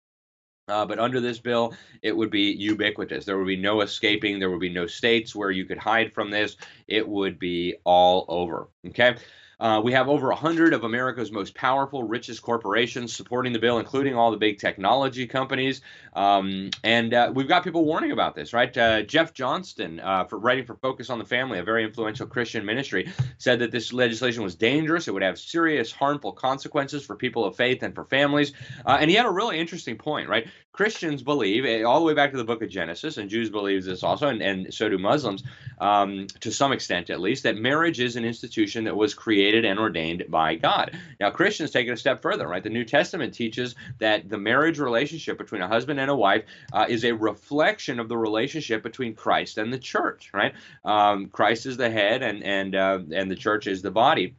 Uh, 0.71 0.87
but 0.87 0.99
under 0.99 1.21
this 1.21 1.39
bill, 1.39 1.75
it 2.03 2.17
would 2.17 2.31
be 2.31 2.53
ubiquitous. 2.53 3.25
There 3.25 3.37
would 3.37 3.47
be 3.47 3.57
no 3.57 3.81
escaping. 3.81 4.39
There 4.39 4.51
would 4.51 4.61
be 4.61 4.69
no 4.69 4.87
states 4.87 5.35
where 5.35 5.51
you 5.51 5.65
could 5.65 5.79
hide 5.79 6.13
from 6.13 6.31
this. 6.31 6.57
It 6.87 7.07
would 7.07 7.39
be 7.39 7.75
all 7.85 8.25
over. 8.29 8.69
Okay. 8.87 9.17
Uh, 9.61 9.81
we 9.85 9.93
have 9.93 10.09
over 10.09 10.29
100 10.29 10.73
of 10.73 10.85
America's 10.85 11.31
most 11.31 11.55
powerful, 11.55 12.03
richest 12.03 12.41
corporations 12.41 13.15
supporting 13.15 13.53
the 13.53 13.59
bill, 13.59 13.79
including 13.79 14.15
all 14.15 14.31
the 14.31 14.37
big 14.39 14.59
technology 14.59 15.27
companies. 15.27 15.83
Um, 16.15 16.71
and 16.83 17.13
uh, 17.13 17.31
we've 17.35 17.47
got 17.47 17.63
people 17.63 17.85
warning 17.85 18.11
about 18.11 18.35
this, 18.35 18.55
right? 18.55 18.75
Uh, 18.77 19.03
Jeff 19.03 19.35
Johnston, 19.35 20.01
uh, 20.01 20.25
for 20.25 20.39
writing 20.39 20.65
for 20.65 20.77
Focus 20.77 21.11
on 21.11 21.19
the 21.19 21.27
Family, 21.27 21.59
a 21.59 21.63
very 21.63 21.85
influential 21.85 22.27
Christian 22.27 22.65
ministry, 22.65 23.13
said 23.37 23.59
that 23.59 23.71
this 23.71 23.93
legislation 23.93 24.43
was 24.43 24.55
dangerous. 24.55 25.09
It 25.09 25.13
would 25.13 25.23
have 25.23 25.39
serious, 25.39 25.93
harmful 25.93 26.33
consequences 26.33 27.05
for 27.05 27.15
people 27.15 27.45
of 27.45 27.55
faith 27.55 27.83
and 27.83 27.95
for 27.95 28.05
families. 28.05 28.55
Uh, 28.87 28.97
and 28.99 29.11
he 29.11 29.17
had 29.17 29.27
a 29.27 29.31
really 29.31 29.59
interesting 29.59 29.99
point, 29.99 30.29
right? 30.29 30.49
Christians 30.73 31.23
believe, 31.23 31.65
eh, 31.67 31.83
all 31.83 31.99
the 31.99 32.07
way 32.07 32.15
back 32.15 32.31
to 32.31 32.37
the 32.37 32.45
book 32.45 32.63
of 32.63 32.71
Genesis, 32.71 33.19
and 33.19 33.29
Jews 33.29 33.51
believe 33.51 33.85
this 33.85 34.03
also, 34.03 34.29
and, 34.29 34.41
and 34.41 34.73
so 34.73 34.89
do 34.89 34.99
Muslims, 34.99 35.43
um, 35.79 36.29
to 36.41 36.51
some 36.51 36.73
extent 36.73 37.11
at 37.11 37.21
least, 37.21 37.43
that 37.43 37.57
marriage 37.57 38.01
is 38.01 38.17
an 38.17 38.25
institution 38.25 38.85
that 38.85 38.97
was 38.97 39.13
created 39.13 39.50
and 39.55 39.79
ordained 39.79 40.25
by 40.29 40.55
God. 40.55 40.97
Now, 41.19 41.31
Christians 41.31 41.71
take 41.71 41.89
it 41.89 41.93
a 41.93 41.97
step 41.97 42.23
further, 42.23 42.47
right? 42.47 42.63
The 42.63 42.71
New 42.71 42.85
Testament 42.85 43.35
teaches 43.35 43.75
that 43.99 44.29
the 44.29 44.39
marriage 44.39 44.79
relationship 44.79 45.39
between 45.39 45.63
a 45.63 45.69
husband 45.69 46.01
and 46.01 46.11
a 46.11 46.17
wife 46.17 46.45
uh, 46.73 46.87
is 46.89 47.05
a 47.05 47.13
reflection 47.13 48.01
of 48.01 48.09
the 48.09 48.17
relationship 48.17 48.83
between 48.83 49.15
Christ 49.15 49.59
and 49.59 49.73
the 49.73 49.79
church, 49.79 50.31
right? 50.33 50.55
Um, 50.85 51.27
Christ 51.29 51.67
is 51.67 51.77
the 51.77 51.91
head, 51.91 52.23
and 52.23 52.43
and 52.43 52.75
uh, 52.75 52.99
and 53.13 53.31
the 53.31 53.37
church 53.37 53.67
is 53.67 53.83
the 53.83 53.91
body. 53.91 54.37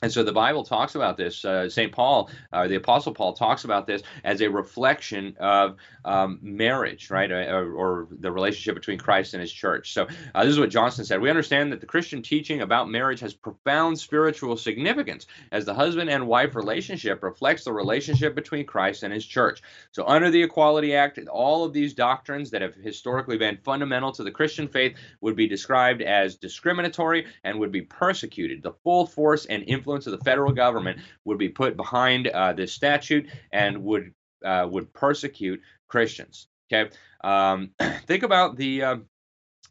And 0.00 0.12
so 0.12 0.22
the 0.22 0.32
Bible 0.32 0.62
talks 0.62 0.94
about 0.94 1.16
this. 1.16 1.44
Uh, 1.44 1.68
St. 1.68 1.90
Paul, 1.90 2.30
uh, 2.52 2.68
the 2.68 2.76
Apostle 2.76 3.12
Paul, 3.12 3.32
talks 3.32 3.64
about 3.64 3.86
this 3.86 4.02
as 4.22 4.40
a 4.40 4.48
reflection 4.48 5.36
of 5.40 5.76
um, 6.04 6.38
marriage, 6.40 7.10
right, 7.10 7.30
or, 7.30 7.42
uh, 7.42 7.64
or, 7.64 8.08
the 8.20 8.30
relationship 8.30 8.76
between 8.76 8.98
Christ 8.98 9.34
and 9.34 9.40
His 9.40 9.52
church. 9.52 9.92
So 9.92 10.06
uh, 10.34 10.44
this 10.44 10.52
is 10.52 10.60
what 10.60 10.70
Johnston 10.70 11.04
said. 11.04 11.20
We 11.20 11.30
understand 11.30 11.72
that 11.72 11.80
the 11.80 11.86
Christian 11.86 12.22
teaching 12.22 12.60
about 12.60 12.88
marriage 12.88 13.20
has 13.20 13.34
profound 13.34 13.98
spiritual 13.98 14.56
significance, 14.56 15.26
as 15.50 15.64
the 15.64 15.74
husband 15.74 16.10
and 16.10 16.28
wife 16.28 16.54
relationship 16.54 17.22
reflects 17.22 17.64
the 17.64 17.72
relationship 17.72 18.36
between 18.36 18.66
Christ 18.66 19.02
and 19.02 19.12
His 19.12 19.26
church. 19.26 19.62
So 19.90 20.06
under 20.06 20.30
the 20.30 20.42
Equality 20.42 20.94
Act, 20.94 21.18
all 21.28 21.64
of 21.64 21.72
these 21.72 21.92
doctrines 21.92 22.50
that 22.50 22.62
have 22.62 22.74
historically 22.76 23.36
been 23.36 23.58
fundamental 23.64 24.12
to 24.12 24.22
the 24.22 24.30
Christian 24.30 24.68
faith 24.68 24.96
would 25.20 25.34
be 25.34 25.48
described 25.48 26.02
as 26.02 26.36
discriminatory 26.36 27.26
and 27.42 27.58
would 27.58 27.72
be 27.72 27.82
persecuted. 27.82 28.62
The 28.62 28.72
full 28.84 29.06
force 29.06 29.46
and 29.46 29.64
influence 29.66 29.87
influence 29.88 30.06
of 30.06 30.18
the 30.18 30.24
federal 30.24 30.52
government 30.52 30.98
would 31.24 31.38
be 31.38 31.48
put 31.48 31.76
behind 31.76 32.28
uh, 32.28 32.52
this 32.52 32.72
statute 32.72 33.26
and 33.52 33.82
would 33.84 34.12
uh, 34.44 34.66
would 34.70 34.92
persecute 34.92 35.60
Christians. 35.88 36.48
Okay, 36.70 36.90
um, 37.24 37.70
think 38.06 38.22
about 38.22 38.56
the 38.56 38.82
uh, 38.82 38.96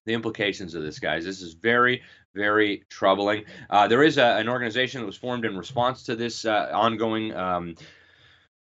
the 0.05 0.13
implications 0.13 0.73
of 0.73 0.81
this, 0.81 0.99
guys. 0.99 1.23
This 1.23 1.41
is 1.41 1.53
very 1.53 2.01
very 2.33 2.83
troubling. 2.89 3.45
Uh, 3.69 3.87
there 3.87 4.03
is 4.03 4.17
a, 4.17 4.37
an 4.37 4.49
organization 4.49 5.01
that 5.01 5.07
was 5.07 5.17
formed 5.17 5.45
in 5.45 5.55
response 5.55 6.03
to 6.03 6.15
this 6.15 6.45
uh, 6.45 6.69
ongoing 6.73 7.33
um, 7.35 7.75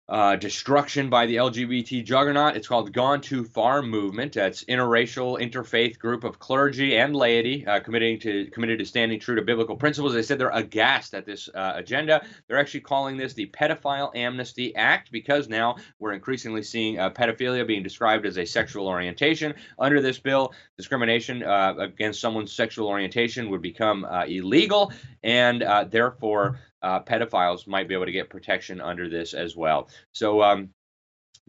uh, 0.10 0.36
destruction 0.36 1.10
by 1.10 1.28
the 1.28 1.36
LGBT 1.36 2.04
juggernaut. 2.04 2.56
It's 2.56 2.68
called 2.68 2.92
Gone 2.92 3.22
Too 3.22 3.44
Far 3.44 3.84
Movement. 3.84 4.36
It's 4.38 4.64
interracial, 4.64 5.40
interfaith 5.40 6.00
group 6.00 6.24
of 6.24 6.40
clergy 6.40 6.98
and 6.98 7.16
laity 7.16 7.66
uh, 7.68 7.80
committing 7.80 8.20
to 8.22 8.48
committed 8.48 8.80
to 8.80 8.86
standing 8.86 9.20
true 9.20 9.36
to 9.36 9.44
biblical 9.44 9.76
principles. 9.76 10.14
They 10.14 10.24
said 10.24 10.40
they're 10.40 10.50
aghast 10.50 11.14
at 11.14 11.26
this 11.26 11.48
uh, 11.54 11.74
agenda. 11.76 12.26
They're 12.48 12.60
actually 12.60 12.82
calling 12.82 13.18
this 13.18 13.34
the 13.34 13.48
Pedophile 13.48 14.16
Amnesty 14.16 14.76
Act 14.76 15.12
because 15.12 15.48
now 15.48 15.76
we're 16.00 16.14
increasingly 16.14 16.64
seeing 16.64 16.98
uh, 16.98 17.12
pedophilia 17.12 17.68
being 17.68 17.84
described 17.84 18.26
as 18.26 18.40
a 18.40 18.46
sexual 18.46 18.88
orientation. 18.88 19.54
Under 19.78 20.02
this 20.02 20.18
bill, 20.18 20.54
discrimination 20.76 21.44
uh, 21.44 21.76
against 21.78 22.20
someone's 22.20 22.52
sexual 22.52 22.88
orientation 22.88 23.50
would 23.52 23.62
become 23.62 24.06
uh, 24.06 24.26
illegal, 24.26 24.92
and 25.24 25.64
therefore 25.92 26.60
pedophiles 26.84 27.68
might 27.68 27.88
be 27.88 27.94
able 27.94 28.06
to 28.06 28.12
get 28.12 28.30
protection 28.30 28.82
under 28.82 29.10
this 29.10 29.34
as 29.34 29.56
well. 29.56 29.90
So, 30.12 30.42
um, 30.42 30.70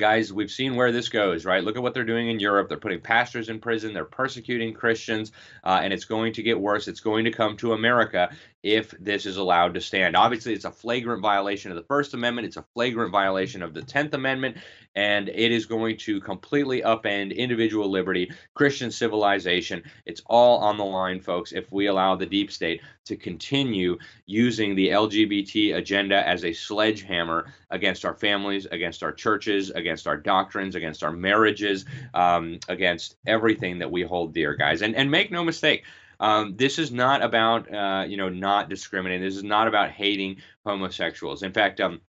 guys, 0.01 0.33
we've 0.33 0.51
seen 0.51 0.77
where 0.77 0.91
this 0.91 1.11
goes, 1.11 1.45
right? 1.45 1.63
Look 1.63 1.77
at 1.77 1.83
what 1.83 1.93
they're 1.93 2.05
doing 2.05 2.31
in 2.31 2.41
Europe. 2.41 2.69
They're 2.69 2.79
putting 2.79 3.03
pastors 3.03 3.51
in 3.51 3.61
prison, 3.61 3.93
they're 3.93 4.07
persecuting 4.07 4.73
Christians, 4.73 5.31
uh, 5.63 5.81
and 5.83 5.93
it's 5.93 6.07
going 6.07 6.33
to 6.33 6.43
get 6.43 6.59
worse. 6.59 6.89
It's 6.89 7.01
going 7.01 7.27
to 7.27 7.31
come 7.31 7.57
to 7.59 7.75
America 7.75 8.31
if 8.63 8.91
this 8.99 9.27
is 9.27 9.37
allowed 9.37 9.75
to 9.75 9.81
stand. 9.81 10.17
Obviously, 10.17 10.53
it's 10.53 10.65
a 10.65 10.71
flagrant 10.71 11.23
violation 11.23 11.71
of 11.71 11.77
the 11.77 11.85
First 11.85 12.15
Amendment, 12.15 12.47
it's 12.47 12.57
a 12.57 12.65
flagrant 12.75 13.13
violation 13.13 13.63
of 13.63 13.75
the 13.75 13.83
10th 13.83 14.15
Amendment, 14.15 14.57
and 14.95 15.29
it 15.29 15.53
is 15.53 15.67
going 15.67 15.97
to 15.97 16.21
completely 16.21 16.83
upend 16.83 17.37
individual 17.37 17.89
liberty, 17.89 18.31
Christian 18.55 18.91
civilization. 18.91 19.83
It's 20.05 20.23
all 20.27 20.59
on 20.59 20.77
the 20.77 20.85
line, 20.85 21.21
folks, 21.21 21.53
if 21.53 21.71
we 21.71 21.87
allow 21.87 22.17
the 22.17 22.27
deep 22.27 22.51
state 22.51 22.81
to 23.07 23.17
continue 23.17 23.99
using 24.27 24.75
the 24.75 24.89
LGBT 24.89 25.77
agenda 25.77 26.27
as 26.29 26.45
a 26.45 26.53
sledgehammer 26.53 27.53
against 27.71 28.05
our 28.05 28.15
families, 28.15 28.67
against 28.67 29.03
our 29.03 29.13
churches, 29.13 29.71
against 29.71 29.90
our 30.07 30.17
doctrines, 30.17 30.75
against 30.75 31.03
our 31.03 31.13
marriages, 31.13 31.85
um, 32.15 32.59
against 32.69 33.17
everything 33.27 33.79
that 33.79 33.91
we 33.91 34.03
hold 34.03 34.35
dear, 34.35 34.55
guys. 34.55 34.83
And, 34.83 34.95
and 34.95 35.11
make 35.11 35.31
no 35.31 35.45
mistake, 35.45 35.85
um, 36.21 36.55
this 36.57 36.79
is 36.79 36.93
not 36.93 37.23
about 37.23 37.73
uh, 37.73 38.05
you 38.07 38.19
know 38.19 38.29
not 38.29 38.69
discriminating. 38.69 39.25
This 39.25 39.37
is 39.37 39.43
not 39.43 39.67
about 39.67 39.91
hating 39.91 40.37
homosexuals. 40.67 41.43
In 41.43 41.53
fact, 41.53 41.81
um, 41.81 42.01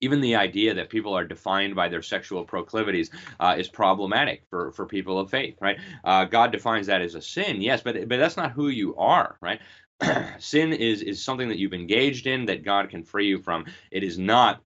even 0.00 0.20
the 0.20 0.34
idea 0.34 0.74
that 0.74 0.90
people 0.90 1.14
are 1.14 1.24
defined 1.24 1.74
by 1.74 1.88
their 1.88 2.02
sexual 2.02 2.44
proclivities 2.44 3.10
uh, 3.40 3.54
is 3.56 3.68
problematic 3.68 4.42
for, 4.50 4.72
for 4.72 4.86
people 4.86 5.18
of 5.18 5.30
faith, 5.30 5.56
right? 5.60 5.78
Uh, 6.02 6.24
God 6.24 6.52
defines 6.52 6.88
that 6.88 7.00
as 7.00 7.14
a 7.14 7.22
sin, 7.22 7.62
yes, 7.62 7.80
but 7.80 8.08
but 8.08 8.18
that's 8.18 8.36
not 8.36 8.52
who 8.52 8.68
you 8.68 8.96
are, 8.96 9.38
right? 9.40 9.60
sin 10.38 10.72
is 10.72 11.02
is 11.02 11.24
something 11.24 11.48
that 11.48 11.58
you've 11.58 11.74
engaged 11.74 12.26
in 12.26 12.46
that 12.46 12.64
God 12.64 12.90
can 12.90 13.04
free 13.04 13.28
you 13.28 13.38
from. 13.38 13.66
It 13.90 14.02
is 14.02 14.18
not 14.18 14.60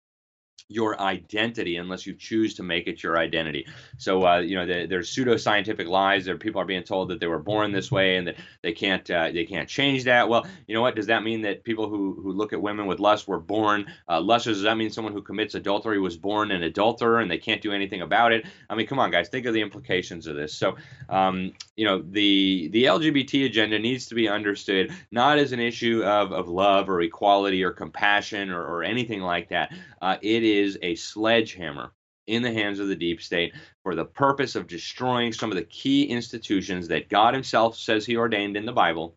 your 0.69 1.01
identity 1.01 1.77
unless 1.77 2.07
you 2.07 2.15
choose 2.15 2.55
to 2.55 2.63
make 2.63 2.87
it 2.87 3.03
your 3.03 3.17
identity. 3.17 3.67
So, 3.97 4.27
uh, 4.27 4.39
you 4.41 4.55
know, 4.55 4.67
the, 4.67 4.87
there's 4.87 5.15
pseudoscientific 5.15 5.89
lies. 5.89 6.27
There, 6.27 6.37
people 6.37 6.61
are 6.61 6.67
being 6.67 6.83
told 6.83 7.09
that 7.09 7.21
they 7.21 7.27
were 7.27 7.39
born 7.39 7.73
this 7.73 7.91
way 7.91 8.17
and 8.17 8.27
that 8.27 8.37
they 8.63 8.73
can't 8.73 9.11
uh, 9.11 9.31
they 9.33 9.47
can't 9.47 9.69
change 9.69 10.05
that. 10.05 10.29
Well, 10.29 10.47
you 10.67 10.75
know 10.75 10.83
what? 10.83 10.95
Does 10.95 11.07
that 11.07 11.23
mean 11.23 11.41
that 11.43 11.65
people 11.65 11.89
who 11.89 12.21
who 12.23 12.33
look 12.33 12.53
at 12.53 12.61
women 12.61 12.87
with 12.87 13.01
lust 13.01 13.27
were 13.27 13.41
born 13.41 13.87
uh, 14.09 14.21
lusters? 14.21 14.59
Does 14.59 14.65
that 14.65 14.77
mean 14.77 14.91
someone 14.91 15.15
who 15.15 15.23
commits 15.23 15.55
adultery 15.55 15.99
was 15.99 16.19
born 16.19 16.51
an 16.51 16.63
adulterer 16.63 17.21
and 17.21 17.31
they 17.31 17.39
can't 17.39 17.63
do 17.63 17.73
anything 17.73 18.03
about 18.03 18.33
it? 18.33 18.45
I 18.69 18.75
mean, 18.75 18.87
come 18.87 18.99
on, 18.99 19.11
guys, 19.11 19.31
think 19.31 19.47
of 19.47 19.55
the 19.55 19.63
implications 19.63 20.27
of 20.27 20.37
this. 20.37 20.55
So, 20.55 20.77
um, 21.09 21.53
you 21.77 21.87
know, 21.87 22.03
the 22.03 22.69
the 22.73 22.85
LGBT 22.85 23.47
agenda 23.47 23.79
needs 23.79 24.07
to 24.09 24.15
be 24.15 24.29
understood 24.29 24.93
not 25.11 25.39
as 25.39 25.53
an 25.53 25.61
issue 25.61 26.03
of 26.05 26.33
of 26.33 26.49
love 26.49 26.91
or 26.91 27.01
equality 27.01 27.65
or 27.65 27.71
compassion 27.71 28.51
or, 28.51 28.63
or 28.63 28.83
anything 28.85 29.23
like 29.23 29.49
that. 29.49 29.73
Uh, 30.03 30.17
it 30.21 30.43
is 30.59 30.79
a 30.83 30.94
sledgehammer 30.94 31.92
in 32.27 32.42
the 32.42 32.53
hands 32.53 32.79
of 32.79 32.88
the 32.88 32.97
deep 32.97 33.23
state 33.23 33.55
for 33.83 33.94
the 33.94 34.05
purpose 34.05 34.55
of 34.55 34.66
destroying 34.66 35.33
some 35.33 35.51
of 35.51 35.57
the 35.57 35.64
key 35.64 36.05
institutions 36.05 36.88
that 36.88 37.09
God 37.09 37.35
Himself 37.35 37.77
says 37.77 38.05
He 38.05 38.16
ordained 38.16 38.57
in 38.57 38.66
the 38.66 38.73
Bible 38.73 39.16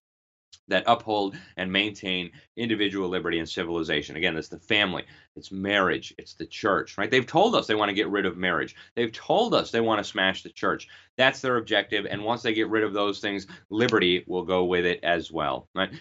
that 0.67 0.83
uphold 0.87 1.35
and 1.57 1.71
maintain 1.71 2.31
individual 2.55 3.09
liberty 3.09 3.39
and 3.39 3.49
civilization. 3.49 4.15
Again, 4.15 4.37
it's 4.37 4.47
the 4.47 4.59
family, 4.59 5.03
it's 5.35 5.51
marriage, 5.51 6.13
it's 6.17 6.33
the 6.33 6.45
church, 6.45 6.97
right? 6.97 7.11
They've 7.11 7.25
told 7.25 7.55
us 7.55 7.67
they 7.67 7.75
want 7.75 7.89
to 7.89 7.95
get 7.95 8.09
rid 8.09 8.25
of 8.25 8.37
marriage. 8.37 8.75
They've 8.95 9.11
told 9.11 9.53
us 9.53 9.71
they 9.71 9.81
want 9.81 9.99
to 9.99 10.09
smash 10.09 10.43
the 10.43 10.49
church. 10.49 10.87
That's 11.17 11.41
their 11.41 11.57
objective. 11.57 12.05
And 12.09 12.23
once 12.23 12.41
they 12.41 12.53
get 12.53 12.69
rid 12.69 12.83
of 12.83 12.93
those 12.93 13.19
things, 13.19 13.47
liberty 13.69 14.23
will 14.27 14.43
go 14.43 14.63
with 14.63 14.85
it 14.85 15.01
as 15.03 15.31
well, 15.31 15.67
right? 15.75 15.91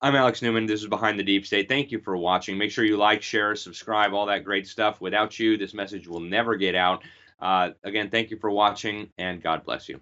I'm 0.00 0.14
Alex 0.14 0.42
Newman. 0.42 0.66
This 0.66 0.80
is 0.80 0.86
Behind 0.86 1.18
the 1.18 1.24
Deep 1.24 1.44
State. 1.44 1.68
Thank 1.68 1.90
you 1.90 1.98
for 1.98 2.16
watching. 2.16 2.56
Make 2.56 2.70
sure 2.70 2.84
you 2.84 2.96
like, 2.96 3.20
share, 3.20 3.56
subscribe, 3.56 4.14
all 4.14 4.26
that 4.26 4.44
great 4.44 4.68
stuff. 4.68 5.00
Without 5.00 5.36
you, 5.40 5.56
this 5.56 5.74
message 5.74 6.06
will 6.06 6.20
never 6.20 6.54
get 6.54 6.76
out. 6.76 7.02
Uh, 7.40 7.70
again, 7.82 8.08
thank 8.08 8.30
you 8.30 8.38
for 8.38 8.48
watching, 8.48 9.10
and 9.18 9.42
God 9.42 9.64
bless 9.64 9.88
you. 9.88 10.00